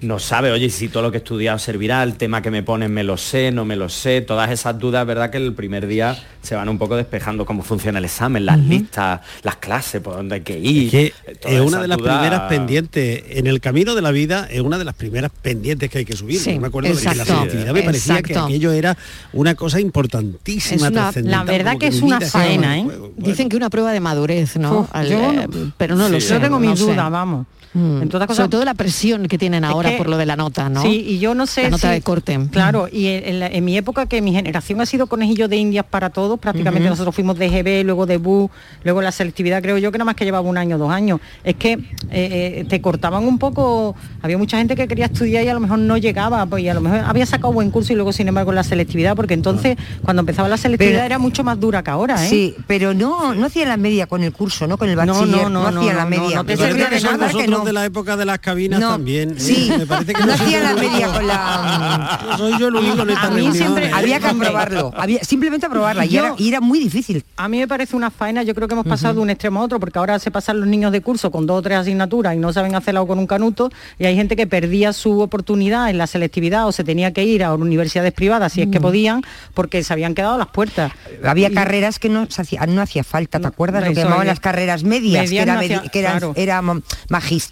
no 0.00 0.18
sabe, 0.18 0.50
oye, 0.50 0.68
si 0.70 0.88
todo 0.88 1.04
lo 1.04 1.10
que 1.12 1.18
he 1.18 1.22
estudiado 1.22 1.58
servirá, 1.60 2.02
el 2.02 2.14
tema 2.16 2.42
que 2.42 2.50
me 2.50 2.62
ponen 2.64 2.92
me 2.92 3.04
lo 3.04 3.16
sé, 3.16 3.52
no 3.52 3.64
me 3.64 3.76
lo 3.76 3.88
sé, 3.88 4.20
todas 4.20 4.50
esas 4.50 4.76
dudas, 4.78 5.06
¿verdad? 5.06 5.30
Que 5.30 5.38
el 5.38 5.52
primer 5.54 5.86
día 5.86 6.18
se 6.42 6.56
van 6.56 6.68
un 6.68 6.76
poco 6.78 6.96
despejando 6.96 7.46
cómo 7.46 7.62
funciona 7.62 8.00
el 8.00 8.04
examen, 8.06 8.44
las 8.44 8.58
listas, 8.58 9.20
las 9.44 9.56
clases, 9.56 10.00
por 10.00 10.16
dónde 10.16 10.34
hay 10.36 10.40
que 10.40 10.58
ir. 10.58 10.90
que 10.90 11.06
eh, 11.06 11.36
es 11.44 11.60
una 11.60 11.80
de 11.80 11.86
las 11.88 11.98
dudas- 11.98 12.18
primeras 12.18 12.48
pendientes 12.48 13.22
en 13.28 13.46
el 13.46 13.60
camino 13.60 13.94
de 13.94 14.02
la 14.02 14.10
vida 14.10 14.48
es 14.50 14.60
una 14.60 14.76
de 14.78 14.84
las 14.84 14.94
primeras 14.96 15.30
pendientes 15.40 15.88
que 15.88 15.98
hay 15.98 16.04
que 16.04 16.16
subir 16.16 16.40
Sí, 16.40 16.58
me 16.58 16.66
acuerdo 16.66 16.88
de 16.92 16.96
que 17.00 17.14
la 17.14 17.24
selectividad 17.24 17.72
me 17.72 17.82
parecía 17.82 18.22
que 18.22 18.32
aquello 18.36 18.72
era 18.72 18.96
una 19.32 19.54
cosa 19.54 19.78
importantísima 19.80 20.88
Es 20.88 20.92
una- 20.92 21.12
la 21.22 21.44
verdad 21.44 21.76
que 21.78 21.86
es 21.86 22.02
una 22.02 22.20
faena, 22.20 22.78
¿eh? 22.78 22.86
Dicen 23.16 23.48
que 23.48 23.56
una 23.56 23.70
prueba 23.70 23.92
de 23.92 24.00
madurez, 24.00 24.56
¿no? 24.56 24.80
Uf, 24.80 24.88
Al- 24.92 25.08
yo 25.08 25.32
eh, 25.32 25.48
pero 25.76 25.94
no 25.94 26.08
lo 26.08 26.20
sé. 26.20 26.31
Yo 26.32 26.40
tengo 26.40 26.58
mis 26.58 26.78
dudas, 26.78 27.10
vamos. 27.10 27.46
Mm. 27.74 28.02
En 28.02 28.08
todas 28.08 28.26
cosas- 28.26 28.36
Sobre 28.44 28.50
todo 28.50 28.64
la 28.64 28.74
presión 28.74 29.28
que 29.28 29.38
tienen 29.38 29.64
ahora 29.64 29.90
que- 29.90 29.96
por 29.96 30.08
lo 30.08 30.16
de 30.18 30.26
la 30.26 30.36
nota, 30.36 30.68
¿no? 30.68 30.82
Sí, 30.82 31.04
y 31.08 31.18
yo 31.18 31.34
no 31.34 31.46
sé 31.46 31.62
La 31.64 31.70
nota 31.70 31.88
si- 31.88 31.94
de 31.94 32.02
corte. 32.02 32.38
Claro, 32.50 32.86
y 32.90 33.06
en, 33.06 33.24
en 33.28 33.40
la- 33.40 33.46
en 33.46 33.64
mi 33.64 33.76
época 33.76 34.06
que 34.06 34.20
mi 34.20 34.32
generación 34.32 34.80
ha 34.80 34.86
sido 34.86 35.06
conejillo 35.06 35.48
de 35.48 35.56
indias 35.56 35.84
para 35.88 36.10
todos, 36.10 36.38
prácticamente 36.38 36.88
nosotros 36.88 37.14
fuimos 37.14 37.38
de 37.38 37.48
GB, 37.48 37.84
luego 37.84 38.04
de 38.06 38.18
BU, 38.18 38.50
luego 38.84 39.00
la 39.02 39.10
selectividad 39.12 39.62
creo 39.62 39.78
yo 39.78 39.90
que 39.90 39.98
nada 39.98 40.04
más 40.06 40.16
que 40.16 40.24
llevaba 40.24 40.48
un 40.48 40.58
año, 40.58 40.76
dos 40.76 40.90
años. 40.92 41.20
Es 41.44 41.54
que 41.56 41.72
eh, 41.72 41.80
eh, 42.10 42.66
te 42.68 42.80
cortaban 42.82 43.24
un 43.24 43.38
poco, 43.38 43.94
había 44.20 44.36
mucha 44.36 44.58
gente 44.58 44.76
que 44.76 44.86
quería 44.86 45.06
estudiar 45.06 45.44
y 45.44 45.48
a 45.48 45.54
lo 45.54 45.60
mejor 45.60 45.78
no 45.78 45.96
llegaba, 45.96 46.44
pues 46.46 46.62
y 46.64 46.68
a 46.68 46.74
lo 46.74 46.80
mejor 46.82 47.00
había 47.06 47.24
sacado 47.26 47.52
buen 47.52 47.70
curso 47.70 47.92
y 47.92 47.96
luego 47.96 48.12
sin 48.12 48.28
embargo 48.28 48.52
la 48.52 48.64
selectividad, 48.64 49.16
porque 49.16 49.34
entonces 49.34 49.76
cuando 50.02 50.20
empezaba 50.20 50.48
la 50.48 50.56
selectividad 50.58 50.98
Pero- 50.98 51.06
era 51.06 51.18
mucho 51.18 51.42
más 51.42 51.58
dura 51.58 51.82
que 51.82 51.90
ahora, 51.90 52.22
¿eh? 52.24 52.28
Sí, 52.28 52.54
pero 52.66 52.92
no, 52.94 53.34
no 53.34 53.46
hacían 53.46 53.68
la 53.68 53.76
media 53.76 54.06
con 54.06 54.22
el 54.22 54.32
curso, 54.32 54.66
¿no? 54.66 54.76
Con 54.76 54.88
el 54.90 54.96
No, 54.96 55.04
no, 55.06 55.14
bachiller, 55.14 55.42
no, 55.42 55.48
no, 55.48 55.70
no, 55.70 55.80
hacían 55.80 55.96
la 55.96 56.04
media. 56.06 56.36
no 56.36 56.44
te 56.44 56.52
Me 56.52 56.58
parece 56.58 56.64
servía 56.68 56.88
que 56.88 56.94
de 56.96 57.00
son 57.00 57.12
nada, 57.12 57.26
vosotros 57.26 57.42
que 57.44 57.50
no. 57.50 57.61
De 57.64 57.72
la 57.72 57.84
época 57.84 58.16
de 58.16 58.24
las 58.24 58.38
cabinas 58.38 58.80
No, 58.80 58.90
también. 58.90 59.30
¿eh? 59.32 59.34
sí. 59.38 59.72
Me 59.76 59.86
parece 59.86 60.12
que 60.14 60.20
No 60.20 60.36
no 60.36 60.50
yo 60.50 60.60
la 60.60 60.74
media 60.74 61.08
con 61.12 61.26
la... 61.26 62.20
No 62.32 62.38
soy 62.38 62.58
yo 62.58 62.68
el 62.68 62.76
único 62.76 63.02
en 63.02 63.10
esta 63.10 63.22
A 63.26 63.30
mí 63.30 63.36
reunión, 63.42 63.54
siempre- 63.56 63.86
¿eh? 63.86 63.90
Había 63.94 64.20
que 64.20 64.26
aprobarlo, 64.28 64.92
había, 64.96 65.22
simplemente 65.24 65.66
aprobarla, 65.66 66.04
y 66.06 66.08
Yo- 66.10 66.24
era, 66.26 66.34
y 66.38 66.48
era 66.48 66.60
muy 66.60 66.78
difícil. 66.78 67.24
A 67.36 67.48
mí 67.48 67.58
me 67.58 67.68
parece 67.68 67.96
una 67.96 68.10
faena, 68.10 68.42
yo 68.42 68.54
creo 68.54 68.68
que 68.68 68.74
hemos 68.74 68.86
pasado 68.86 69.14
de 69.14 69.20
un 69.20 69.30
extremo 69.30 69.60
a 69.60 69.64
otro, 69.64 69.80
porque 69.80 69.98
ahora 69.98 70.18
se 70.18 70.30
pasan 70.30 70.60
los 70.60 70.68
niños 70.68 70.92
de 70.92 71.00
curso 71.00 71.30
con 71.30 71.46
dos 71.46 71.58
o 71.58 71.62
tres 71.62 71.78
asignaturas 71.78 72.34
y 72.34 72.38
no 72.38 72.52
saben 72.52 72.74
hacerlo 72.74 73.06
con 73.06 73.18
un 73.18 73.26
canuto, 73.26 73.70
y 73.98 74.04
hay 74.06 74.16
gente 74.16 74.36
que 74.36 74.46
perdía 74.46 74.92
su 74.92 75.20
oportunidad 75.20 75.90
en 75.90 75.98
la 75.98 76.06
selectividad 76.06 76.66
o 76.66 76.72
se 76.72 76.84
tenía 76.84 77.12
que 77.12 77.24
ir 77.24 77.44
a 77.44 77.54
universidades 77.54 78.12
privadas 78.12 78.52
si 78.52 78.62
es 78.62 78.68
que 78.68 78.80
podían, 78.80 79.22
porque 79.54 79.82
se 79.82 79.92
habían 79.92 80.14
quedado 80.14 80.34
a 80.34 80.38
las 80.38 80.48
puertas. 80.48 80.92
Había 81.24 81.48
Y- 81.50 81.54
carreras 81.54 81.98
que 81.98 82.08
no, 82.08 82.26
se 82.30 82.42
hacía, 82.42 82.66
no 82.66 82.80
hacía 82.82 83.04
falta, 83.04 83.40
¿te 83.40 83.46
acuerdas? 83.46 83.82
Lo 83.84 83.88
que 83.90 83.94
llamaban 84.02 84.26
las 84.26 84.40
carreras 84.40 84.84
medias, 84.84 85.24
Medias 85.24 85.30
que 85.30 85.38
era, 85.42 85.54
no 85.54 85.60
hacía- 85.60 85.82
que 85.90 85.98
eran- 86.00 86.12
claro. 86.18 86.32
era 86.36 86.62
mo- 86.62 86.82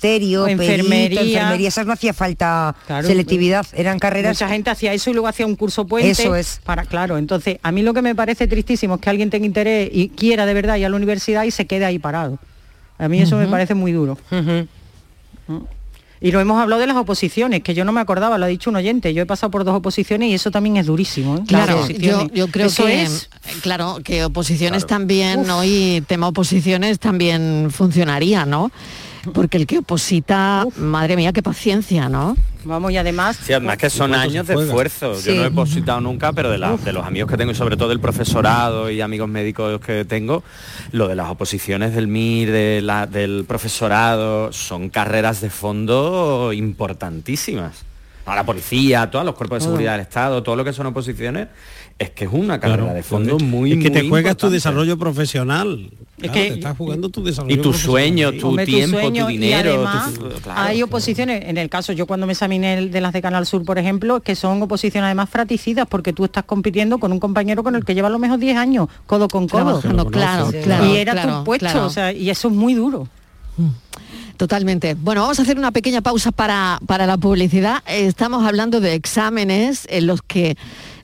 magisterio, 0.01 0.45
perito, 0.45 0.63
enfermería. 0.63 1.21
enfermería, 1.21 1.69
esas 1.69 1.87
no 1.87 1.93
hacía 1.93 2.13
falta 2.13 2.75
Claro. 2.87 3.07
selectividad, 3.07 3.67
eran 3.73 3.99
carreras... 3.99 4.37
Mucha 4.37 4.49
gente 4.49 4.71
hacía 4.71 4.93
eso 4.93 5.11
y 5.11 5.13
luego 5.13 5.29
hacía 5.29 5.47
un 5.47 5.57
curso 5.57 5.87
puente. 5.87 6.11
Eso 6.11 6.35
es. 6.35 6.61
Para, 6.65 6.85
claro, 6.85 7.19
entonces 7.19 7.59
a 7.63 7.73
mí 7.73 7.83
lo 7.83 7.95
que 7.95 8.03
me 8.03 8.15
parece 8.15 8.47
tristísimo 8.47 8.97
es 8.97 9.01
que 9.01 9.11
alguien 9.11 9.31
tenga 9.31 9.47
interés 9.47 9.91
y 9.93 10.09
quiera 10.09 10.47
de 10.47 10.55
verdad 10.55 10.77
ir 10.77 10.87
a 10.87 10.89
la 10.89 10.97
universidad 10.97 11.45
y 11.45 11.51
se 11.51 11.67
quede 11.67 11.85
ahí 11.85 11.99
parado. 11.99 12.39
A 12.99 13.09
mí 13.09 13.21
eso 13.21 13.37
me 13.37 13.47
parece 13.47 13.75
muy 13.75 13.93
duro. 13.93 14.19
Mm. 14.31 15.57
Y 16.23 16.33
lo 16.33 16.41
hemos 16.41 16.61
hablado 16.61 16.81
de 16.81 16.87
las 16.87 16.99
oposiciones, 16.99 17.63
que 17.63 17.73
yo 17.73 17.87
no 17.87 17.93
me 17.93 18.01
acordaba, 18.01 18.37
lo 18.37 18.45
ha 18.45 18.49
dicho 18.49 18.69
un 18.69 18.77
oyente. 18.77 19.15
Yo 19.15 19.23
he 19.23 19.27
pasado 19.27 19.51
por 19.51 19.65
dos 19.65 19.75
oposiciones 19.75 20.29
y 20.29 20.35
eso 20.35 20.51
también 20.51 20.77
es 20.77 20.85
durísimo. 20.85 21.39
¿eh? 21.39 21.41
Claro, 21.47 21.89
yo, 21.89 22.49
creo 22.49 22.67
Eso 22.67 22.85
que 22.85 23.03
es 23.05 23.31
claro 23.63 24.01
que 24.05 24.25
oposiciones 24.25 24.87
también 24.87 25.49
hoy 25.49 26.05
tema 26.07 26.29
oposiciones 26.29 26.99
también 26.99 27.71
funcionaría, 27.71 28.45
¿no? 28.45 28.71
Porque 29.35 29.57
el 29.59 29.67
que 29.67 29.79
oposita, 29.79 30.65
madre 30.77 31.17
mía, 31.17 31.33
qué 31.33 31.43
paciencia, 31.43 32.09
¿no? 32.09 32.37
Vamos, 32.65 32.93
y 32.93 32.97
además... 32.99 33.39
Sí, 33.43 33.53
además 33.53 33.77
que 33.79 33.89
son 33.91 34.11
¿Cuánto 34.11 34.31
se 34.31 34.39
años 34.39 34.47
de 34.47 34.55
esfuerzo. 34.55 35.15
Sí. 35.15 35.29
Yo 35.29 35.35
no 35.37 35.45
he 35.47 35.51
positado 35.51 36.01
nunca, 36.01 36.33
pero 36.33 36.51
de, 36.51 36.59
la- 36.59 36.77
de 36.77 36.93
los 36.93 37.07
amigos 37.07 37.31
que 37.31 37.37
tengo 37.37 37.53
y 37.53 37.55
sobre 37.55 37.77
todo 37.77 37.89
del 37.89 38.01
profesorado 38.01 38.91
y 38.91 39.01
amigos 39.01 39.29
médicos 39.29 39.81
que 39.81 40.05
tengo, 40.05 40.43
lo 40.93 41.09
de 41.09 41.15
las 41.17 41.31
oposiciones 41.31 41.95
del 41.95 42.07
MIR, 42.07 42.51
de 42.51 42.81
la- 42.83 43.07
del 43.07 43.45
profesorado, 43.47 44.53
son 44.53 44.91
carreras 44.91 45.41
de 45.41 45.49
fondo 45.51 46.53
importantísimas. 46.55 47.85
A 48.27 48.37
la 48.37 48.45
policía, 48.45 49.03
a 49.03 49.11
todos 49.11 49.25
los 49.25 49.35
cuerpos 49.35 49.61
de 49.61 49.65
seguridad 49.65 49.93
del 49.93 50.03
Estado, 50.03 50.43
todo 50.43 50.55
lo 50.55 50.63
que 50.65 50.73
son 50.73 50.87
oposiciones, 50.87 51.49
es 52.01 52.11
que 52.11 52.25
es 52.25 52.31
una 52.33 52.59
carrera 52.59 52.79
Claro, 52.85 52.95
de 52.95 53.03
fondo 53.03 53.39
muy 53.39 53.73
es 53.73 53.79
que 53.79 53.91
te 53.91 54.01
muy 54.03 54.09
juegas 54.09 54.37
tu 54.37 54.49
desarrollo 54.49 54.99
profesional. 54.99 55.91
Claro, 56.19 56.33
que- 56.33 56.49
te 56.49 56.55
estás 56.55 56.77
jugando 56.77 57.09
tu 57.11 57.23
desarrollo 57.23 57.55
Y 57.55 57.59
tus 57.59 57.77
sueños, 57.77 58.35
tu 58.39 58.49
Hombre, 58.49 58.65
tiempo, 58.67 58.97
tu 58.97 59.03
sueño, 59.03 59.27
dinero, 59.27 59.71
además, 59.87 60.15
tu- 60.15 60.29
claro. 60.43 60.61
hay 60.63 60.83
oposiciones, 60.83 61.45
en 61.47 61.59
el 61.59 61.69
caso 61.69 61.93
yo 61.93 62.07
cuando 62.07 62.27
me 62.27 62.33
examiné 62.33 62.75
el 62.79 62.91
de 62.91 63.01
las 63.03 63.13
de 63.13 63.21
Canal 63.23 63.45
Sur, 63.47 63.65
por 63.67 63.79
ejemplo, 63.79 64.21
que 64.21 64.35
son 64.35 64.63
oposiciones 64.63 65.07
además 65.07 65.29
fraticidas, 65.31 65.87
porque 65.89 66.13
tú 66.15 66.25
estás 66.25 66.45
compitiendo 66.45 66.99
con 66.99 67.13
un 67.13 67.21
compañero 67.21 67.63
con 67.63 67.77
el 67.77 67.85
que 67.85 67.95
lleva 67.95 68.09
a 68.09 68.11
lo 68.11 68.19
mejor 68.19 68.39
10 68.39 68.57
años, 68.57 68.89
codo 69.07 69.29
con 69.29 69.47
codo. 69.47 69.79
Trabajando, 69.81 70.07
claro, 70.11 70.51
claro, 70.63 70.87
Y 70.87 70.97
era 70.97 71.13
claro, 71.13 71.39
tu 71.39 71.45
puesto, 71.45 71.67
claro. 71.67 71.87
o 71.87 71.91
sea, 71.91 72.13
y 72.13 72.31
eso 72.31 72.49
es 72.49 72.55
muy 72.55 72.73
duro. 72.75 73.09
Totalmente. 74.37 74.95
Bueno, 74.95 75.21
vamos 75.23 75.39
a 75.39 75.43
hacer 75.43 75.59
una 75.59 75.71
pequeña 75.71 76.01
pausa 76.01 76.33
para, 76.33 76.79
para 76.87 77.07
la 77.07 77.19
publicidad. 77.19 77.83
Estamos 77.87 78.47
hablando 78.47 78.81
de 78.81 78.95
exámenes 78.95 79.87
en 79.91 80.07
los 80.07 80.23
que 80.23 80.57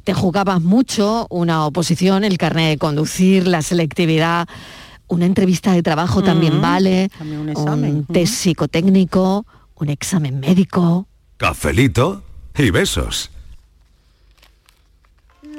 te 0.06 0.14
jugabas 0.14 0.62
mucho, 0.62 1.26
una 1.30 1.66
oposición, 1.66 2.22
el 2.22 2.38
carnet 2.38 2.68
de 2.68 2.78
conducir, 2.78 3.48
la 3.48 3.60
selectividad, 3.60 4.46
una 5.08 5.26
entrevista 5.26 5.72
de 5.72 5.82
trabajo 5.82 6.22
también 6.22 6.60
vale, 6.60 7.10
también 7.18 7.40
un 7.40 7.48
examen, 7.48 8.06
test 8.06 8.34
psicotécnico, 8.34 9.44
un 9.74 9.88
examen 9.88 10.38
médico. 10.38 11.08
Cafelito 11.38 12.22
y 12.56 12.70
besos. 12.70 13.32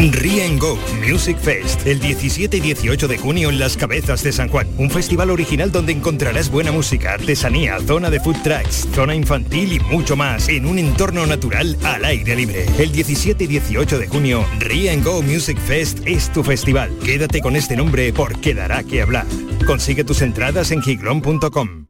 En 0.00 0.58
Go 0.58 0.78
Music 1.06 1.36
Fest, 1.36 1.86
el 1.86 2.00
17 2.00 2.56
y 2.56 2.60
18 2.60 3.06
de 3.06 3.18
junio 3.18 3.50
en 3.50 3.58
Las 3.58 3.76
Cabezas 3.76 4.22
de 4.22 4.32
San 4.32 4.48
Juan. 4.48 4.66
Un 4.78 4.90
festival 4.90 5.28
original 5.28 5.70
donde 5.70 5.92
encontrarás 5.92 6.50
buena 6.50 6.72
música, 6.72 7.12
artesanía, 7.12 7.78
zona 7.86 8.08
de 8.08 8.18
food 8.18 8.36
trucks, 8.42 8.88
zona 8.94 9.14
infantil 9.14 9.74
y 9.74 9.80
mucho 9.80 10.16
más, 10.16 10.48
en 10.48 10.64
un 10.64 10.78
entorno 10.78 11.26
natural 11.26 11.76
al 11.84 12.06
aire 12.06 12.34
libre. 12.34 12.64
El 12.78 12.92
17 12.92 13.44
y 13.44 13.46
18 13.46 13.98
de 13.98 14.08
junio, 14.08 14.46
en 14.62 15.04
Go 15.04 15.20
Music 15.20 15.58
Fest 15.58 15.98
es 16.06 16.32
tu 16.32 16.42
festival. 16.42 16.96
Quédate 17.04 17.42
con 17.42 17.54
este 17.54 17.76
nombre 17.76 18.10
porque 18.14 18.54
dará 18.54 18.82
que 18.82 19.02
hablar. 19.02 19.26
Consigue 19.66 20.02
tus 20.02 20.22
entradas 20.22 20.70
en 20.70 20.80
giglón.com. 20.80 21.89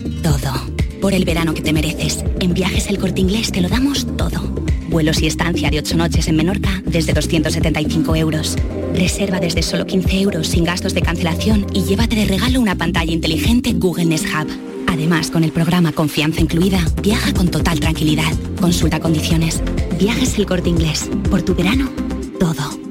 todo. 0.21 0.53
Por 1.01 1.13
el 1.13 1.25
verano 1.25 1.53
que 1.53 1.61
te 1.61 1.73
mereces. 1.73 2.23
En 2.39 2.53
Viajes 2.53 2.87
El 2.87 2.99
Corte 2.99 3.21
Inglés 3.21 3.51
te 3.51 3.61
lo 3.61 3.69
damos 3.69 4.05
todo. 4.17 4.41
Vuelos 4.89 5.21
y 5.21 5.27
estancia 5.27 5.69
de 5.69 5.79
8 5.79 5.97
noches 5.97 6.27
en 6.27 6.35
Menorca 6.35 6.81
desde 6.85 7.13
275 7.13 8.15
euros. 8.15 8.55
Reserva 8.93 9.39
desde 9.39 9.63
solo 9.63 9.85
15 9.85 10.21
euros 10.21 10.47
sin 10.47 10.63
gastos 10.63 10.93
de 10.93 11.01
cancelación 11.01 11.65
y 11.73 11.83
llévate 11.83 12.15
de 12.15 12.25
regalo 12.25 12.59
una 12.59 12.75
pantalla 12.75 13.11
inteligente 13.11 13.73
Google 13.73 14.05
Nest 14.05 14.25
Hub. 14.25 14.49
Además, 14.87 15.31
con 15.31 15.43
el 15.43 15.51
programa 15.51 15.93
Confianza 15.93 16.41
Incluida, 16.41 16.85
viaja 17.01 17.33
con 17.33 17.49
total 17.49 17.79
tranquilidad. 17.79 18.31
Consulta 18.59 18.99
condiciones. 18.99 19.61
Viajes 19.97 20.37
el 20.37 20.45
corte 20.45 20.69
inglés. 20.69 21.09
Por 21.29 21.41
tu 21.41 21.55
verano, 21.55 21.89
todo. 22.39 22.90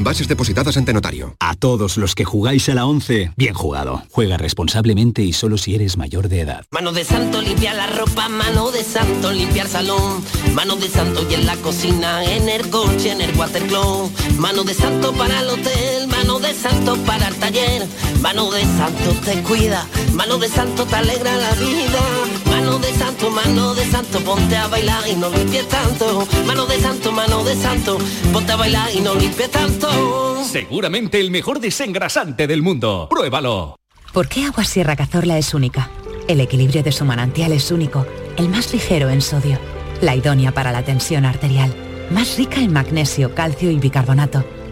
Bases 0.00 0.28
depositadas 0.28 0.78
ante 0.78 0.94
notario. 0.94 1.36
A 1.40 1.54
todos 1.54 1.98
los 1.98 2.14
que 2.14 2.24
jugáis 2.24 2.70
a 2.70 2.74
la 2.74 2.86
11, 2.86 3.32
bien 3.36 3.52
jugado. 3.52 4.02
Juega 4.10 4.38
responsablemente 4.38 5.20
y 5.20 5.34
solo 5.34 5.58
si 5.58 5.74
eres 5.74 5.98
mayor 5.98 6.30
de 6.30 6.40
edad. 6.40 6.64
Mano 6.70 6.92
de 6.92 7.04
santo 7.04 7.42
limpia 7.42 7.74
la 7.74 7.86
ropa, 7.86 8.30
mano 8.30 8.70
de 8.70 8.82
santo 8.82 9.30
limpia 9.30 9.64
el 9.64 9.68
salón, 9.68 10.24
mano 10.54 10.76
de 10.76 10.88
santo 10.88 11.26
y 11.28 11.34
en 11.34 11.44
la 11.44 11.56
cocina, 11.56 12.24
en 12.24 12.48
el 12.48 12.70
coche, 12.70 13.12
en 13.12 13.20
el 13.20 13.36
watercloak, 13.36 14.10
mano 14.38 14.64
de 14.64 14.72
santo 14.72 15.12
para 15.12 15.40
el 15.40 15.50
hotel, 15.50 16.08
mano 16.30 16.46
de 16.46 16.54
santo 16.54 16.96
para 17.06 17.26
el 17.26 17.34
taller, 17.40 17.88
mano 18.20 18.52
de 18.52 18.62
santo 18.62 19.10
te 19.24 19.42
cuida, 19.42 19.84
mano 20.14 20.38
de 20.38 20.46
santo 20.46 20.86
te 20.86 20.94
alegra 20.94 21.36
la 21.36 21.50
vida, 21.54 22.00
mano 22.46 22.78
de 22.78 22.92
santo, 22.94 23.30
mano 23.30 23.74
de 23.74 23.84
santo, 23.86 24.20
ponte 24.20 24.56
a 24.56 24.68
bailar 24.68 25.08
y 25.08 25.16
no 25.16 25.28
limpies 25.28 25.66
tanto, 25.66 26.24
mano 26.46 26.66
de 26.66 26.78
santo, 26.78 27.10
mano 27.10 27.42
de 27.42 27.56
santo, 27.56 27.98
ponte 28.32 28.52
a 28.52 28.56
bailar 28.56 28.90
y 28.94 29.00
no 29.00 29.16
limpies 29.16 29.50
tanto. 29.50 30.44
Seguramente 30.44 31.18
el 31.18 31.32
mejor 31.32 31.58
desengrasante 31.58 32.46
del 32.46 32.62
mundo. 32.62 33.08
Pruébalo. 33.10 33.74
¿Por 34.12 34.28
qué 34.28 34.44
Agua 34.44 34.62
Sierra 34.62 34.94
Cazorla 34.94 35.36
es 35.36 35.52
única? 35.52 35.90
El 36.28 36.40
equilibrio 36.40 36.84
de 36.84 36.92
su 36.92 37.04
manantial 37.04 37.50
es 37.50 37.72
único, 37.72 38.06
el 38.36 38.48
más 38.48 38.72
ligero 38.72 39.10
en 39.10 39.20
sodio, 39.20 39.58
la 40.00 40.14
idónea 40.14 40.52
para 40.52 40.70
la 40.70 40.84
tensión 40.84 41.24
arterial, 41.24 41.74
más 42.12 42.36
rica 42.36 42.60
en 42.60 42.72
magnesio, 42.72 43.34
calcio 43.34 43.68
y 43.72 43.80
bicarbonato. 43.80 44.59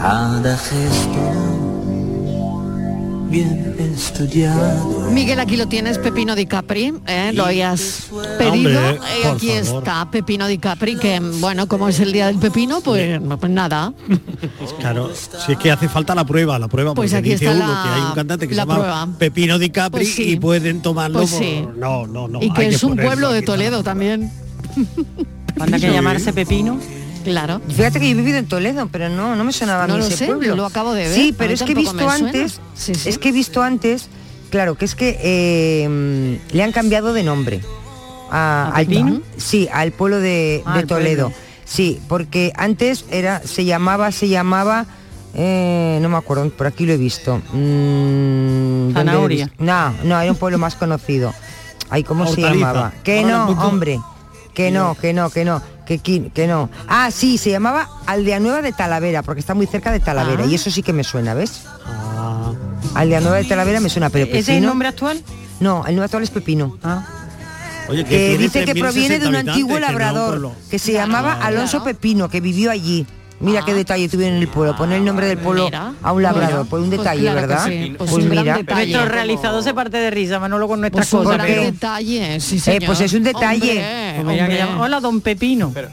cada 0.00 0.56
gesto 0.56 1.44
bien 3.30 3.76
estudiado. 3.78 5.10
Miguel, 5.10 5.38
aquí 5.40 5.56
lo 5.58 5.66
tienes, 5.68 5.98
Pepino 5.98 6.34
Di 6.34 6.46
Capri, 6.46 6.94
¿eh? 7.06 7.30
lo 7.34 7.44
habías 7.44 8.08
pedido. 8.38 8.80
Hombre, 8.80 9.00
Eh, 9.22 9.26
aquí 9.30 9.48
favor. 9.62 9.78
está 9.82 10.10
Pepino 10.10 10.46
Di 10.46 10.56
Capri, 10.58 10.96
que 10.96 11.20
bueno, 11.40 11.68
como 11.68 11.88
es 11.88 12.00
el 12.00 12.12
día 12.12 12.28
del 12.28 12.38
pepino, 12.38 12.80
pues, 12.80 13.20
pues 13.38 13.52
nada. 13.52 13.92
Claro, 14.80 15.10
si 15.14 15.52
es 15.52 15.58
que 15.58 15.70
hace 15.70 15.88
falta 15.88 16.14
la 16.14 16.24
prueba, 16.24 16.58
la 16.58 16.68
prueba, 16.68 16.94
Pues 16.94 17.10
porque 17.10 17.18
aquí 17.18 17.30
dice 17.30 17.46
está 17.46 17.56
uno 17.64 17.66
la- 17.74 17.82
que 17.82 17.88
hay 17.88 18.00
un 18.02 18.12
cantante 18.14 18.48
que 18.48 18.54
la 18.54 18.62
se 18.62 18.68
llama 18.68 18.78
prueba. 18.80 19.08
Pepino 19.18 19.58
Di 19.58 19.70
Capri 19.70 20.04
Pues 20.04 20.14
sí. 20.14 20.22
y 20.30 20.36
pueden 20.40 20.80
tomarlo 20.80 21.18
Pues 21.18 21.32
por-. 21.32 21.76
No, 21.76 22.06
no, 22.06 22.28
no. 22.28 22.40
y 22.42 22.50
que 22.52 22.62
hay 22.62 22.74
es 22.74 22.82
un 22.84 22.96
pueblo 22.96 23.30
de. 23.32 23.42
Toledo 23.42 23.82
también. 23.82 24.30
Anda 25.60 25.78
que 25.78 25.90
llamarse 25.90 26.32
Pepino. 26.32 26.78
Claro. 27.28 27.60
Fíjate 27.68 28.00
que 28.00 28.06
yo 28.06 28.12
he 28.12 28.14
vivido 28.14 28.38
en 28.38 28.46
Toledo, 28.46 28.88
pero 28.90 29.08
no, 29.08 29.36
no 29.36 29.44
me 29.44 29.52
sonaba 29.52 29.84
a 29.84 29.86
No 29.86 29.94
mí 29.94 30.00
lo 30.00 30.06
ese 30.06 30.16
sé, 30.16 30.26
pueblo. 30.26 30.56
lo 30.56 30.66
acabo 30.66 30.92
de 30.94 31.04
ver, 31.08 31.14
Sí, 31.14 31.32
a 31.34 31.38
pero 31.38 31.52
es 31.52 31.62
que 31.62 31.72
he 31.72 31.74
visto 31.74 32.08
antes, 32.08 32.60
es 33.06 33.18
que 33.18 33.28
he 33.28 33.32
visto 33.32 33.62
antes, 33.62 34.08
claro, 34.50 34.76
que 34.76 34.84
es 34.84 34.94
que 34.94 35.18
eh, 35.22 36.38
le 36.52 36.62
han 36.62 36.72
cambiado 36.72 37.12
de 37.12 37.22
nombre. 37.22 37.60
A, 38.30 38.70
¿A 38.74 38.76
al- 38.78 39.22
sí, 39.36 39.68
al 39.72 39.92
pueblo 39.92 40.20
de, 40.20 40.62
Ah, 40.66 40.78
de 40.78 40.86
Toledo. 40.86 41.28
pueblo. 41.30 41.44
Sí, 41.64 42.00
porque 42.08 42.52
antes 42.56 43.04
era, 43.10 43.42
se 43.44 43.64
llamaba, 43.66 44.10
se 44.12 44.28
llamaba, 44.28 44.86
eh, 45.34 45.98
no 46.00 46.08
me 46.08 46.16
acuerdo, 46.16 46.48
por 46.50 46.66
aquí 46.66 46.86
lo 46.86 46.94
he 46.94 46.96
visto. 46.96 47.42
Mm, 47.52 47.52
¿dónde 47.52 48.92
lo 48.94 49.00
he 49.00 49.04
Zanahoria. 49.04 49.44
visto? 49.46 49.64
No, 49.64 49.94
no, 50.04 50.20
era 50.20 50.30
un 50.32 50.38
pueblo 50.38 50.56
más 50.58 50.74
conocido. 50.76 51.34
Ay, 51.90 52.04
¿cómo 52.04 52.26
se 52.26 52.40
llamaba? 52.40 52.92
Que 53.02 53.20
Ahora 53.20 53.32
no, 53.46 53.66
hombre. 53.68 54.00
Que 54.54 54.70
no, 54.70 54.94
que 55.00 55.12
no, 55.12 55.30
que 55.30 55.44
no, 55.44 55.62
que, 55.96 56.46
no. 56.46 56.68
Ah, 56.86 57.10
sí, 57.10 57.38
se 57.38 57.50
llamaba 57.50 57.88
Aldea 58.04 58.38
Nueva 58.40 58.60
de 58.60 58.72
Talavera, 58.72 59.22
porque 59.22 59.40
está 59.40 59.54
muy 59.54 59.66
cerca 59.66 59.90
de 59.90 60.00
Talavera, 60.00 60.44
Ah. 60.44 60.46
y 60.46 60.54
eso 60.54 60.70
sí 60.70 60.82
que 60.82 60.92
me 60.92 61.02
suena, 61.04 61.32
¿ves? 61.32 61.62
Aldea 62.94 63.20
Nueva 63.20 63.38
de 63.38 63.44
Talavera 63.44 63.80
me 63.80 63.88
suena, 63.88 64.10
pero 64.10 64.26
¿Ese 64.26 64.38
es 64.38 64.48
el 64.48 64.54
Pepino... 64.56 64.68
nombre 64.68 64.88
actual? 64.88 65.22
No, 65.60 65.78
el 65.86 65.94
nombre 65.94 66.04
actual 66.04 66.22
es 66.24 66.30
Pepino. 66.30 66.76
Oye, 67.88 68.04
que 68.04 68.14
Eh, 68.16 68.28
tiene 68.36 68.42
dice 68.44 68.64
que 68.66 68.74
3.060 68.74 68.80
proviene 68.80 69.18
de 69.18 69.28
un 69.28 69.36
antiguo 69.36 69.74
que 69.76 69.80
no 69.80 69.86
labrador 69.86 70.50
que 70.70 70.78
se 70.78 70.92
llamaba 70.92 71.32
Alonso 71.32 71.82
Pepino, 71.82 72.28
que 72.28 72.40
vivió 72.42 72.70
allí. 72.70 73.06
Mira 73.40 73.64
qué 73.64 73.72
detalle 73.72 74.08
tuvieron 74.08 74.36
en 74.36 74.42
el 74.42 74.48
pueblo, 74.48 74.76
poner 74.76 74.98
el 74.98 75.04
nombre 75.04 75.26
del 75.28 75.38
pueblo 75.38 75.66
Mira. 75.66 75.92
a 76.02 76.12
un 76.12 76.22
labrador, 76.22 76.66
pues 76.68 76.82
un 76.82 76.88
pues 76.88 76.98
detalle, 76.98 77.20
claro 77.22 77.40
que 77.40 77.46
¿verdad? 77.46 77.66
sí, 77.66 77.94
pues 77.96 78.10
Pues 78.10 78.24
un 78.24 78.30
mira, 78.30 78.56
detalle. 78.56 78.92
Nuestro 78.92 79.12
realizador 79.14 79.62
se 79.62 79.74
parte 79.74 79.96
de 79.96 80.10
risa, 80.10 80.40
Manolo, 80.40 80.66
con 80.66 80.80
nuestras 80.80 81.08
Pues 81.08 81.20
un 81.20 81.24
cosas. 81.32 81.46
pero- 81.46 81.62
detalle, 81.62 82.40
sí, 82.40 82.56
Eh, 82.56 82.60
señor. 82.60 82.86
pues 82.86 83.00
es 83.00 83.12
un 83.12 83.22
detalle. 83.22 83.70
Hombre, 84.18 84.22
Pues 84.24 84.40
hombre. 84.42 84.64
Hola, 84.82 85.00
don 85.00 85.20
Pepino. 85.20 85.70
Pero 85.72 85.88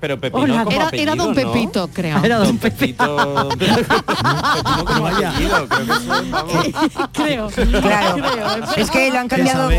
Pepino 0.00 0.30
Hola. 0.32 0.64
como 0.64 0.70
Era, 0.76 0.86
apellido, 0.86 1.12
era 1.12 1.14
don 1.24 1.28
¿no? 1.28 1.34
Pepito, 1.34 1.88
creo. 1.92 2.24
Era 2.24 2.38
don 2.38 2.46
Don 2.48 2.58
Pepito. 2.58 3.48
Pepino 3.58 4.84
como 4.86 5.06
apellido, 5.08 5.68
creo 5.68 5.86
que 5.86 5.92
eso, 5.92 6.08
vamos. 6.08 6.66
creo. 7.12 7.48
Claro, 7.80 8.14
Creo. 8.22 8.64
es 8.76 8.90
que 8.90 9.10
lo 9.10 9.18
han 9.18 9.28
cambiado, 9.28 9.70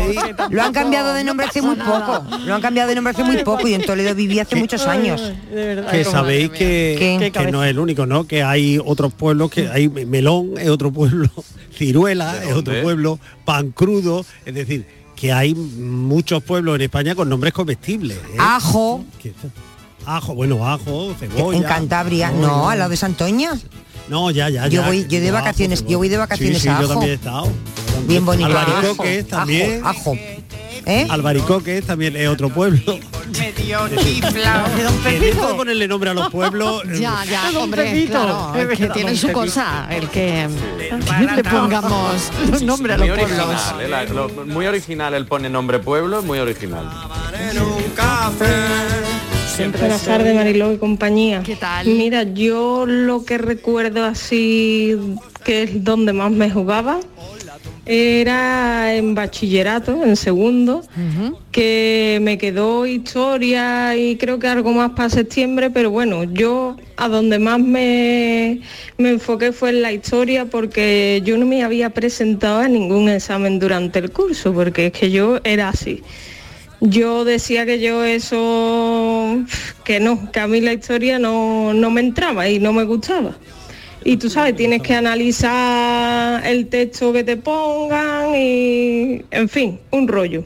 lo 0.50 0.62
han 0.62 0.72
cambiado 0.72 1.14
de 1.14 1.24
nombre 1.24 1.46
hace 1.46 1.62
muy 1.62 1.76
poco, 1.76 2.24
lo 2.44 2.54
han 2.54 2.60
cambiado 2.60 2.88
de 2.88 2.94
nombre 2.94 3.12
hace 3.12 3.24
muy 3.24 3.38
poco 3.42 3.66
y 3.66 3.74
en 3.74 3.84
Toledo 3.84 4.14
viví 4.14 4.38
hace 4.38 4.56
muchos 4.56 4.86
años. 4.86 5.32
Que 5.90 6.04
sabéis 6.04 6.50
que, 6.50 7.30
que 7.32 7.50
no 7.50 7.64
es 7.64 7.70
el 7.70 7.78
único, 7.78 8.06
¿no? 8.06 8.24
Que 8.26 8.42
hay 8.42 8.78
otros 8.84 9.12
pueblos, 9.14 9.50
que 9.50 9.68
hay 9.68 9.88
Melón 9.88 10.54
es 10.58 10.68
otro 10.68 10.90
pueblo, 10.92 11.28
Ciruela 11.76 12.42
es 12.44 12.52
otro 12.52 12.74
pueblo, 12.82 13.18
Pan 13.44 13.70
Crudo, 13.70 14.24
es 14.44 14.54
decir, 14.54 14.86
que 15.16 15.32
hay 15.32 15.54
muchos 15.54 16.42
pueblos 16.42 16.76
en 16.76 16.82
España 16.82 17.14
con 17.14 17.28
nombres 17.28 17.52
comestibles. 17.52 18.16
¿eh? 18.16 18.36
Ajo, 18.38 19.04
Ajo, 20.06 20.34
bueno, 20.34 20.66
ajo, 20.66 21.14
cebolla. 21.18 21.56
en 21.56 21.62
Cantabria, 21.62 22.28
cebolla. 22.30 22.46
no, 22.46 22.70
al 22.70 22.78
lado 22.78 22.90
de 22.90 22.96
Santoña. 22.96 23.52
No, 24.08 24.30
ya, 24.30 24.48
ya, 24.48 24.66
Yo 24.66 24.80
ya, 24.82 24.86
voy- 24.88 25.06
yo 25.06 25.20
de 25.20 25.30
vacaciones- 25.30 25.80
ajo, 25.82 25.88
yo 25.90 25.98
voy 25.98 26.08
de 26.08 26.16
vacaciones 26.16 26.60
sí, 26.62 26.68
a 26.68 26.76
sí, 26.78 26.82
yo 26.82 26.86
Ajo. 26.86 26.92
también 26.94 27.10
he 27.10 27.14
estado. 27.14 27.44
yo 27.46 27.52
también. 27.84 28.06
Bien 28.08 28.26
bonito. 28.26 28.46
Albaricoques 28.48 29.20
Ajo, 29.26 29.28
también. 29.36 29.82
Ajo, 29.86 30.18
¿eh? 30.86 31.06
Albaricoques 31.08 31.86
también 31.86 32.16
es 32.16 32.28
otro 32.28 32.48
pueblo. 32.48 32.80
Medio 33.38 33.86
esto 33.86 35.48
de 35.48 35.54
ponerle 35.54 35.86
nombre 35.86 36.10
a 36.10 36.14
los 36.14 36.28
pueblos. 36.30 36.82
eh, 36.90 36.98
Ya, 37.00 37.24
ya, 37.24 37.52
Don 37.52 37.62
hombre, 37.64 37.84
Pepito. 37.84 38.12
claro, 38.12 38.52
Es 38.56 38.60
que 38.60 38.66
verdad, 38.66 38.94
tiene 38.94 39.10
don 39.10 39.18
su 39.18 39.26
Pepito. 39.28 39.40
cosa, 39.42 39.86
el 39.90 40.08
que 40.08 40.48
le 41.36 41.44
pongamos 41.44 42.30
los 42.50 42.62
nombres 42.62 42.96
a 42.96 42.98
Muy 42.98 43.08
los 43.08 43.18
pueblos. 43.18 43.38
original, 43.46 43.80
¿eh? 43.80 43.88
La- 43.88 44.04
lo- 44.04 44.28
muy 44.46 44.66
original 44.66 45.14
el 45.14 45.26
pone 45.26 45.48
nombre 45.48 45.78
pueblo, 45.78 46.22
muy 46.22 46.40
original. 46.40 46.90
Buenas 49.58 50.04
tardes, 50.04 50.34
Mariló 50.34 50.72
y 50.72 50.78
compañía. 50.78 51.42
¿Qué 51.44 51.56
tal? 51.56 51.86
Mira, 51.86 52.22
yo 52.22 52.86
lo 52.86 53.24
que 53.24 53.38
recuerdo 53.38 54.04
así, 54.04 54.96
que 55.44 55.64
es 55.64 55.84
donde 55.84 56.12
más 56.12 56.30
me 56.30 56.50
jugaba, 56.50 57.00
era 57.84 58.94
en 58.94 59.14
bachillerato, 59.14 60.04
en 60.04 60.16
segundo, 60.16 60.82
que 61.50 62.18
me 62.22 62.38
quedó 62.38 62.86
historia 62.86 63.96
y 63.96 64.16
creo 64.16 64.38
que 64.38 64.46
algo 64.46 64.72
más 64.72 64.92
para 64.92 65.10
septiembre, 65.10 65.70
pero 65.70 65.90
bueno, 65.90 66.24
yo 66.24 66.76
a 66.96 67.08
donde 67.08 67.38
más 67.38 67.58
me, 67.58 68.60
me 68.98 69.10
enfoqué 69.10 69.52
fue 69.52 69.70
en 69.70 69.82
la 69.82 69.92
historia 69.92 70.44
porque 70.44 71.22
yo 71.24 71.36
no 71.36 71.46
me 71.46 71.64
había 71.64 71.90
presentado 71.90 72.60
a 72.60 72.68
ningún 72.68 73.08
examen 73.08 73.58
durante 73.58 73.98
el 73.98 74.12
curso, 74.12 74.52
porque 74.52 74.86
es 74.86 74.92
que 74.92 75.10
yo 75.10 75.40
era 75.42 75.70
así. 75.70 76.02
Yo 76.80 77.24
decía 77.24 77.66
que 77.66 77.80
yo 77.80 78.04
eso, 78.04 79.44
que 79.84 80.00
no, 80.00 80.30
que 80.32 80.40
a 80.40 80.46
mí 80.46 80.60
la 80.60 80.72
historia 80.72 81.18
no, 81.18 81.74
no 81.74 81.90
me 81.90 82.00
entraba 82.00 82.48
y 82.48 82.58
no 82.58 82.72
me 82.72 82.84
gustaba 82.84 83.36
y 84.04 84.16
tú 84.16 84.30
sabes, 84.30 84.56
tienes 84.56 84.82
que 84.82 84.94
analizar 84.94 86.44
el 86.46 86.68
texto 86.68 87.12
que 87.12 87.24
te 87.24 87.36
pongan 87.36 88.34
y, 88.34 89.22
en 89.30 89.48
fin, 89.48 89.78
un 89.90 90.08
rollo. 90.08 90.42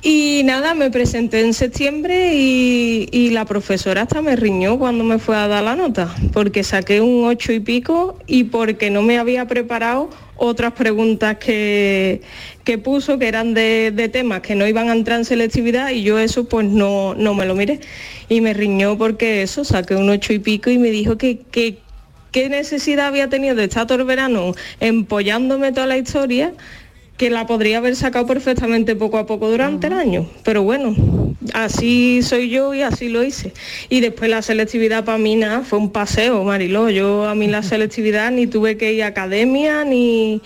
Y 0.00 0.42
nada, 0.44 0.74
me 0.74 0.90
presenté 0.90 1.40
en 1.40 1.52
septiembre 1.52 2.34
y, 2.34 3.08
y 3.10 3.30
la 3.30 3.44
profesora 3.44 4.02
hasta 4.02 4.22
me 4.22 4.36
riñó 4.36 4.78
cuando 4.78 5.02
me 5.02 5.18
fue 5.18 5.36
a 5.36 5.48
dar 5.48 5.64
la 5.64 5.74
nota, 5.74 6.14
porque 6.32 6.62
saqué 6.62 7.00
un 7.00 7.26
ocho 7.26 7.52
y 7.52 7.60
pico 7.60 8.16
y 8.26 8.44
porque 8.44 8.90
no 8.90 9.02
me 9.02 9.18
había 9.18 9.46
preparado 9.46 10.08
otras 10.38 10.72
preguntas 10.72 11.36
que, 11.36 12.22
que 12.64 12.78
puso, 12.78 13.18
que 13.18 13.28
eran 13.28 13.52
de, 13.54 13.92
de 13.94 14.08
temas 14.08 14.40
que 14.40 14.54
no 14.54 14.66
iban 14.66 14.88
a 14.88 14.92
entrar 14.92 15.18
en 15.18 15.24
selectividad 15.24 15.90
y 15.90 16.02
yo 16.02 16.18
eso 16.18 16.48
pues 16.48 16.66
no, 16.66 17.14
no 17.14 17.34
me 17.34 17.44
lo 17.44 17.54
miré. 17.54 17.80
Y 18.28 18.40
me 18.40 18.54
riñó 18.54 18.96
porque 18.96 19.42
eso, 19.42 19.64
saqué 19.64 19.94
un 19.94 20.08
ocho 20.08 20.32
y 20.32 20.38
pico 20.38 20.70
y 20.70 20.78
me 20.78 20.90
dijo 20.90 21.18
que, 21.18 21.40
que 21.50 21.78
qué 22.32 22.48
necesidad 22.48 23.06
había 23.06 23.28
tenido 23.28 23.54
de 23.54 23.64
estar 23.64 23.86
todo 23.86 23.98
el 23.98 24.04
verano 24.04 24.54
empollándome 24.80 25.72
toda 25.72 25.86
la 25.86 25.98
historia 25.98 26.52
que 27.18 27.28
la 27.30 27.46
podría 27.46 27.78
haber 27.78 27.96
sacado 27.96 28.26
perfectamente 28.26 28.94
poco 28.96 29.18
a 29.18 29.26
poco 29.26 29.50
durante 29.50 29.88
el 29.88 29.92
año. 29.92 30.26
Pero 30.44 30.62
bueno, 30.62 30.94
así 31.52 32.20
soy 32.22 32.48
yo 32.48 32.72
y 32.74 32.82
así 32.82 33.08
lo 33.08 33.22
hice. 33.24 33.52
Y 33.90 34.00
después 34.00 34.30
la 34.30 34.40
selectividad 34.40 35.04
para 35.04 35.18
mí 35.18 35.34
nada, 35.34 35.62
fue 35.62 35.80
un 35.80 35.90
paseo, 35.90 36.44
Mariló. 36.44 36.88
Yo 36.90 37.28
a 37.28 37.34
mí 37.34 37.48
la 37.48 37.62
selectividad 37.64 38.30
ni 38.30 38.46
tuve 38.46 38.76
que 38.76 38.92
ir 38.92 39.02
a 39.02 39.08
academia 39.08 39.84
ni, 39.84 40.40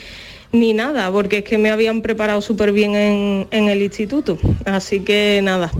ni 0.50 0.72
nada, 0.72 1.12
porque 1.12 1.38
es 1.38 1.44
que 1.44 1.58
me 1.58 1.70
habían 1.70 2.00
preparado 2.00 2.40
súper 2.40 2.72
bien 2.72 2.94
en, 2.94 3.46
en 3.50 3.68
el 3.68 3.82
instituto. 3.82 4.38
Así 4.64 5.00
que 5.00 5.40
nada, 5.42 5.70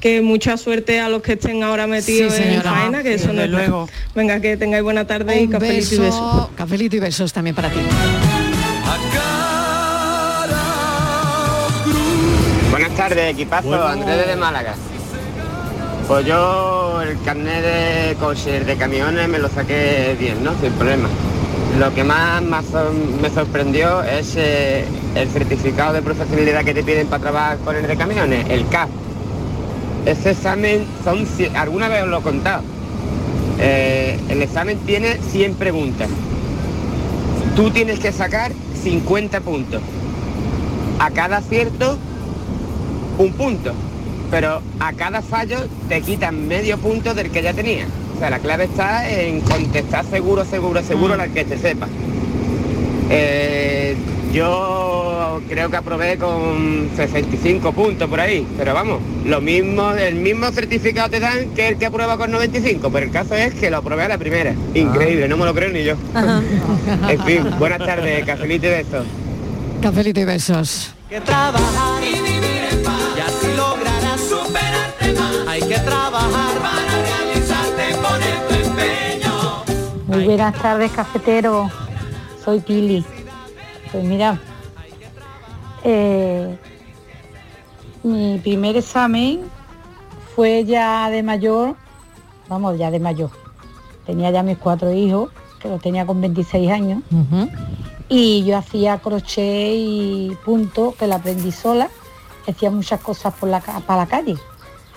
que 0.00 0.20
mucha 0.20 0.56
suerte 0.56 1.00
a 1.00 1.08
los 1.08 1.20
que 1.20 1.32
estén 1.32 1.64
ahora 1.64 1.88
metidos 1.88 2.34
Sí, 2.34 2.44
en 2.44 2.62
faena, 2.62 3.02
que 3.02 3.18
Sí, 3.18 3.24
eso 3.24 3.32
no 3.32 3.42
es 3.42 3.50
luego. 3.50 3.88
Venga, 4.14 4.40
que 4.40 4.56
tengáis 4.56 4.84
buena 4.84 5.04
tarde 5.04 5.42
y 5.42 5.48
cafelito 5.48 5.94
y 5.96 5.98
beso, 5.98 6.02
besos. 6.02 6.48
cafelito 6.56 6.94
y 6.94 7.00
besos 7.00 7.32
también 7.32 7.56
para 7.56 7.70
ti. 7.70 7.80
Tardes, 13.08 13.32
equipazo, 13.32 13.86
Andrés 13.86 14.26
de 14.26 14.36
Málaga. 14.36 14.74
Pues 16.06 16.26
yo 16.26 17.00
el 17.02 17.20
carnet 17.22 17.62
de 17.62 18.16
coche 18.16 18.60
de 18.60 18.76
camiones 18.76 19.28
me 19.28 19.38
lo 19.38 19.48
saqué 19.48 20.16
bien, 20.18 20.42
¿no? 20.42 20.52
Sin 20.60 20.72
problema. 20.72 21.08
Lo 21.78 21.94
que 21.94 22.02
más, 22.02 22.42
me 22.42 23.30
sorprendió 23.30 24.02
es 24.02 24.34
eh, 24.36 24.84
el 25.14 25.28
certificado 25.28 25.94
de 25.94 26.02
profesionalidad 26.02 26.64
que 26.64 26.74
te 26.74 26.82
piden 26.82 27.06
para 27.06 27.22
trabajar 27.22 27.58
con 27.58 27.76
el 27.76 27.86
de 27.86 27.96
camiones, 27.96 28.46
el 28.50 28.68
CAP. 28.68 28.88
Ese 30.06 30.30
examen 30.30 30.86
son, 31.04 31.26
alguna 31.54 31.88
vez 31.88 32.02
os 32.02 32.08
lo 32.08 32.18
he 32.18 32.22
contado. 32.22 32.62
Eh, 33.60 34.18
el 34.28 34.42
examen 34.42 34.78
tiene 34.80 35.18
100 35.30 35.54
preguntas. 35.54 36.08
Tú 37.54 37.70
tienes 37.70 38.00
que 38.00 38.12
sacar 38.12 38.52
50 38.82 39.40
puntos. 39.40 39.82
A 40.98 41.10
cada 41.10 41.38
acierto 41.38 41.98
un 43.18 43.32
punto, 43.32 43.72
pero 44.30 44.62
a 44.80 44.92
cada 44.92 45.22
fallo 45.22 45.58
te 45.88 46.00
quitan 46.00 46.48
medio 46.48 46.78
punto 46.78 47.14
del 47.14 47.30
que 47.30 47.42
ya 47.42 47.52
tenía. 47.52 47.86
O 48.16 48.18
sea, 48.18 48.30
la 48.30 48.38
clave 48.38 48.64
está 48.64 49.08
en 49.08 49.40
contestar 49.40 50.04
seguro, 50.04 50.44
seguro, 50.44 50.82
seguro 50.82 51.16
la 51.16 51.28
que 51.28 51.44
te 51.44 51.58
sepa. 51.58 51.86
Eh, 53.10 53.96
yo 54.32 55.40
creo 55.48 55.70
que 55.70 55.76
aprobé 55.76 56.18
con 56.18 56.90
65 56.94 57.72
puntos 57.72 58.08
por 58.08 58.20
ahí, 58.20 58.46
pero 58.58 58.74
vamos, 58.74 59.00
lo 59.24 59.40
mismo, 59.40 59.92
el 59.92 60.16
mismo 60.16 60.50
certificado 60.50 61.08
te 61.08 61.20
dan 61.20 61.50
que 61.54 61.68
el 61.68 61.78
que 61.78 61.86
aprueba 61.86 62.18
con 62.18 62.30
95, 62.30 62.90
pero 62.90 63.06
el 63.06 63.12
caso 63.12 63.34
es 63.34 63.54
que 63.54 63.70
lo 63.70 63.78
aprobé 63.78 64.04
a 64.04 64.08
la 64.08 64.18
primera. 64.18 64.54
Increíble, 64.74 65.28
no 65.28 65.36
me 65.36 65.44
lo 65.44 65.54
creo 65.54 65.70
ni 65.70 65.84
yo. 65.84 65.94
En 67.08 67.22
fin, 67.24 67.44
buenas 67.58 67.78
tardes, 67.78 68.24
cafelito 68.26 68.66
y 68.66 68.70
besos. 68.70 69.06
Cafelito 69.82 70.20
y 70.20 70.24
besos. 70.24 70.94
que 71.08 71.20
trabajar 71.20 72.02
y 72.02 72.20
vivir 72.20 72.57
superarte 74.48 75.12
más. 75.12 75.48
Hay 75.48 75.60
que 75.60 75.78
trabajar 75.78 76.58
para 76.58 77.02
realizarte, 77.02 77.94
poner 77.96 78.48
tu 78.48 78.54
empeño. 78.68 79.64
Muy 80.06 80.24
buenas 80.24 80.54
tardes, 80.60 80.90
cafetero. 80.92 81.70
Soy 82.44 82.60
Pili. 82.60 83.04
Pues 83.92 84.04
mira, 84.04 84.38
eh, 85.84 86.58
mi 88.02 88.38
primer 88.38 88.76
examen 88.76 89.40
fue 90.34 90.64
ya 90.64 91.10
de 91.10 91.22
mayor, 91.22 91.76
vamos, 92.48 92.78
ya 92.78 92.90
de 92.90 93.00
mayor. 93.00 93.30
Tenía 94.06 94.30
ya 94.30 94.42
mis 94.42 94.58
cuatro 94.58 94.92
hijos, 94.92 95.30
que 95.60 95.68
los 95.68 95.80
tenía 95.80 96.06
con 96.06 96.20
26 96.20 96.70
años, 96.70 97.02
y 98.08 98.44
yo 98.44 98.56
hacía 98.56 98.98
crochet 98.98 99.74
y 99.74 100.36
punto, 100.44 100.94
que 100.98 101.06
la 101.06 101.16
aprendí 101.16 101.52
sola. 101.52 101.90
Hacía 102.48 102.70
muchas 102.70 103.00
cosas 103.00 103.34
para 103.34 103.96
la 103.96 104.06
calle. 104.06 104.36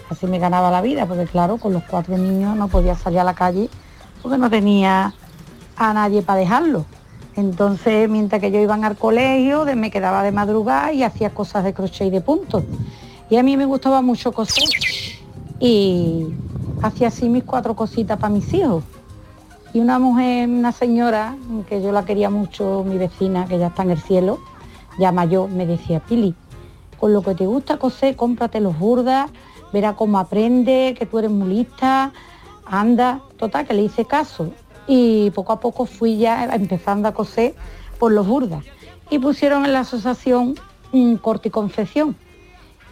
Así 0.10 0.26
me 0.26 0.40
ganaba 0.40 0.72
la 0.72 0.82
vida, 0.82 1.06
porque 1.06 1.26
claro, 1.26 1.58
con 1.58 1.74
los 1.74 1.84
cuatro 1.84 2.18
niños 2.18 2.56
no 2.56 2.68
podía 2.68 2.96
salir 2.96 3.20
a 3.20 3.24
la 3.24 3.34
calle 3.34 3.70
porque 4.22 4.38
no 4.38 4.50
tenía 4.50 5.14
a 5.76 5.94
nadie 5.94 6.22
para 6.22 6.40
dejarlo. 6.40 6.86
Entonces, 7.36 8.10
mientras 8.10 8.42
que 8.42 8.52
yo 8.52 8.60
iban 8.60 8.84
al 8.84 8.98
colegio, 8.98 9.66
me 9.76 9.90
quedaba 9.90 10.24
de 10.24 10.32
madrugada 10.32 10.92
y 10.92 11.04
hacía 11.04 11.30
cosas 11.30 11.64
de 11.64 11.74
crochet 11.74 12.08
y 12.08 12.10
de 12.10 12.22
punto. 12.22 12.64
Y 13.30 13.38
a 13.38 13.44
mí 13.44 13.56
me 13.56 13.66
gustaba 13.66 14.02
mucho 14.02 14.32
coser 14.32 14.68
y 15.60 16.28
hacía 16.82 17.08
así 17.08 17.30
mis 17.30 17.44
cuatro 17.44 17.76
cositas 17.76 18.20
para 18.20 18.34
mis 18.34 18.54
hijos. 18.54 18.84
Y 19.74 19.80
una 19.80 20.00
mujer, 20.00 20.50
una 20.50 20.74
señora, 20.74 21.38
que 21.70 21.82
yo 21.82 21.94
la 21.94 22.04
quería 22.04 22.30
mucho, 22.30 22.84
mi 22.86 22.98
vecina, 22.98 23.46
que 23.46 23.58
ya 23.58 23.68
está 23.68 23.84
en 23.84 23.92
el 23.92 24.02
cielo, 24.02 24.40
ya 25.00 25.14
mayor, 25.14 25.50
me 25.50 25.66
decía, 25.66 26.02
Pili, 26.02 26.36
con 27.02 27.14
lo 27.14 27.24
que 27.24 27.34
te 27.34 27.48
gusta 27.48 27.78
coser, 27.78 28.16
cómprate 28.16 28.62
los 28.62 28.78
burdas, 28.78 29.32
verá 29.74 29.96
cómo 29.96 30.20
aprende, 30.20 30.96
que 30.96 31.08
tú 31.08 31.18
eres 31.18 31.32
muy 31.32 31.50
lista, 31.50 32.14
anda, 32.64 33.22
total, 33.38 33.66
que 33.66 33.74
le 33.74 33.82
hice 33.82 34.06
caso. 34.06 34.52
Y 34.86 35.32
poco 35.32 35.52
a 35.52 35.60
poco 35.60 35.88
fui 35.88 36.18
ya 36.18 36.46
empezando 36.54 37.08
a 37.08 37.16
coser 37.16 37.56
por 37.98 38.12
los 38.12 38.28
burdas. 38.28 38.64
Y 39.10 39.18
pusieron 39.18 39.66
en 39.66 39.74
la 39.74 39.80
asociación 39.80 40.54
un 40.92 41.18
corte 41.18 41.48
y 41.48 41.52
confección. 41.52 42.16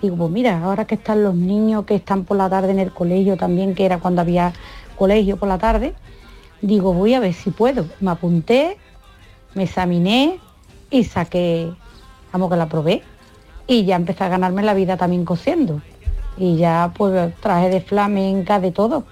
Digo, 0.01 0.15
pues 0.15 0.31
mira, 0.31 0.59
ahora 0.63 0.85
que 0.85 0.95
están 0.95 1.23
los 1.23 1.35
niños 1.35 1.85
que 1.85 1.93
están 1.93 2.25
por 2.25 2.35
la 2.35 2.49
tarde 2.49 2.71
en 2.71 2.79
el 2.79 2.91
colegio 2.91 3.37
también, 3.37 3.75
que 3.75 3.85
era 3.85 3.99
cuando 3.99 4.21
había 4.21 4.53
colegio 4.97 5.37
por 5.37 5.49
la 5.49 5.59
tarde, 5.59 5.93
digo, 6.63 6.93
voy 6.93 7.13
a 7.13 7.19
ver 7.19 7.35
si 7.35 7.51
puedo. 7.51 7.85
Me 7.99 8.09
apunté, 8.09 8.77
me 9.53 9.65
examiné 9.65 10.39
y 10.89 11.03
saqué, 11.03 11.71
vamos 12.33 12.49
que 12.49 12.57
la 12.57 12.67
probé. 12.67 13.03
Y 13.69 13.85
ya 13.85 13.95
empecé 13.95 14.23
a 14.23 14.29
ganarme 14.29 14.63
la 14.63 14.73
vida 14.73 14.97
también 14.97 15.23
cosiendo. 15.23 15.79
Y 16.37 16.57
ya 16.57 16.91
pues 16.97 17.35
traje 17.35 17.69
de 17.69 17.81
flamenca, 17.81 18.59
de 18.59 18.71
todo. 18.71 19.03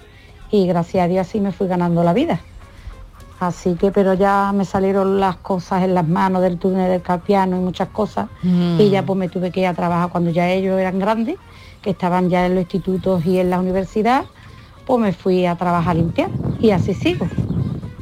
Y 0.49 0.65
gracias 0.65 1.05
a 1.05 1.07
Dios 1.07 1.27
así 1.27 1.39
me 1.39 1.51
fui 1.51 1.67
ganando 1.67 2.03
la 2.03 2.11
vida. 2.11 2.41
Así 3.39 3.75
que, 3.75 3.91
pero 3.91 4.15
ya 4.15 4.51
me 4.55 4.65
salieron 4.65 5.19
las 5.19 5.35
cosas 5.35 5.83
en 5.83 5.93
las 5.93 6.07
manos 6.07 6.41
del 6.41 6.57
túnel 6.57 6.89
del 6.89 7.03
capiano 7.03 7.55
y 7.55 7.59
muchas 7.59 7.89
cosas. 7.89 8.29
Mm. 8.41 8.81
Y 8.81 8.89
ya 8.89 9.03
pues 9.03 9.19
me 9.19 9.29
tuve 9.29 9.51
que 9.51 9.59
ir 9.59 9.67
a 9.67 9.75
trabajar 9.75 10.09
cuando 10.09 10.31
ya 10.31 10.49
ellos 10.49 10.79
eran 10.79 10.97
grandes, 10.97 11.35
que 11.83 11.91
estaban 11.91 12.29
ya 12.29 12.47
en 12.47 12.55
los 12.55 12.63
institutos 12.63 13.23
y 13.27 13.37
en 13.37 13.51
la 13.51 13.59
universidad, 13.59 14.25
pues 14.87 14.99
me 14.99 15.13
fui 15.13 15.45
a 15.45 15.55
trabajar 15.55 15.91
a 15.91 15.99
limpiar. 15.99 16.31
Y 16.59 16.71
así 16.71 16.95
sigo. 16.95 17.27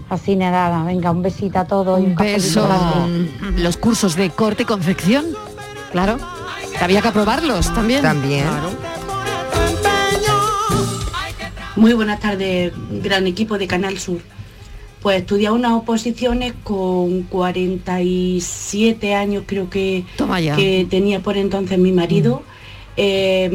Así 0.09 0.37
nada, 0.37 0.85
venga, 0.85 1.11
un 1.11 1.21
besito 1.21 1.59
a 1.59 1.65
todos 1.65 1.99
y 1.99 2.03
un 2.03 2.09
Un 2.11 2.15
cafelito 2.15 2.61
beso. 2.61 3.57
Los 3.57 3.75
cursos 3.75 4.15
de 4.15 4.29
corte 4.29 4.63
y 4.63 4.65
confección, 4.65 5.25
claro. 5.91 6.17
Había 6.81 7.01
que 7.01 7.07
aprobarlos 7.07 7.73
también. 7.73 8.01
También. 8.01 8.43
Claro. 8.43 8.69
Muy 11.75 11.93
buenas 11.93 12.19
tardes, 12.19 12.71
gran 13.03 13.27
equipo 13.27 13.57
de 13.57 13.67
Canal 13.67 13.97
Sur. 13.97 14.19
Pues 15.01 15.19
estudié 15.21 15.51
unas 15.51 15.73
oposiciones 15.73 16.53
con 16.63 17.23
47 17.23 19.13
años 19.13 19.43
creo 19.45 19.69
que, 19.69 20.05
que 20.55 20.87
tenía 20.89 21.19
por 21.19 21.37
entonces 21.37 21.77
mi 21.77 21.91
marido. 21.91 22.43
Eh, 22.97 23.49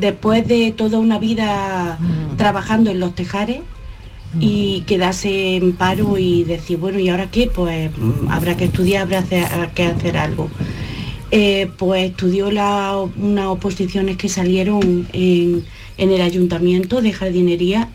después 0.00 0.48
de 0.48 0.72
toda 0.72 0.98
una 0.98 1.18
vida 1.18 1.98
trabajando 2.36 2.90
en 2.90 3.00
los 3.00 3.14
tejares, 3.14 3.60
y 4.40 4.82
quedarse 4.82 5.56
en 5.56 5.72
paro 5.72 6.18
y 6.18 6.44
decir, 6.44 6.78
bueno, 6.78 6.98
¿y 6.98 7.08
ahora 7.08 7.30
qué? 7.30 7.50
Pues 7.52 7.90
mm, 7.96 8.30
habrá 8.30 8.56
que 8.56 8.64
estudiar, 8.64 9.02
habrá 9.02 9.70
que 9.72 9.84
hacer 9.84 10.18
algo. 10.18 10.50
Eh, 11.30 11.68
pues 11.76 12.10
estudió 12.10 12.50
la- 12.50 12.96
unas 13.16 13.46
oposiciones 13.46 14.16
que 14.16 14.28
salieron 14.30 15.06
en, 15.12 15.64
en 15.98 16.10
el 16.10 16.22
ayuntamiento 16.22 17.02
de 17.02 17.12
jardinería 17.12 17.88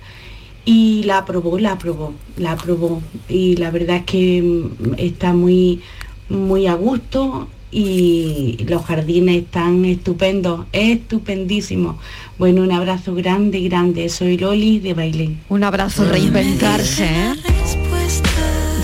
y 0.66 1.04
la 1.04 1.18
aprobó, 1.20 1.58
la 1.58 1.72
aprobó, 1.74 2.14
la 2.38 2.52
aprobó. 2.52 3.02
Y 3.28 3.56
la 3.56 3.72
verdad 3.72 3.98
es 3.98 4.04
que 4.06 4.42
mm, 4.44 4.94
está 4.98 5.34
muy, 5.34 5.82
muy 6.30 6.68
a 6.68 6.76
gusto 6.76 7.48
y 7.72 8.58
los 8.68 8.86
jardines 8.86 9.38
están 9.46 9.84
estupendos, 9.86 10.68
estupendísimos. 10.72 11.96
Bueno, 12.38 12.62
un 12.62 12.72
abrazo 12.72 13.16
grande, 13.16 13.62
grande. 13.62 14.10
Soy 14.10 14.38
Loli 14.38 14.78
de 14.78 14.94
Bailén. 14.94 15.42
Un 15.50 15.64
abrazo, 15.64 16.06
reinventarse, 16.06 17.06
¿eh? 17.06 17.34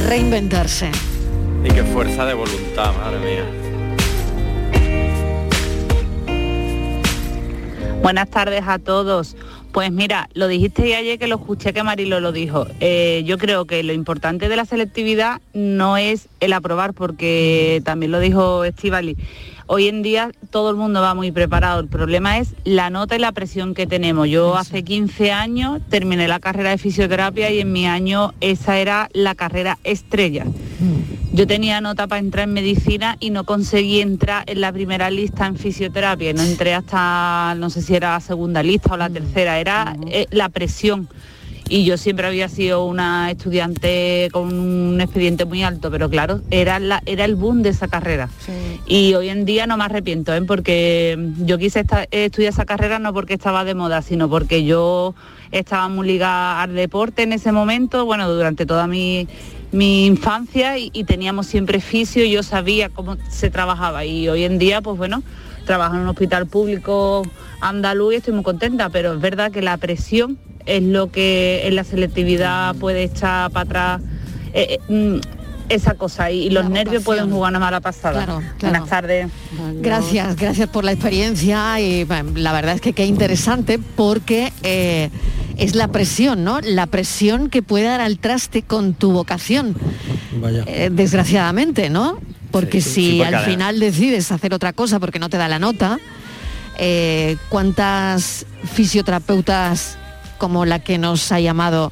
Reinventarse. 0.08 0.90
Y 1.64 1.70
qué 1.72 1.84
fuerza 1.84 2.26
de 2.26 2.34
voluntad, 2.34 2.94
madre 2.98 3.20
mía. 3.20 3.46
Buenas 8.02 8.30
tardes 8.30 8.64
a 8.66 8.80
todos. 8.80 9.36
Pues 9.74 9.92
mira, 9.92 10.30
lo 10.34 10.48
dijiste 10.48 10.96
ayer 10.96 11.20
que 11.20 11.28
lo 11.28 11.36
escuché 11.36 11.74
que 11.74 11.84
Marilo 11.84 12.20
lo 12.20 12.32
dijo. 12.32 12.66
Eh, 12.80 13.24
yo 13.26 13.38
creo 13.38 13.66
que 13.66 13.84
lo 13.84 13.94
importante 13.94 14.50
de 14.50 14.56
la 14.56 14.66
selectividad 14.66 15.42
no 15.54 15.98
es 15.98 16.28
el 16.40 16.54
aprobar, 16.54 16.94
porque 16.94 17.82
también 17.84 18.12
lo 18.12 18.20
dijo 18.20 18.64
Estivali. 18.64 19.18
Hoy 19.72 19.88
en 19.88 20.02
día 20.02 20.32
todo 20.50 20.72
el 20.72 20.78
mundo 20.78 21.00
va 21.00 21.14
muy 21.14 21.32
preparado. 21.32 21.80
El 21.80 21.88
problema 21.88 22.40
es 22.40 22.56
la 22.64 22.90
nota 22.90 23.16
y 23.16 23.20
la 23.20 23.32
presión 23.34 23.76
que 23.76 23.86
tenemos. 23.86 24.28
Yo 24.28 24.58
hace 24.58 24.84
15 24.84 25.32
años 25.32 25.80
terminé 25.90 26.28
la 26.28 26.40
carrera 26.40 26.72
de 26.72 26.80
fisioterapia 26.80 27.52
y 27.52 27.60
en 27.60 27.72
mi 27.72 27.86
año 27.86 28.34
esa 28.42 28.80
era 28.80 29.10
la 29.14 29.36
carrera 29.36 29.78
estrella. 29.84 30.48
Yo 31.34 31.46
tenía 31.46 31.82
nota 31.82 32.08
para 32.08 32.18
entrar 32.18 32.48
en 32.48 32.56
medicina 32.56 33.18
y 33.20 33.30
no 33.30 33.44
conseguí 33.44 34.02
entrar 34.02 34.44
en 34.48 34.60
la 34.60 34.74
primera 34.74 35.12
lista 35.12 35.46
en 35.46 35.56
fisioterapia. 35.56 36.34
No 36.34 36.42
entré 36.42 36.74
hasta, 36.74 37.54
no 37.56 37.70
sé 37.70 37.84
si 37.84 37.94
era 37.94 38.14
la 38.14 38.22
segunda 38.22 38.64
lista 38.64 38.96
o 38.96 38.98
la 38.98 39.12
tercera, 39.12 39.60
era 39.60 39.96
eh, 40.08 40.26
la 40.32 40.50
presión. 40.50 41.08
Y 41.72 41.86
yo 41.86 41.98
siempre 41.98 42.26
había 42.26 42.50
sido 42.50 42.84
una 42.86 43.30
estudiante 43.30 44.30
con 44.32 44.58
un 44.58 45.00
expediente 45.00 45.46
muy 45.46 45.62
alto, 45.62 45.92
pero 45.92 46.10
claro, 46.10 46.42
era, 46.50 46.80
la, 46.80 47.04
era 47.06 47.26
el 47.26 47.36
boom 47.36 47.62
de 47.62 47.70
esa 47.70 47.88
carrera. 47.88 48.28
Y 48.88 49.14
hoy 49.14 49.30
en 49.30 49.46
día 49.46 49.68
no 49.68 49.78
me 49.78 49.84
arrepiento, 49.84 50.34
¿eh? 50.34 50.42
porque 50.42 51.16
yo 51.46 51.60
quise 51.60 51.82
esta- 51.82 52.08
estudiar 52.10 52.54
esa 52.54 52.66
carrera 52.66 52.98
no 52.98 53.14
porque 53.14 53.36
estaba 53.36 53.64
de 53.66 53.76
moda, 53.76 54.02
sino 54.02 54.28
porque 54.30 54.64
yo 54.66 55.14
estaba 55.52 55.88
muy 55.90 56.08
ligada 56.08 56.64
al 56.64 56.74
deporte 56.74 57.22
en 57.22 57.34
ese 57.34 57.52
momento, 57.52 58.04
bueno, 58.04 58.28
durante 58.32 58.66
toda 58.66 58.88
mi, 58.88 59.28
mi 59.72 60.08
infancia 60.08 60.76
y, 60.80 60.90
y 60.92 61.04
teníamos 61.04 61.46
siempre 61.46 61.82
fisio 61.82 62.24
y 62.26 62.32
yo 62.32 62.42
sabía 62.42 62.90
cómo 62.90 63.16
se 63.30 63.52
trabajaba. 63.52 64.06
Y 64.06 64.28
hoy 64.28 64.44
en 64.44 64.58
día, 64.58 64.82
pues 64.82 64.98
bueno, 64.98 65.22
trabajo 65.66 65.94
en 65.96 66.02
un 66.02 66.08
hospital 66.08 66.48
público 66.48 67.22
andaluz 67.62 68.14
y 68.14 68.18
estoy 68.18 68.34
muy 68.34 68.44
contenta, 68.44 68.90
pero 68.90 69.14
es 69.14 69.22
verdad 69.22 69.52
que 69.52 69.62
la 69.62 69.78
presión 69.78 70.40
es 70.70 70.84
lo 70.84 71.12
que 71.12 71.68
en 71.68 71.76
la 71.76 71.84
selectividad 71.84 72.76
puede 72.76 73.04
echar 73.04 73.52
para 73.52 73.64
atrás 73.96 74.02
eh, 74.54 74.78
eh, 74.88 74.94
mm, 74.94 75.20
esa 75.70 75.94
cosa 75.94 76.32
y, 76.32 76.48
y 76.48 76.50
los 76.50 76.70
nervios 76.70 77.04
pueden 77.04 77.30
jugar 77.30 77.52
una 77.52 77.60
mala 77.60 77.80
pasada. 77.80 78.26
Claro, 78.26 78.42
claro. 78.58 78.74
Buenas 78.80 78.90
tardes. 78.90 79.28
Gracias, 79.82 80.36
gracias 80.36 80.68
por 80.70 80.84
la 80.84 80.92
experiencia 80.92 81.80
y 81.80 82.04
bueno, 82.06 82.32
la 82.36 82.52
verdad 82.54 82.74
es 82.76 82.82
que 82.82 82.94
qué 82.94 83.06
interesante 83.06 83.80
porque 83.96 84.52
eh, 84.64 85.12
es 85.58 85.76
la 85.76 85.90
presión, 85.90 86.44
¿no? 86.44 86.60
La 86.62 86.88
presión 86.88 87.50
que 87.50 87.62
puede 87.62 87.86
dar 87.86 88.02
al 88.02 88.18
traste 88.18 88.64
con 88.64 88.94
tu 88.96 89.12
vocación, 89.12 89.76
Vaya. 90.42 90.64
eh, 90.66 90.90
desgraciadamente, 90.92 91.90
¿no? 91.92 92.20
Porque 92.50 92.82
Sí, 92.82 92.90
si 92.90 93.12
sí, 93.12 93.18
porque 93.20 93.36
al 93.36 93.46
final 93.46 93.80
decides 93.80 94.32
hacer 94.32 94.56
otra 94.56 94.74
cosa 94.74 95.00
porque 95.00 95.20
no 95.20 95.30
te 95.30 95.38
da 95.38 95.48
la 95.48 95.60
nota, 95.60 96.00
eh, 96.80 97.38
¿cuántas 97.50 98.48
fisioterapeutas 98.74 99.98
como 100.40 100.66
la 100.66 100.80
que 100.80 100.98
nos 100.98 101.32
ha 101.32 101.40
llamado 101.40 101.92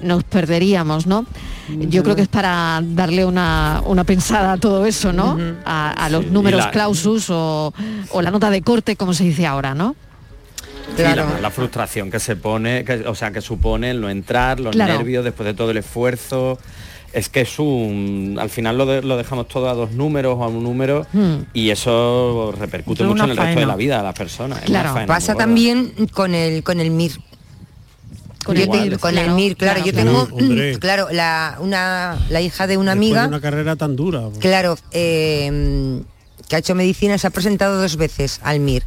nos 0.00 0.22
perderíamos, 0.24 1.06
¿no? 1.06 1.26
Yo 1.68 2.02
creo 2.04 2.14
que 2.16 2.22
es 2.22 2.28
para 2.28 2.80
darle 2.82 3.24
una, 3.26 3.82
una 3.84 4.04
pensada 4.04 4.52
a 4.52 4.56
todo 4.56 4.86
eso, 4.86 5.12
¿no? 5.12 5.36
a, 5.66 5.90
a 5.90 6.08
los 6.08 6.24
Sí, 6.24 6.30
números 6.30 6.60
la- 6.66 6.70
clausus 6.70 7.28
o, 7.30 7.74
o 8.12 8.22
la 8.22 8.30
nota 8.30 8.48
de 8.48 8.62
corte, 8.62 8.94
como 8.96 9.12
se 9.12 9.24
dice 9.24 9.44
ahora, 9.44 9.74
¿no? 9.74 9.96
Sí, 10.96 11.02
la, 11.02 11.40
la 11.42 11.50
frustración 11.50 12.10
que 12.10 12.20
se 12.20 12.36
pone, 12.36 12.84
que, 12.84 13.04
o 13.06 13.14
sea, 13.14 13.30
que 13.32 13.40
supone 13.40 13.90
el 13.90 14.00
no 14.00 14.08
entrar, 14.08 14.60
los 14.60 14.72
Claro. 14.74 14.94
nervios 14.96 15.24
después 15.24 15.46
de 15.46 15.52
todo 15.54 15.72
el 15.72 15.76
esfuerzo. 15.76 16.58
Es 17.12 17.28
que 17.28 17.40
es 17.40 17.58
un. 17.58 18.36
Al 18.40 18.50
final 18.50 18.76
lo, 18.78 18.84
de- 18.86 19.02
lo 19.02 19.16
dejamos 19.16 19.48
todo 19.48 19.68
a 19.70 19.74
dos 19.74 19.92
números 19.92 20.36
o 20.38 20.44
a 20.44 20.48
un 20.48 20.62
número 20.62 21.06
Hmm. 21.12 21.44
y 21.54 21.70
eso 21.70 22.54
repercute 22.58 23.02
Es 23.02 23.08
mucho 23.08 23.24
en 23.24 23.30
el 23.30 23.36
resto 23.36 23.60
de 23.60 23.66
la 23.66 23.76
vida 23.76 23.96
de 23.98 24.02
las 24.04 24.14
personas. 24.14 24.60
Faena 24.60 25.06
Pasa 25.06 25.34
también 25.34 25.92
con 26.12 26.34
el 26.34 26.62
con 26.62 26.80
el 26.80 26.90
MIR. 26.90 27.12
Con 28.48 28.56
Yo 28.56 28.62
el 28.64 28.70
MIR, 28.70 28.98
con 28.98 29.10
claro, 29.12 29.28
el 29.28 29.34
MIR, 29.34 29.56
claro, 29.56 29.82
claro, 29.82 29.86
yo 29.86 29.94
tengo, 29.94 30.22
Hombre. 30.32 30.78
claro, 30.78 31.08
la, 31.12 31.58
una, 31.60 32.16
la 32.30 32.40
hija 32.40 32.66
de 32.66 32.78
una 32.78 32.92
Después 32.94 33.10
de 33.10 33.18
amiga, 33.20 33.28
una 33.28 33.40
carrera 33.42 33.76
tan 33.76 33.94
dura. 33.94 34.22
claro, 34.40 34.76
eh, 34.92 36.00
que 36.48 36.56
ha 36.56 36.58
hecho 36.60 36.74
medicina, 36.74 37.18
se 37.18 37.26
ha 37.26 37.30
presentado 37.30 37.80
dos 37.80 37.96
veces 37.96 38.40
al 38.42 38.60
MIR 38.60 38.82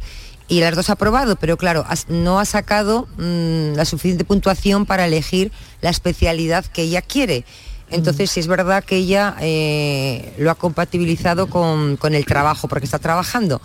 y 0.48 0.60
las 0.60 0.74
dos 0.74 0.90
ha 0.90 0.94
aprobado, 0.94 1.36
pero 1.36 1.56
claro, 1.56 1.84
has- 1.88 2.08
no 2.08 2.40
ha 2.40 2.44
sacado 2.44 3.06
mm, 3.18 3.74
la 3.76 3.84
suficiente 3.84 4.24
puntuación 4.24 4.84
para 4.84 5.06
elegir 5.06 5.52
la 5.80 5.90
especialidad 5.90 6.64
que 6.66 6.82
ella 6.82 7.00
quiere. 7.02 7.44
Entonces, 7.90 8.30
sí 8.30 8.40
es 8.40 8.46
verdad 8.46 8.82
que 8.82 8.96
ella 8.96 9.36
eh, 9.40 10.32
lo 10.38 10.50
ha 10.50 10.54
compatibilizado 10.54 11.46
con, 11.48 11.96
con 11.98 12.14
el 12.14 12.24
trabajo, 12.24 12.66
porque 12.66 12.86
está 12.86 12.98
trabajando. 12.98 13.60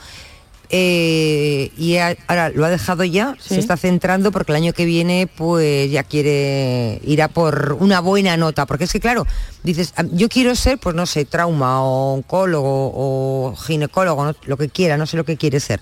Eh, 0.69 1.71
y 1.77 1.95
ahora 1.97 2.49
lo 2.49 2.65
ha 2.65 2.69
dejado 2.69 3.03
ya, 3.05 3.35
se 3.39 3.57
está 3.57 3.77
centrando 3.77 4.31
porque 4.33 4.51
el 4.51 4.57
año 4.57 4.73
que 4.73 4.83
viene 4.85 5.25
pues 5.33 5.89
ya 5.89 6.03
quiere 6.03 6.99
ir 7.05 7.21
a 7.21 7.29
por 7.29 7.77
una 7.79 8.01
buena 8.01 8.35
nota, 8.35 8.65
porque 8.65 8.83
es 8.83 8.91
que 8.91 8.99
claro, 8.99 9.25
dices, 9.63 9.93
"Ah, 9.95 10.03
yo 10.11 10.27
quiero 10.27 10.55
ser, 10.55 10.77
pues 10.77 10.93
no 10.95 11.05
sé, 11.05 11.23
trauma 11.23 11.81
o 11.83 12.13
oncólogo 12.15 12.91
o 12.93 13.55
ginecólogo, 13.55 14.25
no- 14.25 14.35
lo 14.45 14.57
que 14.57 14.67
quiera, 14.67 14.97
no 14.97 15.05
sé 15.05 15.15
lo 15.15 15.23
que 15.23 15.37
quiere 15.37 15.59
ser. 15.61 15.79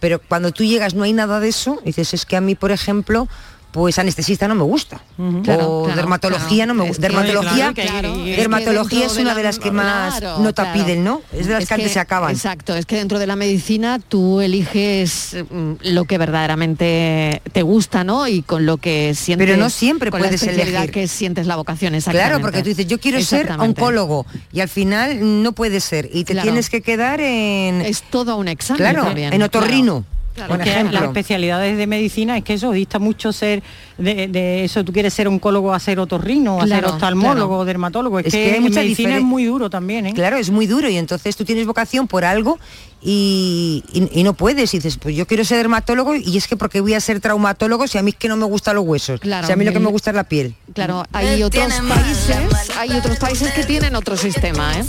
Pero 0.00 0.18
cuando 0.20 0.50
tú 0.50 0.64
llegas 0.64 0.94
no 0.94 1.04
hay 1.04 1.12
nada 1.12 1.38
de 1.38 1.48
eso, 1.48 1.80
dices, 1.84 2.14
es 2.14 2.24
que 2.26 2.36
a 2.36 2.40
mí, 2.40 2.54
por 2.54 2.72
ejemplo, 2.72 3.28
pues 3.72 3.98
anestesista 3.98 4.46
no 4.46 4.54
me 4.54 4.62
gusta. 4.64 5.00
Claro, 5.42 5.80
o 5.80 5.84
claro, 5.84 5.96
dermatología 5.96 6.66
no 6.66 6.74
me 6.74 6.86
gusta. 6.86 7.00
Dermatología, 7.02 7.68
es 7.68 7.74
que 7.74 8.36
dermatología 8.36 9.06
es 9.06 9.14
de 9.16 9.22
una 9.22 9.30
la- 9.32 9.36
de 9.36 9.42
las 9.42 9.58
que 9.58 9.70
más 9.70 10.20
nota 10.40 10.72
piden, 10.72 11.02
¿no? 11.04 11.22
Es 11.32 11.46
de 11.46 11.54
las 11.54 11.62
Es 11.62 11.68
que 11.68 11.74
antes 11.74 11.92
se 11.92 11.98
acaban. 12.00 12.32
Exacto, 12.32 12.74
es 12.76 12.86
que 12.86 12.96
dentro 12.96 13.18
de 13.18 13.26
la 13.26 13.34
medicina 13.36 13.98
tú 13.98 14.40
eliges 14.40 15.36
mm, 15.50 15.72
lo 15.84 16.04
que 16.04 16.18
verdaderamente 16.18 17.42
te 17.52 17.62
gusta, 17.62 18.04
¿no? 18.04 18.28
Y 18.28 18.42
con 18.42 18.66
lo 18.66 18.76
que 18.76 19.14
sientes. 19.14 19.46
Pero 19.46 19.58
no 19.58 19.70
siempre 19.70 20.10
con 20.10 20.20
la 20.20 20.26
puedes 20.28 20.42
especialidad 20.42 20.82
elegir. 20.84 20.92
que 20.92 21.08
sientes 21.08 21.46
la 21.46 21.56
vocación, 21.56 21.94
exactamente. 21.94 22.28
Claro, 22.30 22.42
porque 22.42 22.62
tú 22.62 22.68
dices, 22.68 22.86
yo 22.86 22.98
quiero 23.00 23.20
ser 23.22 23.50
oncólogo 23.52 24.26
y 24.52 24.60
al 24.60 24.68
final 24.68 25.42
no 25.42 25.52
puede 25.52 25.80
ser 25.80 26.08
y 26.12 26.24
te 26.24 26.34
tienes 26.34 26.68
que 26.70 26.82
quedar 26.82 27.20
en... 27.20 27.80
Es 27.82 28.02
todo 28.02 28.36
un 28.36 28.48
examen 28.48 28.78
Claro, 28.78 29.04
también, 29.04 29.32
en 29.32 29.42
otorrino. 29.42 30.04
Claro, 30.34 30.56
las 30.90 31.02
especialidades 31.04 31.76
de 31.76 31.86
medicina 31.86 32.38
es 32.38 32.44
que 32.44 32.54
eso 32.54 32.72
dista 32.72 32.98
mucho 32.98 33.32
ser 33.32 33.62
de, 33.98 34.28
de 34.28 34.64
eso. 34.64 34.82
Tú 34.84 34.92
quieres 34.92 35.12
ser 35.12 35.28
oncólogo 35.28 35.74
a 35.74 35.78
ser 35.78 35.98
otorrino, 36.00 36.60
a 36.60 36.66
ser 36.66 36.84
oftalmólogo, 36.86 37.48
claro. 37.56 37.64
dermatólogo. 37.66 38.18
Es, 38.18 38.26
Es 38.26 38.32
que, 38.32 38.38
que 38.50 38.56
en 38.56 38.64
medicina 38.74 39.16
es 39.16 39.22
muy 39.22 39.44
duro 39.44 39.68
también, 39.68 40.06
¿eh? 40.06 40.14
Claro, 40.14 40.36
es 40.38 40.50
muy 40.50 40.66
duro 40.66 40.88
y 40.88 40.96
entonces 40.96 41.36
tú 41.36 41.44
tienes 41.44 41.66
vocación 41.66 42.08
por 42.08 42.24
algo 42.24 42.58
y, 43.02 43.84
y- 43.92 44.20
y 44.20 44.22
no 44.24 44.32
puedes. 44.32 44.72
Y 44.74 44.78
dices, 44.78 44.96
pues 44.96 45.14
yo 45.14 45.26
quiero 45.26 45.44
ser 45.44 45.58
dermatólogo 45.58 46.14
y 46.14 46.36
es 46.36 46.48
que 46.48 46.56
porque 46.56 46.80
voy 46.80 46.94
a 46.94 47.00
ser 47.00 47.20
traumatólogo 47.20 47.86
si 47.86 47.98
a 47.98 48.02
mí 48.02 48.10
es 48.12 48.16
que 48.16 48.28
no 48.28 48.36
me 48.36 48.46
gustan 48.46 48.76
los 48.76 48.84
huesos. 48.86 49.20
Claro. 49.20 49.46
si 49.46 49.52
a 49.52 49.56
mí 49.56 49.64
lo 49.64 49.72
que 49.72 49.80
me 49.80 49.88
gusta 49.90 50.10
es 50.10 50.16
la 50.16 50.24
piel. 50.24 50.54
Claro, 50.72 51.04
hay 51.12 51.42
otros 51.42 51.72
países, 51.88 52.36
hay 52.78 52.90
otros 52.92 53.18
países 53.18 53.52
que 53.52 53.64
tienen 53.64 53.94
otro 53.96 54.16
sistema, 54.16 54.72
¿eh? 54.78 54.84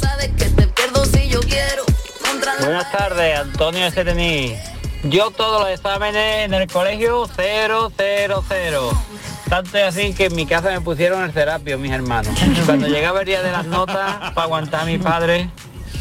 Buenas 2.60 2.92
tardes, 2.92 3.40
Antonio 3.40 3.92
Setení. 3.92 4.54
Yo 5.04 5.32
todos 5.32 5.62
los 5.62 5.70
exámenes 5.70 6.46
en 6.46 6.54
el 6.54 6.68
colegio 6.68 7.28
0, 7.36 7.92
0, 7.98 8.44
0. 8.48 8.92
Tanto 9.50 9.78
es 9.78 9.84
así 9.84 10.14
que 10.14 10.26
en 10.26 10.36
mi 10.36 10.46
casa 10.46 10.72
me 10.72 10.80
pusieron 10.82 11.24
el 11.24 11.32
terapio, 11.34 11.78
mis 11.78 11.92
hermanos. 11.92 12.34
Cuando 12.66 12.88
llegaba 12.88 13.20
el 13.20 13.26
día 13.26 13.42
de 13.44 13.52
las 13.52 13.66
notas, 13.66 14.32
para 14.34 14.44
aguantar 14.44 14.82
a 14.82 14.86
mi 14.86 14.98
padre, 14.98 15.50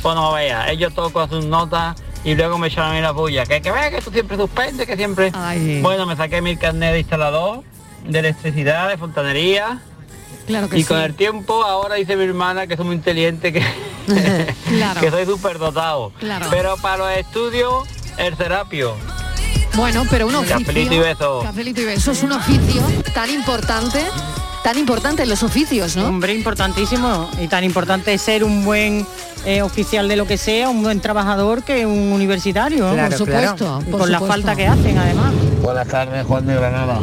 pues 0.03 0.15
no 0.15 0.33
vea, 0.33 0.71
ellos 0.71 0.95
todos 0.95 1.11
con 1.13 1.29
sus 1.29 1.45
notas 1.45 1.97
y 2.25 2.35
luego 2.37 2.57
me 2.59 2.69
echaron 2.69 2.93
a 2.93 2.95
mí 2.95 3.01
la 3.01 3.11
bulla. 3.11 3.45
Que, 3.45 3.61
que 3.61 3.73
vea 3.73 3.91
que 3.91 4.01
tú 4.01 4.11
siempre 4.13 4.37
suspendes, 4.37 4.87
que 4.87 4.97
siempre... 4.97 5.33
Bueno, 5.83 6.07
me 6.07 6.15
saqué 6.17 6.41
mi 6.41 6.57
carnet 6.57 6.93
de 6.93 7.01
instalador, 7.01 7.63
de 8.07 8.19
electricidad, 8.21 8.89
de 8.89 8.97
fontanería. 8.97 9.81
Claro 10.47 10.69
que 10.69 10.79
y 10.79 10.85
con 10.85 10.99
el 11.01 11.15
tiempo 11.15 11.65
ahora 11.65 11.97
dice 11.97 12.17
mi 12.17 12.25
hermana 12.25 12.67
que 12.69 12.77
soy 12.77 12.87
muy 12.87 12.95
inteligente, 12.97 13.53
que, 13.53 13.63
Claro. 14.69 15.01
que 15.01 15.11
soy 15.11 15.27
súper 15.27 15.59
dotado. 15.59 16.13
Claro. 16.21 16.47
Pero 16.51 16.77
para 16.77 16.97
los 16.99 17.11
estudios, 17.19 17.87
el 18.19 18.37
terapio. 18.37 18.95
Bueno, 19.75 20.05
pero 20.11 20.27
un 20.27 20.35
oficio. 20.35 20.59
Cafelito 20.59 20.95
y 20.95 20.99
beso. 20.99 21.41
Cafelito 21.43 21.81
y 21.81 21.85
beso 21.85 22.13
es 22.13 22.23
un 22.23 22.33
oficio 22.33 22.83
tan 23.15 23.31
importante 23.31 24.01
tan 24.63 24.79
importante 24.79 25.25
en 25.25 25.29
los 25.29 25.43
oficios, 25.43 25.97
¿no? 25.97 26.07
Hombre, 26.07 26.35
importantísimo. 26.35 27.29
Y 27.43 27.49
tan 27.49 27.65
importante 27.65 28.15
es 28.15 28.23
ser 28.23 28.45
un 28.45 28.65
buen 28.65 29.05
eh, 29.45 29.61
oficial 29.63 30.07
de 30.09 30.17
lo 30.17 30.27
que 30.27 30.39
sea, 30.39 30.69
un 30.69 30.83
buen 30.83 31.01
trabajador 31.01 31.63
que 31.65 31.85
un 31.85 32.13
universitario. 32.13 32.87
¿no? 32.87 32.93
Claro, 32.93 33.09
Por 33.09 33.19
supuesto, 33.19 33.57
claro. 33.57 33.83
Y 33.87 33.91
por 33.91 34.01
con 34.03 34.13
la 34.13 34.21
falta 34.21 34.55
que 34.55 34.67
hacen, 34.67 34.97
además. 34.97 35.33
Buenas 35.61 35.89
tardes, 35.89 36.25
Juan 36.27 36.47
de 36.47 36.55
Granada. 36.55 37.01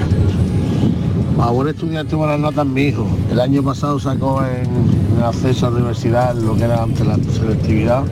A 1.41 1.51
buen 1.51 1.69
estudiante 1.69 2.15
buenas 2.15 2.39
notas 2.39 2.65
mi 2.65 2.83
hijo. 2.83 3.07
El 3.31 3.39
año 3.39 3.63
pasado 3.63 3.99
sacó 3.99 4.43
en 4.43 5.17
el 5.17 5.23
acceso 5.23 5.67
a 5.67 5.69
la 5.69 5.77
universidad 5.77 6.35
lo 6.35 6.55
que 6.55 6.63
era 6.63 6.83
ante 6.83 7.03
la 7.03 7.15
selectividad 7.15 8.03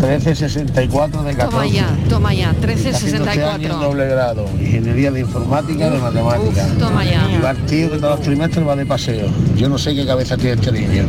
1364 0.00 1.22
de 1.22 1.34
14. 1.34 1.50
Toma 1.50 1.66
ya, 1.66 1.96
toma 2.08 2.34
ya, 2.34 2.50
Está 2.52 2.90
haciendo 2.90 3.24
este 3.28 3.42
año 3.44 3.50
en 3.54 3.60
1364. 3.60 3.76
doble 3.78 4.08
grado, 4.08 4.46
ingeniería 4.58 5.10
de 5.10 5.20
informática 5.20 5.86
y 5.86 5.90
de 5.90 5.98
matemáticas. 5.98 6.78
toma 6.78 7.04
ya. 7.04 7.28
Y 7.30 7.38
va 7.40 7.50
el 7.50 7.66
tío 7.66 7.90
que 7.90 7.98
todos 7.98 8.16
los 8.16 8.20
trimestres 8.22 8.66
va 8.66 8.76
de 8.76 8.86
paseo. 8.86 9.28
Yo 9.56 9.68
no 9.68 9.78
sé 9.78 9.94
qué 9.94 10.06
cabeza 10.06 10.36
tiene 10.36 10.54
este 10.54 10.72
niño. 10.72 11.04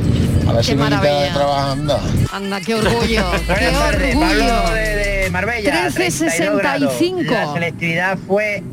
A 0.48 0.54
ver 0.54 0.66
Qué 0.66 0.72
si 0.72 0.76
me 0.76 0.84
quita 0.86 1.02
de 1.02 1.08
maravilla. 1.08 1.34
trabajar, 1.34 1.70
anda. 1.72 2.00
Anda, 2.34 2.62
qué 2.62 2.76
orgullo, 2.76 3.24
qué 3.48 3.72
tardes, 3.72 4.16
orgullo. 4.16 4.50
Pablo 4.50 4.74
de, 4.76 4.82
de 5.24 5.30
Marbella. 5.32 5.89
32 5.94 6.58
grados. 6.58 7.00
1365. 7.02 7.34
La 7.34 7.54
selectividad 7.54 8.18
fue 8.28 8.64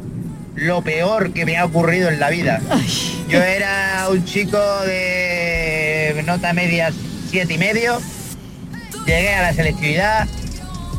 lo 0.56 0.82
peor 0.82 1.32
que 1.32 1.46
me 1.46 1.56
ha 1.56 1.64
ocurrido 1.64 2.08
en 2.08 2.18
la 2.18 2.30
vida. 2.30 2.60
Yo 3.28 3.40
era 3.42 4.06
un 4.10 4.24
chico 4.24 4.58
de 4.86 6.22
nota 6.26 6.52
media 6.52 6.90
siete 7.30 7.54
y 7.54 7.58
medio. 7.58 8.00
Llegué 9.08 9.34
a 9.34 9.40
la 9.40 9.52
selectividad 9.54 10.28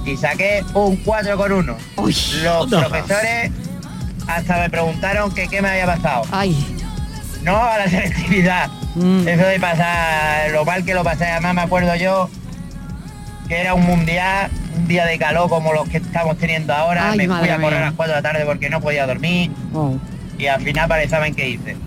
y 0.04 0.18
saqué 0.18 0.66
un 0.74 0.96
4 0.96 1.38
con 1.38 1.52
1. 1.52 1.78
Los 2.42 2.66
profesores 2.68 3.52
hasta 4.28 4.58
me 4.62 4.70
preguntaron 4.72 5.32
que 5.32 5.48
qué 5.48 5.62
me 5.62 5.70
había 5.70 5.86
pasado. 5.86 6.24
Ay. 6.32 6.58
No 7.44 7.64
a 7.64 7.78
la 7.78 7.88
selectividad. 7.90 8.72
Eso 8.96 9.46
de 9.46 9.60
pasar, 9.60 10.50
lo 10.50 10.66
mal 10.66 10.84
que 10.84 10.96
lo 10.96 11.04
pasé, 11.04 11.28
además 11.28 11.54
me 11.54 11.62
acuerdo 11.62 11.96
yo 11.98 12.32
que 13.48 13.62
era 13.62 13.76
un 13.76 13.86
mundial, 13.86 14.50
un 14.76 14.88
día 14.88 15.06
de 15.06 15.20
calor 15.20 15.48
como 15.48 15.72
los 15.72 15.88
que 15.88 15.98
estamos 15.98 16.36
teniendo 16.40 16.74
ahora, 16.74 17.12
Ay, 17.12 17.18
me 17.20 17.28
fui 17.28 17.50
a 17.50 17.58
correr 17.58 17.60
mía. 17.60 17.78
a 17.78 17.86
las 17.86 17.94
4 17.94 18.16
de 18.16 18.22
la 18.24 18.28
tarde 18.28 18.46
porque 18.46 18.72
no 18.72 18.82
podía 18.82 19.06
dormir 19.06 19.52
y 20.40 20.48
al 20.48 20.62
final 20.62 20.88
para 20.88 21.02
el 21.02 21.06
examen 21.06 21.36
que 21.36 21.48
hice. 21.48 21.78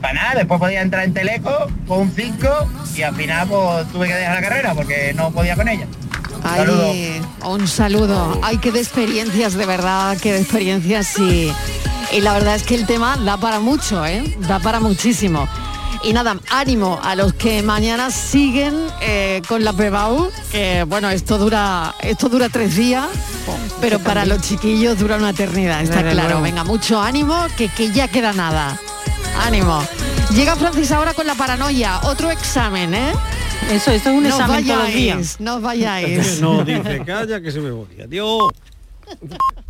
Para 0.00 0.14
nada, 0.14 0.34
después 0.36 0.60
podía 0.60 0.82
entrar 0.82 1.04
en 1.04 1.14
Teleco 1.14 1.66
con 1.86 2.00
un 2.00 2.12
5 2.14 2.48
y 2.96 3.02
al 3.02 3.14
final 3.14 3.48
pues 3.48 3.92
tuve 3.92 4.08
que 4.08 4.14
dejar 4.14 4.34
la 4.36 4.42
carrera 4.48 4.74
porque 4.74 5.12
no 5.14 5.30
podía 5.30 5.56
con 5.56 5.68
ella. 5.68 5.86
Ay, 6.44 7.20
un 7.44 7.66
saludo. 7.66 8.38
Ay, 8.42 8.58
qué 8.58 8.70
de 8.70 8.80
experiencias, 8.80 9.54
de 9.54 9.66
verdad, 9.66 10.16
qué 10.20 10.32
de 10.32 10.40
experiencias 10.40 11.18
y, 11.18 11.52
y 12.12 12.20
la 12.20 12.32
verdad 12.34 12.54
es 12.54 12.62
que 12.62 12.74
el 12.74 12.86
tema 12.86 13.16
da 13.24 13.36
para 13.36 13.58
mucho, 13.58 14.04
¿eh? 14.06 14.22
Da 14.46 14.60
para 14.60 14.80
muchísimo. 14.80 15.48
Y 16.04 16.12
nada, 16.12 16.36
ánimo 16.50 17.00
a 17.02 17.16
los 17.16 17.34
que 17.34 17.62
mañana 17.62 18.10
siguen 18.10 18.74
eh, 19.00 19.42
con 19.48 19.64
la 19.64 19.72
PBAU, 19.72 20.30
que 20.52 20.84
bueno, 20.84 21.10
esto 21.10 21.36
dura, 21.38 21.94
esto 22.00 22.28
dura 22.28 22.48
tres 22.48 22.76
días, 22.76 23.06
pero 23.80 23.98
para 23.98 24.24
los 24.24 24.40
chiquillos 24.42 24.98
dura 24.98 25.16
una 25.16 25.30
eternidad, 25.30 25.82
está 25.82 26.08
claro. 26.08 26.42
Venga, 26.42 26.62
mucho 26.62 27.00
ánimo, 27.00 27.46
que, 27.56 27.68
que 27.68 27.90
ya 27.90 28.06
queda 28.08 28.32
nada. 28.32 28.78
Ánimo. 29.40 29.82
Llega 30.34 30.56
Francis 30.56 30.90
ahora 30.92 31.14
con 31.14 31.26
la 31.26 31.34
paranoia, 31.34 32.00
otro 32.04 32.30
examen, 32.30 32.94
¿eh? 32.94 33.12
Eso, 33.70 33.90
esto 33.90 34.10
es 34.10 34.16
un 34.16 34.22
No 34.22 34.28
examen 34.28 34.64
todos 34.64 34.78
los 34.78 34.86
vayáis, 34.86 34.94
días. 34.96 35.40
No 35.40 35.56
os 35.56 35.62
vayáis. 35.62 36.40
No, 36.40 36.64
dice, 36.64 37.02
calla 37.04 37.40
que 37.40 37.50
se 37.50 37.60
me 37.60 37.70
voy. 37.70 37.88
Adiós. 38.02 38.52